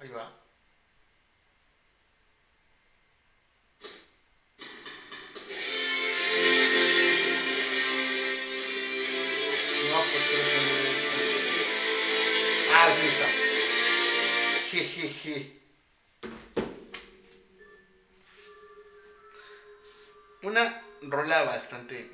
Ahí 0.00 0.08
va. 0.08 0.32
No, 9.88 10.02
pues 10.12 10.24
creo 10.26 10.44
que 10.44 10.56
no 10.56 10.72
está. 10.96 11.16
Ah, 12.74 12.92
sí 12.92 13.06
está. 13.06 13.28
Jejeje. 14.70 15.36
Una 20.42 20.82
rola 21.02 21.44
bastante 21.44 22.05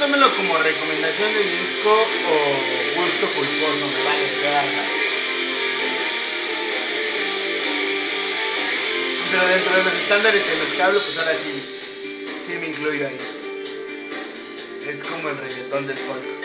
tómenlo 0.00 0.34
como 0.34 0.56
recomendación 0.56 1.30
de 1.34 1.44
disco 1.44 1.90
o 1.92 3.02
gusto 3.02 3.26
culposo, 3.36 3.84
me 3.86 4.02
vale 4.02 4.30
verga. 4.40 4.84
Pero 9.30 9.46
dentro 9.46 9.76
de 9.76 9.84
los 9.84 9.92
estándares 9.92 10.46
de 10.46 10.56
los 10.56 10.72
que 10.72 10.82
hablo, 10.82 11.00
pues 11.00 11.18
ahora 11.18 11.34
sí, 11.34 11.62
sí 12.46 12.52
me 12.58 12.68
incluyo 12.68 13.08
ahí. 13.08 13.18
Es 14.88 15.04
como 15.04 15.28
el 15.28 15.36
reggaetón 15.36 15.86
del 15.86 15.98
folk. 15.98 16.39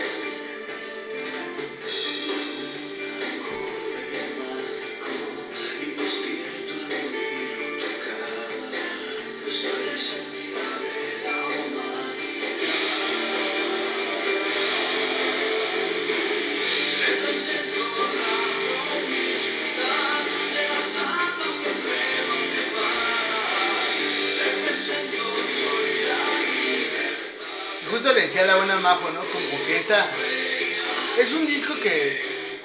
Es 31.17 31.33
un 31.33 31.45
disco 31.47 31.73
que. 31.75 32.59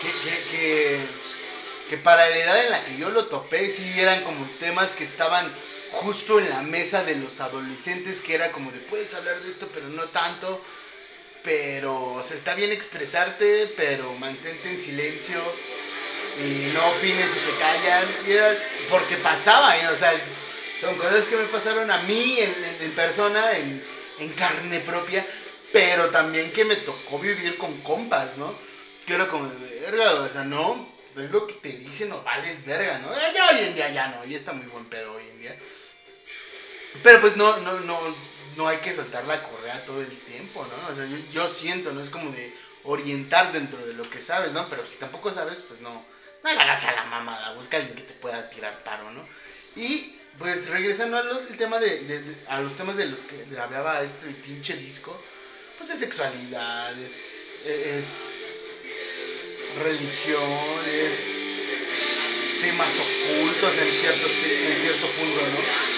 que, 0.00 0.08
que, 0.50 0.98
que, 1.90 1.96
para 1.98 2.28
la 2.28 2.36
edad 2.38 2.64
en 2.64 2.70
la 2.70 2.84
que 2.84 2.96
yo 2.96 3.10
lo 3.10 3.26
topé, 3.26 3.68
sí 3.70 3.92
eran 4.00 4.22
como 4.24 4.44
temas 4.58 4.94
que 4.94 5.04
estaban 5.04 5.50
justo 5.90 6.38
en 6.38 6.48
la 6.48 6.62
mesa 6.62 7.04
de 7.04 7.16
los 7.16 7.40
adolescentes, 7.40 8.20
que 8.22 8.34
era 8.34 8.50
como 8.52 8.70
de 8.72 8.78
puedes 8.80 9.12
hablar 9.14 9.38
de 9.40 9.50
esto, 9.50 9.68
pero 9.72 9.88
no 9.88 10.04
tanto. 10.04 10.62
Pero, 11.44 11.94
o 11.96 12.20
está 12.20 12.54
bien 12.54 12.70
expresarte, 12.72 13.72
pero 13.76 14.12
mantente 14.14 14.70
en 14.70 14.80
silencio 14.80 15.40
y 16.38 16.70
no 16.72 16.88
opines 16.90 17.30
y 17.36 17.50
te 17.50 17.56
callan. 17.58 18.06
Y 18.28 18.30
era 18.32 18.56
porque 18.88 19.16
pasaba, 19.16 19.76
¿eh? 19.76 19.88
o 19.88 19.96
sea, 19.96 20.12
son 20.80 20.94
cosas 20.96 21.24
que 21.26 21.36
me 21.36 21.44
pasaron 21.46 21.90
a 21.90 21.98
mí 22.02 22.36
en, 22.38 22.64
en- 22.64 22.82
en 22.82 22.94
persona, 22.94 23.56
en, 23.58 23.82
en 24.20 24.28
carne 24.34 24.78
propia, 24.80 25.26
pero 25.72 26.10
también 26.10 26.52
que 26.52 26.64
me 26.64 26.76
tocó 26.76 27.18
vivir 27.18 27.56
con 27.58 27.80
compas, 27.82 28.36
¿no? 28.38 28.54
Que 29.06 29.14
era 29.14 29.26
como 29.28 29.50
verga, 29.80 30.14
o 30.14 30.28
sea, 30.28 30.44
no, 30.44 30.88
es 31.16 31.30
lo 31.30 31.46
que 31.46 31.54
te 31.54 31.72
dicen, 31.72 32.08
no 32.10 32.22
vales 32.22 32.64
verga, 32.64 32.98
¿no? 32.98 33.12
Eh, 33.12 33.32
Ya 33.34 33.48
hoy 33.50 33.64
en 33.66 33.74
día 33.74 33.90
ya 33.90 34.08
no, 34.08 34.24
ya 34.24 34.36
está 34.36 34.52
muy 34.52 34.66
buen 34.66 34.84
pedo 34.86 35.12
hoy 35.14 35.24
en 35.28 35.40
día. 35.40 35.56
Pero 37.02 37.20
pues 37.20 37.36
no, 37.36 37.56
no, 37.58 37.80
no, 37.80 37.98
no 38.56 38.68
hay 38.68 38.78
que 38.78 38.92
soltar 38.92 39.26
la 39.26 39.42
correa 39.42 39.84
todo 39.84 40.00
el 40.00 40.18
tiempo, 40.24 40.66
¿no? 40.66 40.92
O 40.92 40.94
sea, 40.94 41.06
yo, 41.06 41.16
yo 41.32 41.48
siento, 41.48 41.92
¿no? 41.92 42.02
Es 42.02 42.10
como 42.10 42.30
de 42.30 42.54
orientar 42.84 43.52
dentro 43.52 43.84
de 43.86 43.94
lo 43.94 44.08
que 44.08 44.20
sabes, 44.20 44.52
¿no? 44.52 44.68
Pero 44.68 44.84
si 44.86 44.98
tampoco 44.98 45.32
sabes, 45.32 45.62
pues 45.62 45.80
no, 45.80 45.90
no 46.44 46.52
le 46.52 46.60
hagas 46.60 46.84
a 46.84 46.92
la 46.92 47.04
mamada, 47.04 47.54
busca 47.54 47.76
a 47.76 47.80
alguien 47.80 47.96
que 47.96 48.02
te 48.02 48.14
pueda 48.14 48.48
tirar 48.50 48.82
paro, 48.84 49.10
¿no? 49.10 49.24
Y 49.76 50.18
pues 50.38 50.68
regresando 50.68 51.16
a 51.18 51.22
los, 51.22 51.50
el 51.50 51.56
tema 51.56 51.78
de, 51.78 52.00
de- 52.00 52.22
de- 52.22 52.44
a 52.48 52.60
los 52.60 52.76
temas 52.76 52.96
de 52.96 53.06
los 53.06 53.20
que 53.20 53.44
hablaba 53.58 54.02
este 54.02 54.26
pinche 54.30 54.74
disco, 54.76 55.18
pues 55.82 55.94
es 55.94 55.98
sexualidad, 55.98 56.96
es, 57.00 57.12
es 57.66 58.52
religión, 59.82 60.80
es 60.86 61.12
temas 62.60 62.92
ocultos 62.94 63.72
en 63.78 63.90
cierto, 63.98 64.28
en 64.28 64.80
cierto 64.80 65.06
punto, 65.08 65.40
¿no? 65.40 65.91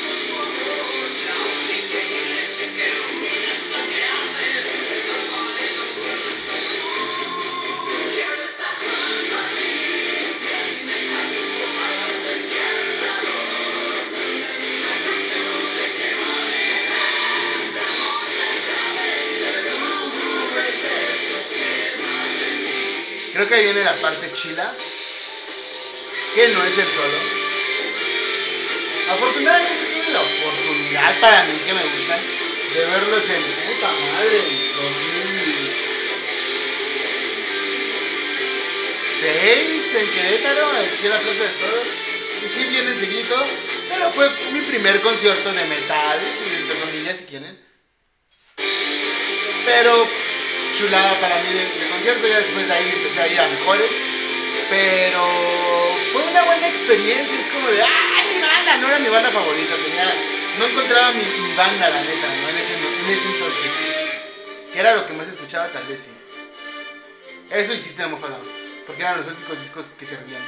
Creo 23.35 23.49
que 23.49 23.55
ahí 23.57 23.65
viene 23.65 23.83
la 23.83 23.97
parte 23.97 24.33
chila, 24.33 24.73
que 26.37 26.49
no 26.51 26.63
es 26.63 26.79
el 26.79 26.87
solo. 26.87 27.19
Afortunadamente 29.11 29.87
tuve 29.93 30.11
la 30.13 30.21
oportunidad 30.21 31.19
para 31.21 31.43
mí 31.43 31.59
que 31.67 31.75
me 31.75 31.83
gustan 31.83 32.21
de 32.73 32.81
verlos 32.87 33.29
en 33.29 33.43
puta 33.43 33.91
madre 33.91 34.39
en 34.39 34.73
2006 39.19 39.95
en 39.97 40.07
Querétaro, 40.11 40.71
aquí 40.71 41.03
en 41.03 41.11
la 41.11 41.19
Plaza 41.19 41.43
de 41.43 41.51
Toros. 41.59 41.89
Y 42.41 42.49
sí 42.57 42.67
vienen 42.67 42.97
seguido, 43.01 43.47
pero 43.89 44.11
fue 44.13 44.31
mi 44.53 44.61
primer 44.61 45.01
concierto 45.01 45.53
de 45.53 45.65
metal, 45.65 46.21
entre 46.61 46.79
comillas 46.79 47.17
si 47.17 47.25
quieren. 47.25 47.59
Pero 49.67 50.07
chulada 50.75 51.21
para 51.21 51.37
mí 51.43 51.55
de, 51.55 51.89
concierto, 51.89 52.27
ya 52.27 52.39
después 52.39 52.67
de 52.67 52.75
ahí 52.75 52.93
empecé 52.97 53.21
a 53.21 53.29
ir 53.29 53.41
a 53.41 53.49
mejores. 53.49 53.91
Pero 54.69 55.23
fue 56.13 56.23
una 56.23 56.43
buena 56.43 56.69
experiencia, 56.69 57.41
es 57.41 57.49
como 57.53 57.69
de, 57.69 57.83
¡ah, 57.83 58.23
mi 58.33 58.41
banda! 58.41 58.77
No 58.79 58.89
era 58.89 58.99
mi 58.99 59.09
banda 59.09 59.31
favorita, 59.31 59.75
tenía, 59.77 60.13
no 60.59 60.67
encontraba 60.67 61.13
mi, 61.13 61.23
banda, 61.57 61.91
la 61.91 62.03
neta, 62.03 62.27
¿no? 62.27 62.49
En 62.49 62.57
ese, 62.57 62.75
en 62.75 63.11
ese 63.11 63.29
entonces. 63.29 63.71
Que 64.73 64.81
era 64.81 64.97
lo 64.97 65.07
que 65.07 65.13
más 65.13 65.29
escuchaba, 65.29 65.69
tal 65.69 65.87
vez 65.87 66.01
sí. 66.01 66.11
Eso 67.51 67.73
y 67.73 67.79
System 67.79 68.15
of 68.15 68.25
a 68.25 68.29
Down, 68.31 68.49
porque 68.87 69.03
eran 69.03 69.19
los 69.19 69.29
únicos 69.29 69.61
discos 69.61 69.93
que 69.97 70.05
servían 70.05 70.43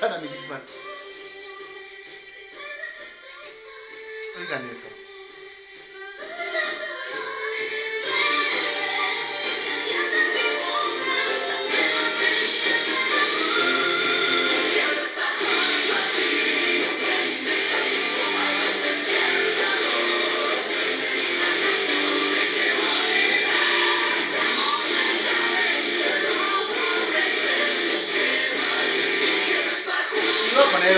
para 0.00 0.18
mi 0.18 0.28
Dixman. 0.28 0.62
Oigan 4.40 4.70
eso. 4.70 5.07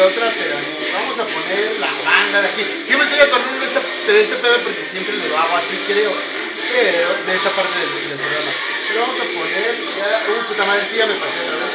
Otra, 0.01 0.32
pero. 0.36 0.57
Vamos 0.92 1.18
a 1.18 1.24
poner 1.24 1.78
la 1.78 1.92
banda 2.05 2.42
de 2.42 2.48
aquí. 2.48 2.62
Sí 2.62 2.96
me 2.96 3.05
estoy 3.05 3.20
acordando 3.20 3.61
de, 3.61 3.66
esta, 3.66 3.80
de 3.80 4.20
este 4.20 4.36
pedo 4.36 4.59
porque 4.62 4.84
siempre 4.84 5.16
lo 5.16 5.38
hago 5.38 5.57
así, 5.57 5.76
creo. 5.86 6.12
Pero, 6.12 7.09
de 7.26 7.34
esta 7.34 7.51
parte 7.51 7.78
del, 7.78 8.09
del 8.09 8.18
programa. 8.18 8.53
Pero 8.88 9.01
vamos 9.03 9.20
a 9.20 9.24
poner, 9.24 9.72
ya, 9.96 10.24
uy, 10.30 10.44
puta 10.48 10.64
madre, 10.64 10.84
sí, 10.88 10.96
ya 10.96 11.07
me 11.07 11.14
pasé 11.14 11.40
otra 11.40 11.57
vez. 11.57 11.72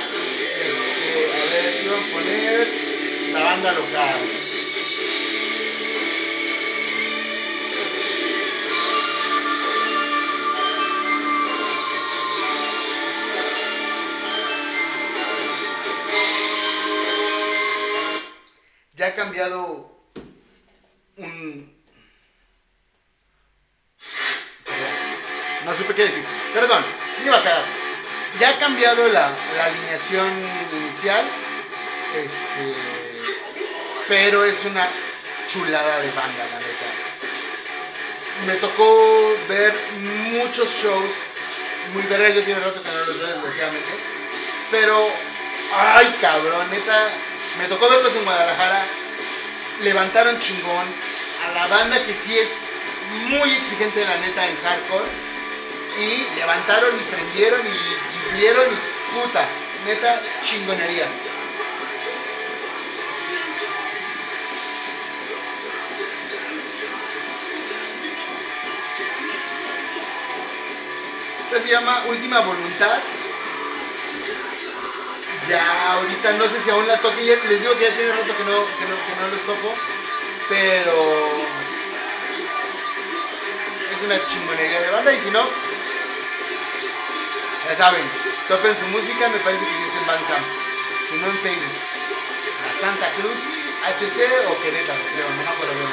Este, 0.65 1.09
a 1.31 1.45
ver, 1.51 1.85
iban 1.85 1.99
a 1.99 2.13
poner 2.13 2.67
la 3.33 3.43
banda 3.43 3.71
local. 3.73 4.19
Ha 19.05 19.13
cambiado 19.13 19.91
un... 21.17 21.75
No 25.63 25.75
supe 25.75 25.93
qué 25.93 26.05
decir. 26.05 26.25
Perdón, 26.55 26.83
me 27.19 27.27
iba 27.27 27.37
a 27.37 27.41
quedar. 27.41 27.65
Ya 28.39 28.49
ha 28.49 28.57
cambiado 28.57 29.07
la, 29.07 29.31
la 29.57 29.65
alineación 29.65 30.27
inicial. 30.73 31.23
Este. 32.15 32.73
Pero 34.07 34.43
es 34.43 34.65
una 34.65 34.87
chulada 35.47 35.99
de 35.99 36.11
banda, 36.11 36.45
la 36.51 36.59
neta. 36.59 36.85
Me 38.47 38.55
tocó 38.55 39.37
ver 39.47 39.73
muchos 40.31 40.71
shows. 40.81 41.13
Muy 41.93 42.01
vergas, 42.03 42.33
ya 42.33 42.43
tiene 42.43 42.59
rato 42.59 42.81
que 42.81 42.89
no 42.89 43.05
los 43.05 43.19
veo, 43.19 43.27
desgraciadamente. 43.27 43.91
Pero, 44.71 45.09
ay 45.75 46.15
cabrón, 46.19 46.71
neta. 46.71 47.07
Me 47.57 47.67
tocó 47.67 47.89
verlos 47.89 48.13
en 48.15 48.25
Guadalajara. 48.25 48.85
Levantaron 49.81 50.39
chingón. 50.39 50.87
A 51.45 51.51
la 51.53 51.67
banda 51.67 52.03
que 52.03 52.13
sí 52.13 52.37
es 52.37 52.49
muy 53.29 53.49
exigente, 53.49 54.03
la 54.03 54.17
neta, 54.17 54.47
en 54.47 54.57
hardcore. 54.57 55.05
Y 55.97 56.35
levantaron 56.35 56.95
y 56.99 57.03
prendieron 57.03 57.61
y 57.65 58.23
cumplieron 58.23 58.65
y 58.71 59.15
puta. 59.15 59.47
Neta, 59.85 60.21
chingonería. 60.41 61.07
Esta 71.45 71.59
se 71.59 71.71
llama 71.71 72.03
Última 72.07 72.41
Voluntad. 72.41 72.99
Ya 75.49 75.91
ahorita 75.93 76.33
no 76.33 76.49
sé 76.49 76.59
si 76.59 76.69
aún 76.69 76.87
la 76.87 76.97
toque. 76.99 77.23
ya- 77.25 77.35
Les 77.47 77.61
digo 77.61 77.75
que 77.77 77.83
ya 77.85 77.95
tiene 77.95 78.11
rato 78.11 78.35
que 78.35 78.43
no, 78.43 78.65
que 78.77 78.85
no, 78.85 78.95
que 79.05 79.15
no 79.21 79.27
los 79.31 79.41
toco. 79.45 79.73
Pero 80.49 80.93
es 83.95 84.01
una 84.03 84.25
chingonería 84.25 84.81
de 84.81 84.89
banda. 84.91 85.13
Y 85.13 85.19
si 85.19 85.29
no, 85.31 85.43
ya 87.69 87.75
saben, 87.75 88.03
topen 88.47 88.77
su 88.77 88.85
música. 88.87 89.29
Me 89.29 89.37
parece 89.39 89.65
que 89.65 89.85
está 89.85 89.99
en 89.99 90.07
Bandcamp. 90.07 90.45
Si 91.09 91.15
no 91.17 91.27
en 91.27 91.37
Facebook. 91.39 91.75
La 92.65 92.79
Santa 92.79 93.07
Cruz, 93.13 93.39
HC 93.85 94.47
o 94.49 94.59
Querétaro, 94.61 94.99
creo. 95.13 95.29
No 95.29 95.35
me 95.43 95.49
acuerdo 95.49 95.73
bien. 95.75 95.89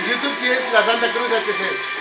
En 0.00 0.10
YouTube 0.10 0.34
sí 0.38 0.50
es 0.50 0.72
la 0.72 0.82
Santa 0.84 1.10
Cruz 1.12 1.30
HC. 1.30 1.93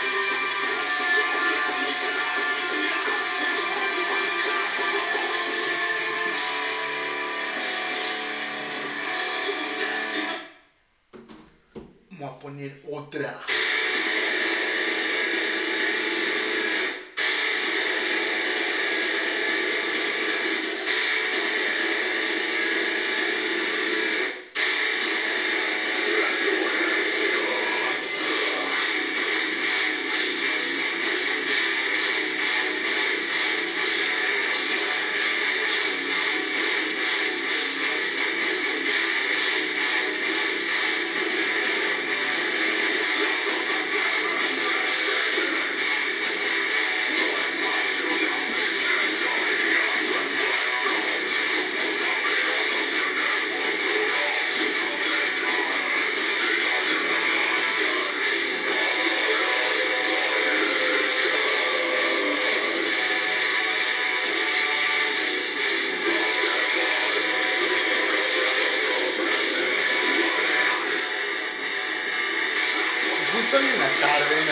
Vamos 12.23 12.37
a 12.37 12.39
poner 12.39 12.81
otra. 12.89 13.37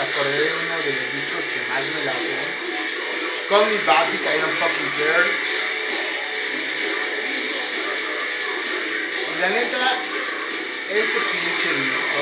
Acordé 0.02 0.40
de 0.40 0.54
uno 0.66 0.78
de 0.82 0.92
los 0.94 1.14
discos 1.14 1.46
que 1.46 1.60
más 1.70 1.84
me 1.94 2.06
lavó. 2.06 2.42
Call 3.50 3.66
Me 3.68 3.78
Basic, 3.86 4.22
I 4.22 4.40
Don't 4.40 4.58
Fucking 4.58 4.92
Care. 4.98 5.30
Y 9.28 9.42
la 9.42 9.50
neta, 9.50 9.98
este 10.90 11.20
pinche 11.32 11.70
disco, 11.74 12.22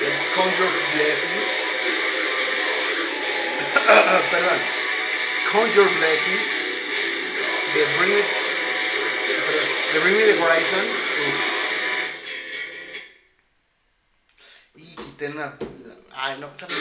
el 0.00 0.14
Conjure 0.34 0.78
Blessings, 0.94 1.50
perdón, 4.30 4.60
Conjure 5.52 5.90
Blessings, 5.98 6.48
de 7.74 7.82
Bring 7.98 8.14
Me, 8.14 8.22
perdón, 9.44 9.68
de 9.92 9.98
Bring 10.00 10.16
Me 10.16 10.24
the 10.24 10.38
Horizon, 10.42 11.01
¿sabes? 16.56 16.76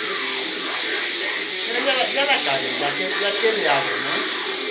Mira, 1.68 1.80
ya, 1.86 1.94
la- 1.96 2.12
ya 2.14 2.26
la 2.26 2.44
cagué, 2.44 2.80
ya 2.80 2.90
que, 2.96 3.10
ya 3.22 3.32
que 3.42 3.52
le 3.54 3.68
hago, 3.70 3.90
¿no? 3.98 4.14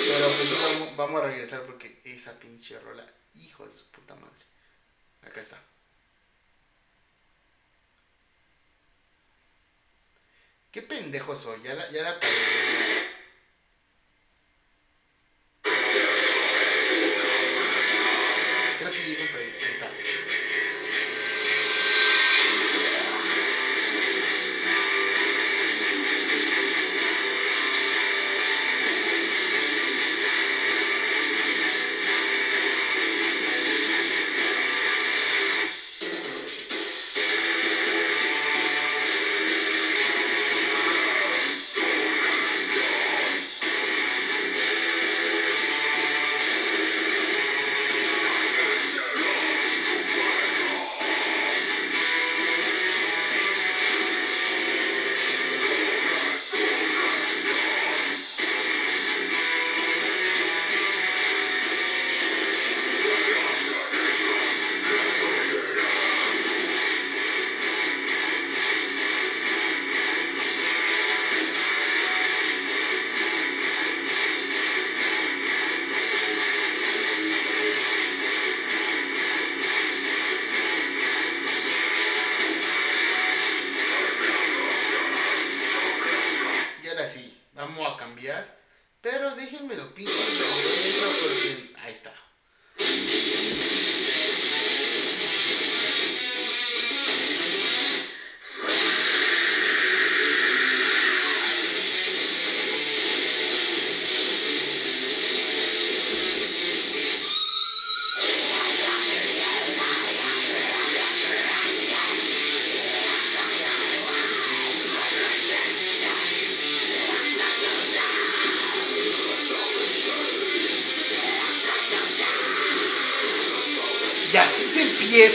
Pero 0.07 0.27
pues 0.37 0.63
vamos, 0.63 0.97
vamos 0.97 1.23
a 1.23 1.27
regresar 1.27 1.63
porque 1.63 2.01
esa 2.05 2.39
pinche 2.39 2.79
rola, 2.81 3.07
hijo 3.35 3.67
de 3.67 3.73
su 3.73 3.91
puta 3.91 4.15
madre. 4.17 4.45
Acá 5.23 5.41
está. 5.41 5.59
Qué 10.73 10.83
pendejo 10.83 11.35
soy, 11.37 11.61
ya 11.63 11.75
la, 11.75 11.89
ya 11.91 12.19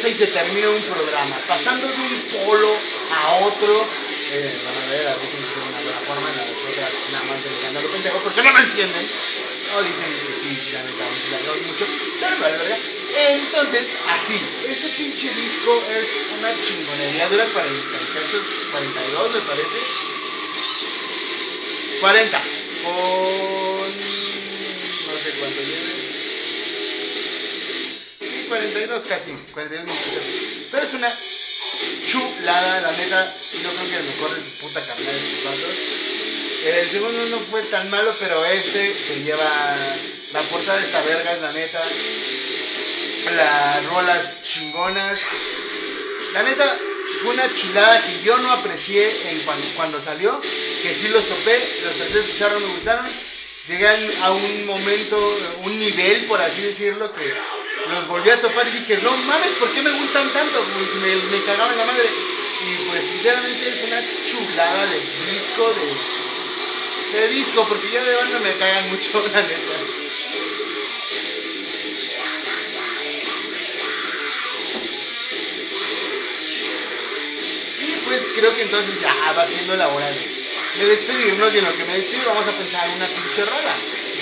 empieza 0.06 0.24
y 0.24 0.28
se 0.28 0.28
termina 0.28 0.70
un 0.70 0.82
programa, 0.84 1.36
pasando 1.47 1.88
de 1.88 1.93
un 1.93 2.45
polo 2.45 2.70
a 2.70 3.36
otro. 3.45 3.88
Eh, 4.32 4.53
van 4.66 4.76
a 4.76 4.91
ver, 4.91 5.08
a 5.08 5.16
veces 5.16 5.39
de 5.39 5.62
una 5.62 5.82
buena 5.82 6.01
forma, 6.06 6.30
las 6.30 6.49
otras 6.49 6.91
nada 7.12 7.26
más 7.26 7.43
delegando 7.43 7.82
lo 7.82 7.89
pendejo, 7.89 8.20
porque 8.20 8.43
no 8.43 8.51
lo 8.51 8.60
entienden. 8.60 9.06
No 9.72 9.82
dicen 9.82 10.12
que 10.14 10.34
sí, 10.38 10.76
a 10.76 10.84
mí 10.84 10.91
sí 10.93 11.32
la 11.32 11.38
veo 11.41 11.56
mucho, 11.66 11.86
pero 12.20 12.38
vale, 12.39 12.58
verga. 12.58 12.78
Entonces, 13.18 13.88
así, 14.10 14.41
este 14.68 14.89
pinche 14.89 15.30
disco 15.34 15.84
es 15.89 16.08
una 16.38 16.51
chingonería, 16.62 17.30
dura 17.30 17.45
48, 17.45 18.41
42 18.72 19.34
me 19.34 19.41
parece. 19.41 19.80
40, 22.01 22.41
con... 22.84 23.55
42 28.56 29.03
casi, 29.03 29.32
42 29.53 29.86
minutos. 29.86 30.24
Pero 30.72 30.84
es 30.86 30.93
una 30.93 31.14
chulada, 32.08 32.82
la 32.82 32.91
neta. 32.93 33.34
Yo 33.62 33.70
creo 33.70 33.89
que 33.89 33.97
el 33.97 34.03
mejor 34.06 34.34
de 34.34 34.43
su 34.43 34.49
puta 34.62 34.80
carrera 34.80 35.12
de 35.12 35.18
estos 35.18 35.43
vatos. 35.43 35.76
El 36.66 36.89
segundo 36.89 37.26
no 37.26 37.39
fue 37.39 37.62
tan 37.64 37.89
malo, 37.89 38.16
pero 38.18 38.45
este 38.45 38.95
se 38.95 39.24
lleva. 39.24 39.43
La 40.32 40.41
portada 40.43 40.78
de 40.80 40.86
esta 40.86 41.01
verga 41.01 41.34
es 41.34 41.41
la 41.41 41.51
neta. 41.51 41.84
Las 43.36 43.86
rolas 43.88 44.41
chingonas. 44.41 45.20
La 46.34 46.43
neta 46.43 46.78
fue 47.22 47.34
una 47.34 47.53
chulada 47.53 48.01
que 48.03 48.24
yo 48.24 48.38
no 48.38 48.51
aprecié 48.51 49.32
en 49.32 49.39
cuando, 49.41 49.68
cuando 49.76 49.99
salió. 49.99 50.39
Que 50.82 50.95
sí 50.95 51.10
los 51.10 51.28
topé, 51.28 51.60
los 51.84 51.95
traté 51.95 52.14
de 52.14 52.20
escuchar, 52.22 52.53
no 52.53 52.60
me 52.62 52.68
gustaron. 52.68 53.06
Llegué 53.68 53.88
a 54.22 54.32
un 54.32 54.66
momento, 54.66 55.38
un 55.64 55.80
nivel, 55.80 56.26
por 56.26 56.39
así 56.39 56.62
decirlo, 56.62 57.12
que 57.12 57.34
los 57.89 58.07
volví 58.07 58.30
a 58.30 58.39
topar 58.39 58.67
y 58.67 58.71
dije, 58.71 58.97
no 59.01 59.11
mames, 59.11 59.53
¿por 59.59 59.69
qué 59.71 59.82
me 59.82 59.91
gustan 59.91 60.32
tanto? 60.34 60.63
Pues 60.63 60.95
me, 60.95 61.43
cagaban 61.43 61.78
la 61.78 61.86
madre. 61.86 62.09
Y 62.61 62.89
pues 62.89 63.05
sinceramente 63.05 63.69
es 63.69 63.84
una 63.84 64.01
chulada 64.26 64.86
de 64.88 64.99
disco, 65.32 65.73
de, 65.73 67.19
de 67.19 67.28
disco, 67.30 67.65
porque 67.67 67.91
ya 67.91 68.03
de 68.03 68.15
banda 68.15 68.39
me 68.39 68.55
cagan 68.55 68.89
mucho, 68.89 69.23
la 69.34 69.41
neta. 69.41 69.76
Y 77.82 77.91
pues 78.05 78.30
creo 78.36 78.55
que 78.55 78.61
entonces 78.63 79.01
ya 79.01 79.34
va 79.34 79.47
siendo 79.47 79.76
la 79.76 79.89
hora 79.89 80.07
de, 80.07 80.36
de 80.80 80.88
despedirnos 80.88 81.53
y 81.53 81.57
en 81.59 81.65
lo 81.65 81.76
que 81.76 81.86
me 81.86 81.97
despido 81.97 82.26
vamos 82.26 82.47
a 82.47 82.51
pensar 82.51 82.89
en 82.89 82.95
una 82.95 83.07
pinche 83.07 83.45
rola. 83.45 83.76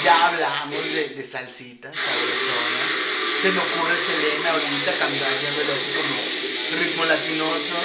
Ya 0.04 0.28
hablamos 0.28 0.84
de, 0.92 1.10
de 1.10 1.24
salsita, 1.24 1.90
sabrosona. 1.94 3.03
Se 3.44 3.52
me 3.52 3.60
ocurre 3.60 4.00
Selena 4.00 4.52
ahorita 4.52 4.92
cantándole 5.00 5.74
así 5.74 5.92
como 5.92 6.16
ritmo 6.80 7.04
latinoso. 7.04 7.76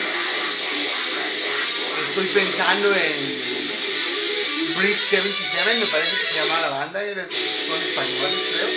Estoy 2.01 2.27
pensando 2.29 2.95
en 2.95 4.77
Brick 4.77 5.05
77, 5.05 5.75
me 5.81 5.87
parece 5.87 6.17
que 6.17 6.27
se 6.27 6.35
llama 6.37 6.61
la 6.61 6.69
banda, 6.69 7.01
son 7.01 7.83
españoles 7.83 8.41
creo. 8.53 8.71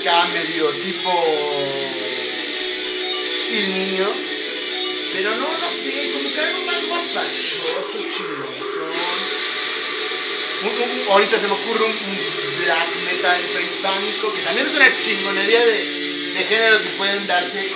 Acá 0.00 0.24
medio 0.32 0.70
tipo 0.70 1.12
el 3.50 3.70
niño. 3.70 4.08
Pero 5.12 5.30
no, 5.36 5.58
no 5.58 5.70
sé, 5.70 6.10
como 6.14 6.32
que 6.32 6.40
algo 6.40 6.64
más 6.64 6.86
guapachoso, 6.86 7.98
chingonzón. 8.08 9.51
Ahorita 11.10 11.38
se 11.38 11.48
me 11.48 11.54
ocurre 11.54 11.84
un, 11.84 12.42
black 12.62 12.94
metal 13.10 13.40
prehispánico, 13.52 14.32
que 14.32 14.42
también 14.42 14.68
es 14.68 14.74
una 14.74 15.00
chingonería 15.00 15.66
de, 15.66 16.32
de 16.34 16.44
género 16.44 16.80
que 16.80 16.88
pueden 16.90 17.26
darse. 17.26 17.72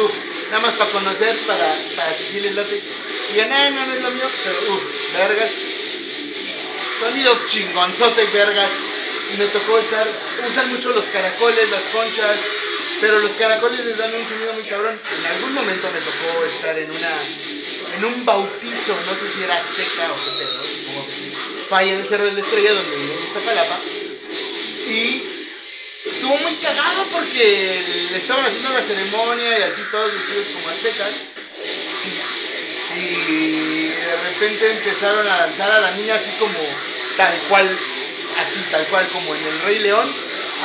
Uf, 0.00 0.12
nada 0.50 0.60
más 0.60 0.74
para 0.74 0.90
conocer, 0.92 1.36
para, 1.46 1.74
para 1.96 2.14
si 2.14 2.24
sí. 2.24 2.38
Y 2.38 3.36
ya, 3.36 3.46
no, 3.70 3.86
no, 3.86 3.92
es 3.92 4.02
lo 4.02 4.10
mío, 4.10 4.28
pero 4.44 4.74
uf, 4.74 4.84
vergas. 5.14 5.50
Sonido 7.00 7.40
chingonzote, 7.46 8.24
vergas. 8.26 8.70
Me 9.38 9.46
tocó 9.46 9.78
estar, 9.78 10.06
usan 10.46 10.68
mucho 10.68 10.90
los 10.90 11.06
caracoles, 11.06 11.70
las 11.70 11.84
conchas, 11.84 12.36
pero 13.00 13.18
los 13.18 13.32
caracoles 13.32 13.84
les 13.84 13.96
dan 13.96 14.14
un 14.14 14.26
sonido 14.26 14.52
muy 14.52 14.64
cabrón. 14.64 15.00
En 15.18 15.26
algún 15.26 15.54
momento 15.54 15.88
me 15.90 16.00
tocó 16.00 16.44
estar 16.44 16.78
en 16.78 16.90
una, 16.90 17.10
en 17.96 18.04
un 18.04 18.24
bautizo, 18.24 18.94
no 19.06 19.16
sé 19.16 19.32
si 19.34 19.42
era 19.42 19.56
azteca 19.56 20.12
o 20.12 20.16
qué 20.16 20.30
pedo, 20.38 20.62
supongo 20.62 21.06
que 21.06 21.12
sí. 21.12 21.31
Ahí 21.72 21.88
en 21.88 22.00
el 22.00 22.06
Cerro 22.06 22.24
de 22.24 22.32
la 22.32 22.40
Estrella, 22.40 22.70
donde 22.74 22.96
vive 22.96 23.14
en 23.16 23.24
Iztapalapa. 23.24 23.78
Y 24.88 25.22
estuvo 26.04 26.36
muy 26.36 26.54
cagado 26.56 27.06
porque 27.10 27.82
le 28.10 28.18
estaban 28.18 28.44
haciendo 28.44 28.68
la 28.74 28.82
ceremonia 28.82 29.58
y 29.58 29.62
así 29.62 29.80
todos 29.90 30.12
vestidos 30.12 30.48
como 30.52 30.68
aztecas. 30.68 31.12
Y 32.94 33.86
de 33.88 34.16
repente 34.28 34.70
empezaron 34.70 35.26
a 35.26 35.38
lanzar 35.38 35.70
a 35.70 35.80
la 35.80 35.90
niña 35.92 36.14
así 36.16 36.30
como 36.38 36.58
tal 37.16 37.34
cual, 37.48 37.66
así 38.38 38.60
tal 38.70 38.84
cual 38.88 39.08
como 39.08 39.34
en 39.34 39.46
el 39.46 39.60
Rey 39.62 39.78
León. 39.78 40.12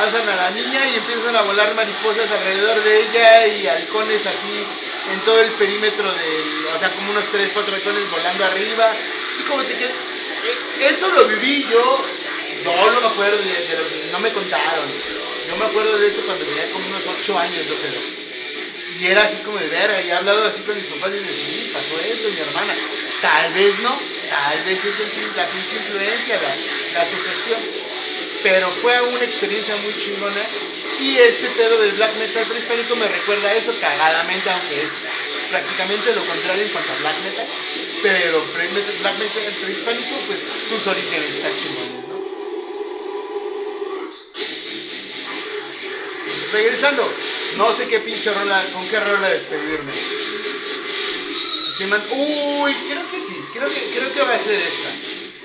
Alzan 0.02 0.28
a 0.28 0.36
la 0.36 0.52
niña 0.52 0.86
y 0.94 0.98
empiezan 0.98 1.38
a 1.38 1.42
volar 1.44 1.74
mariposas 1.74 2.30
alrededor 2.30 2.84
de 2.84 3.00
ella 3.00 3.48
y 3.48 3.68
halcones 3.68 4.26
así 4.26 4.66
en 5.14 5.20
todo 5.22 5.40
el 5.40 5.52
perímetro 5.54 6.14
del, 6.14 6.68
o 6.76 6.80
sea, 6.80 6.90
como 6.90 7.12
unos 7.12 7.26
3, 7.32 7.50
4 7.54 7.76
halcones 7.76 8.12
volando 8.12 8.46
arriba. 8.46 8.92
Así 9.34 9.44
como 9.44 9.64
te 9.64 9.74
quedas. 9.78 10.17
Eso 10.80 11.08
lo 11.10 11.26
viví 11.28 11.68
yo, 11.70 12.06
yo 12.64 12.92
no 12.92 13.02
me 13.02 13.08
acuerdo 13.08 13.38
de, 13.38 13.44
de 13.44 13.78
lo 13.78 13.88
que 13.90 14.10
no 14.12 14.20
me 14.20 14.32
contaron. 14.32 14.86
Yo 15.48 15.56
me 15.56 15.66
acuerdo 15.66 15.98
de 15.98 16.08
eso 16.08 16.22
cuando 16.26 16.46
tenía 16.46 16.70
como 16.72 16.86
unos 16.88 17.04
8 17.22 17.40
años, 17.40 17.68
yo 17.68 17.76
creo. 17.76 18.18
Y 19.00 19.08
era 19.08 19.24
así 19.24 19.38
como 19.38 19.58
de 19.60 19.68
verga, 19.68 20.02
y 20.02 20.10
he 20.10 20.14
hablado 20.14 20.44
así 20.46 20.62
con 20.62 20.76
mis 20.76 20.86
papás 20.86 21.12
y 21.14 21.20
dicen, 21.20 21.36
sí, 21.36 21.72
pasó 21.72 22.00
esto, 22.02 22.30
mi 22.30 22.40
hermana. 22.40 22.74
Tal 23.22 23.54
vez 23.54 23.80
no, 23.80 23.90
tal 24.30 24.64
vez 24.64 24.86
es 24.86 25.36
la 25.36 25.46
pinche 25.48 25.76
influencia, 25.78 26.36
la, 26.42 27.00
la 27.00 27.06
sugestión. 27.06 27.60
Pero 28.44 28.70
fue 28.72 29.00
una 29.02 29.24
experiencia 29.24 29.76
muy 29.78 29.94
chingona. 30.00 30.42
Y 31.00 31.18
este 31.18 31.48
pedo 31.52 31.78
del 31.80 31.92
black 31.92 32.16
metal 32.18 32.44
prehispánico 32.46 32.96
me 32.96 33.08
recuerda 33.08 33.50
a 33.50 33.56
eso 33.56 33.74
cagadamente, 33.80 34.50
aunque 34.50 34.82
es 34.82 34.92
prácticamente 35.50 36.14
lo 36.16 36.24
contrario 36.26 36.64
en 36.64 36.70
cuanto 36.70 36.92
a 36.94 36.98
black 36.98 37.18
metal. 37.24 37.46
Pero 38.04 38.44
pre- 38.54 38.70
metal- 38.70 38.98
black 39.02 39.18
metal 39.20 39.54
prehispánico, 39.62 40.16
pues 40.28 40.40
tus 40.70 40.88
orígenes 40.88 41.36
están 41.36 41.52
chingones, 41.58 42.08
¿no? 42.08 42.18
Regresando, 46.54 47.12
no 47.58 47.74
sé 47.74 47.88
qué 47.88 48.00
pinche 48.00 48.32
rola, 48.34 48.64
con 48.74 48.88
qué 48.88 49.00
rola 49.00 49.30
despedirme. 49.30 49.94
Se 51.78 51.86
man- 51.88 52.04
Uy, 52.12 52.74
creo 52.90 53.12
que 53.12 53.20
sí, 53.20 53.36
creo 53.54 53.70
que, 53.70 53.82
creo 53.94 54.14
que 54.14 54.22
va 54.22 54.34
a 54.34 54.40
ser 54.40 54.60
esta. 54.60 54.90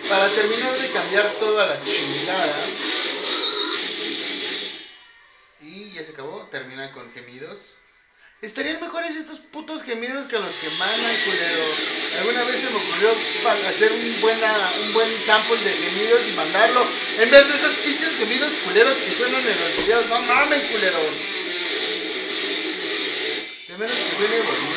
Para 0.09 0.29
terminar 0.31 0.79
de 0.79 0.91
cambiar 0.91 1.31
toda 1.33 1.67
la 1.67 1.79
chingada. 1.85 2.67
Y 5.61 5.91
ya 5.93 6.03
se 6.05 6.13
acabó, 6.13 6.47
termina 6.51 6.91
con 6.93 7.11
gemidos. 7.13 7.72
Estarían 8.43 8.81
mejores 8.81 9.15
estos 9.15 9.39
putos 9.39 9.85
gemidos 9.85 10.27
que 10.27 10.37
los 10.37 10.53
que 10.57 10.69
mandan, 10.71 11.15
culero. 11.25 11.63
Alguna 12.19 12.43
vez 12.43 12.61
se 12.61 12.71
me 12.71 12.75
ocurrió 12.75 13.11
hacer 13.69 13.93
un, 13.93 14.21
buena, 14.21 14.53
un 14.85 14.93
buen 14.93 15.09
sample 15.25 15.59
de 15.59 15.71
gemidos 15.71 16.21
y 16.29 16.33
mandarlo. 16.33 16.85
En 17.21 17.31
vez 17.31 17.47
de 17.47 17.55
esos 17.55 17.77
pinches 17.77 18.17
gemidos 18.17 18.51
culeros 18.67 18.95
que 18.99 19.15
suenan 19.15 19.47
en 19.47 19.61
los 19.61 19.77
videos. 19.77 20.09
No 20.09 20.21
mamen, 20.23 20.61
culeros. 20.61 21.15
De 23.69 23.79
menos 23.79 23.97
que 23.97 24.17
suene 24.17 24.37
bonito. 24.39 24.72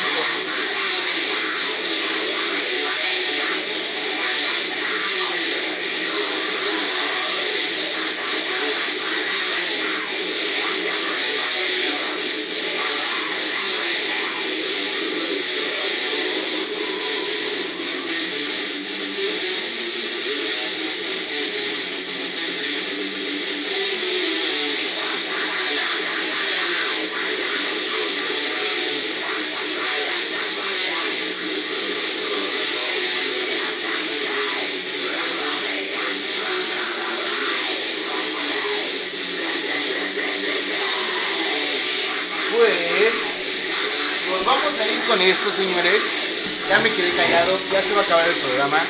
Ya 47.72 47.82
se 47.82 47.94
va 47.94 48.00
a 48.00 48.04
acabar 48.04 48.28
el 48.28 48.34
programa. 48.34 48.84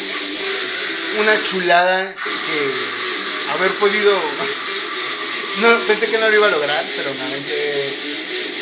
Una 1.21 1.43
chulada 1.45 2.15
que 2.15 3.53
haber 3.53 3.73
podido 3.73 4.13
pensé 5.87 6.09
que 6.09 6.19
no 6.19 6.29
lo 6.29 6.37
iba 6.37 6.47
a 6.47 6.51
lograr, 6.51 6.85
pero 6.97 7.15
me 7.15 7.23
aventé 7.23 7.95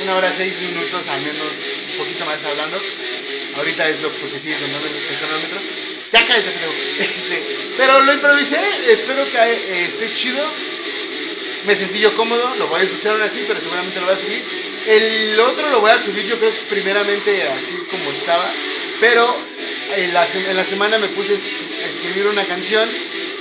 una 0.02 0.16
hora 0.16 0.32
seis 0.36 0.60
minutos, 0.60 1.06
al 1.08 1.20
menos 1.20 1.48
un 1.92 1.98
poquito 1.98 2.24
más 2.24 2.42
hablando. 2.44 2.80
Ahorita 3.56 3.88
es 3.88 4.00
lo 4.02 4.10
porque 4.10 4.38
sigue 4.38 4.58
sonando 4.58 4.86
el 4.86 5.18
cronómetro. 5.18 5.60
Ya 6.12 6.26
cállate, 6.26 6.50
pero, 6.50 6.72
este, 7.00 7.42
pero 7.76 8.00
lo 8.00 8.12
improvisé, 8.12 8.60
espero 8.88 9.24
que 9.30 9.38
eh, 9.38 9.84
esté 9.86 10.12
chido. 10.14 10.44
Me 11.66 11.74
sentí 11.74 11.98
yo 11.98 12.14
cómodo, 12.14 12.54
lo 12.56 12.68
voy 12.68 12.80
a 12.80 12.84
escuchar 12.84 13.12
aún 13.12 13.22
así, 13.22 13.44
pero 13.48 13.60
seguramente 13.60 13.98
lo 13.98 14.06
voy 14.06 14.14
a 14.14 14.18
subir. 14.18 14.42
El 14.86 15.40
otro 15.40 15.70
lo 15.70 15.80
voy 15.80 15.90
a 15.90 16.00
subir, 16.00 16.26
yo 16.26 16.38
creo 16.38 16.52
primeramente 16.68 17.42
así 17.48 17.74
como 17.90 18.10
estaba, 18.12 18.52
pero 19.00 19.34
en 19.96 20.14
la, 20.14 20.26
en 20.26 20.56
la 20.56 20.64
semana 20.64 20.98
me 20.98 21.08
puse 21.08 21.34
a 21.34 21.88
escribir 21.88 22.26
una 22.26 22.44
canción, 22.44 22.88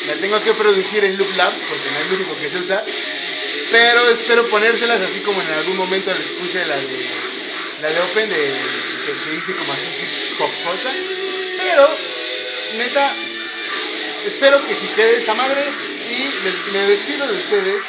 la 0.08 0.14
tengo 0.16 0.41
que 0.44 0.54
producir 0.54 1.04
en 1.04 1.18
Loop 1.18 1.36
Labs 1.36 1.60
porque 1.70 1.91
no 1.91 2.00
es 2.00 2.10
lo 2.10 2.16
único 2.16 2.38
que 2.38 2.50
se 2.50 2.60
usa, 2.60 2.84
pero 3.72 4.10
espero 4.10 4.48
ponérselas 4.48 5.02
así 5.02 5.20
como 5.20 5.41
en 5.41 5.48
algún 5.54 5.78
momento 5.78 6.12
les 6.14 6.32
puse 6.41 6.66
la 6.66 6.76
de, 6.76 7.06
la 7.82 7.89
de 7.89 8.00
Open, 8.02 8.30
de, 8.30 8.36
que, 8.36 9.30
que 9.30 9.36
hice 9.38 9.56
como 9.56 9.74
así 9.74 9.88
cosa, 10.38 10.91
pero 11.58 11.88
neta, 12.78 13.14
espero 14.26 14.66
que 14.68 14.76
si 14.76 14.88
quede 14.88 15.18
esta 15.18 15.34
madre 15.34 15.64
y 16.10 16.72
me 16.74 16.86
despido 16.86 17.28
de 17.28 17.38
ustedes. 17.38 17.84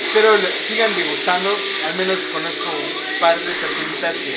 Espero 0.00 0.30
sigan 0.66 0.94
degustando. 0.94 1.50
Al 1.86 1.94
menos 1.96 2.20
conozco 2.32 2.64
un 2.64 3.20
par 3.20 3.38
de 3.38 3.52
personitas 3.54 4.16
que, 4.16 4.36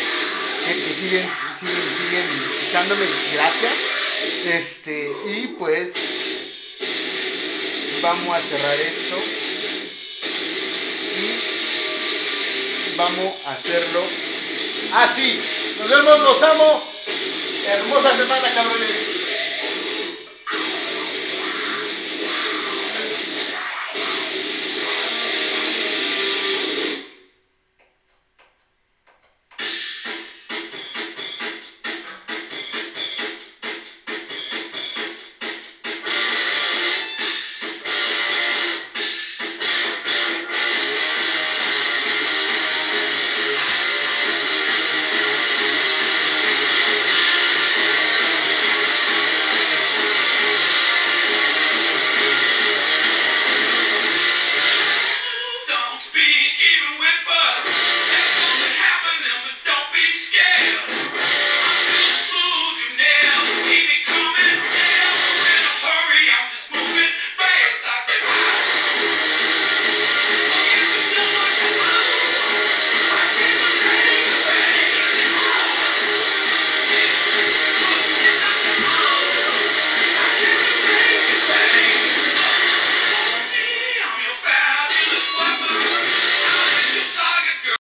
que- 0.65 0.93
siguen, 0.93 1.29
siguen, 1.59 1.89
siguen 1.97 2.25
escuchándome. 2.59 3.05
Gracias. 3.33 3.73
Este, 4.45 5.11
y 5.27 5.47
pues 5.57 5.93
vamos 8.01 8.35
a 8.35 8.41
cerrar 8.41 8.79
esto. 8.79 9.15
Y 11.17 12.95
vamos 12.97 13.33
a 13.45 13.51
hacerlo 13.51 14.03
así. 14.93 15.39
Nos 15.79 15.89
vemos, 15.89 16.19
los 16.19 16.43
amo. 16.43 16.83
Hermosa 17.67 18.17
semana, 18.17 18.53
cabrones. 18.53 19.20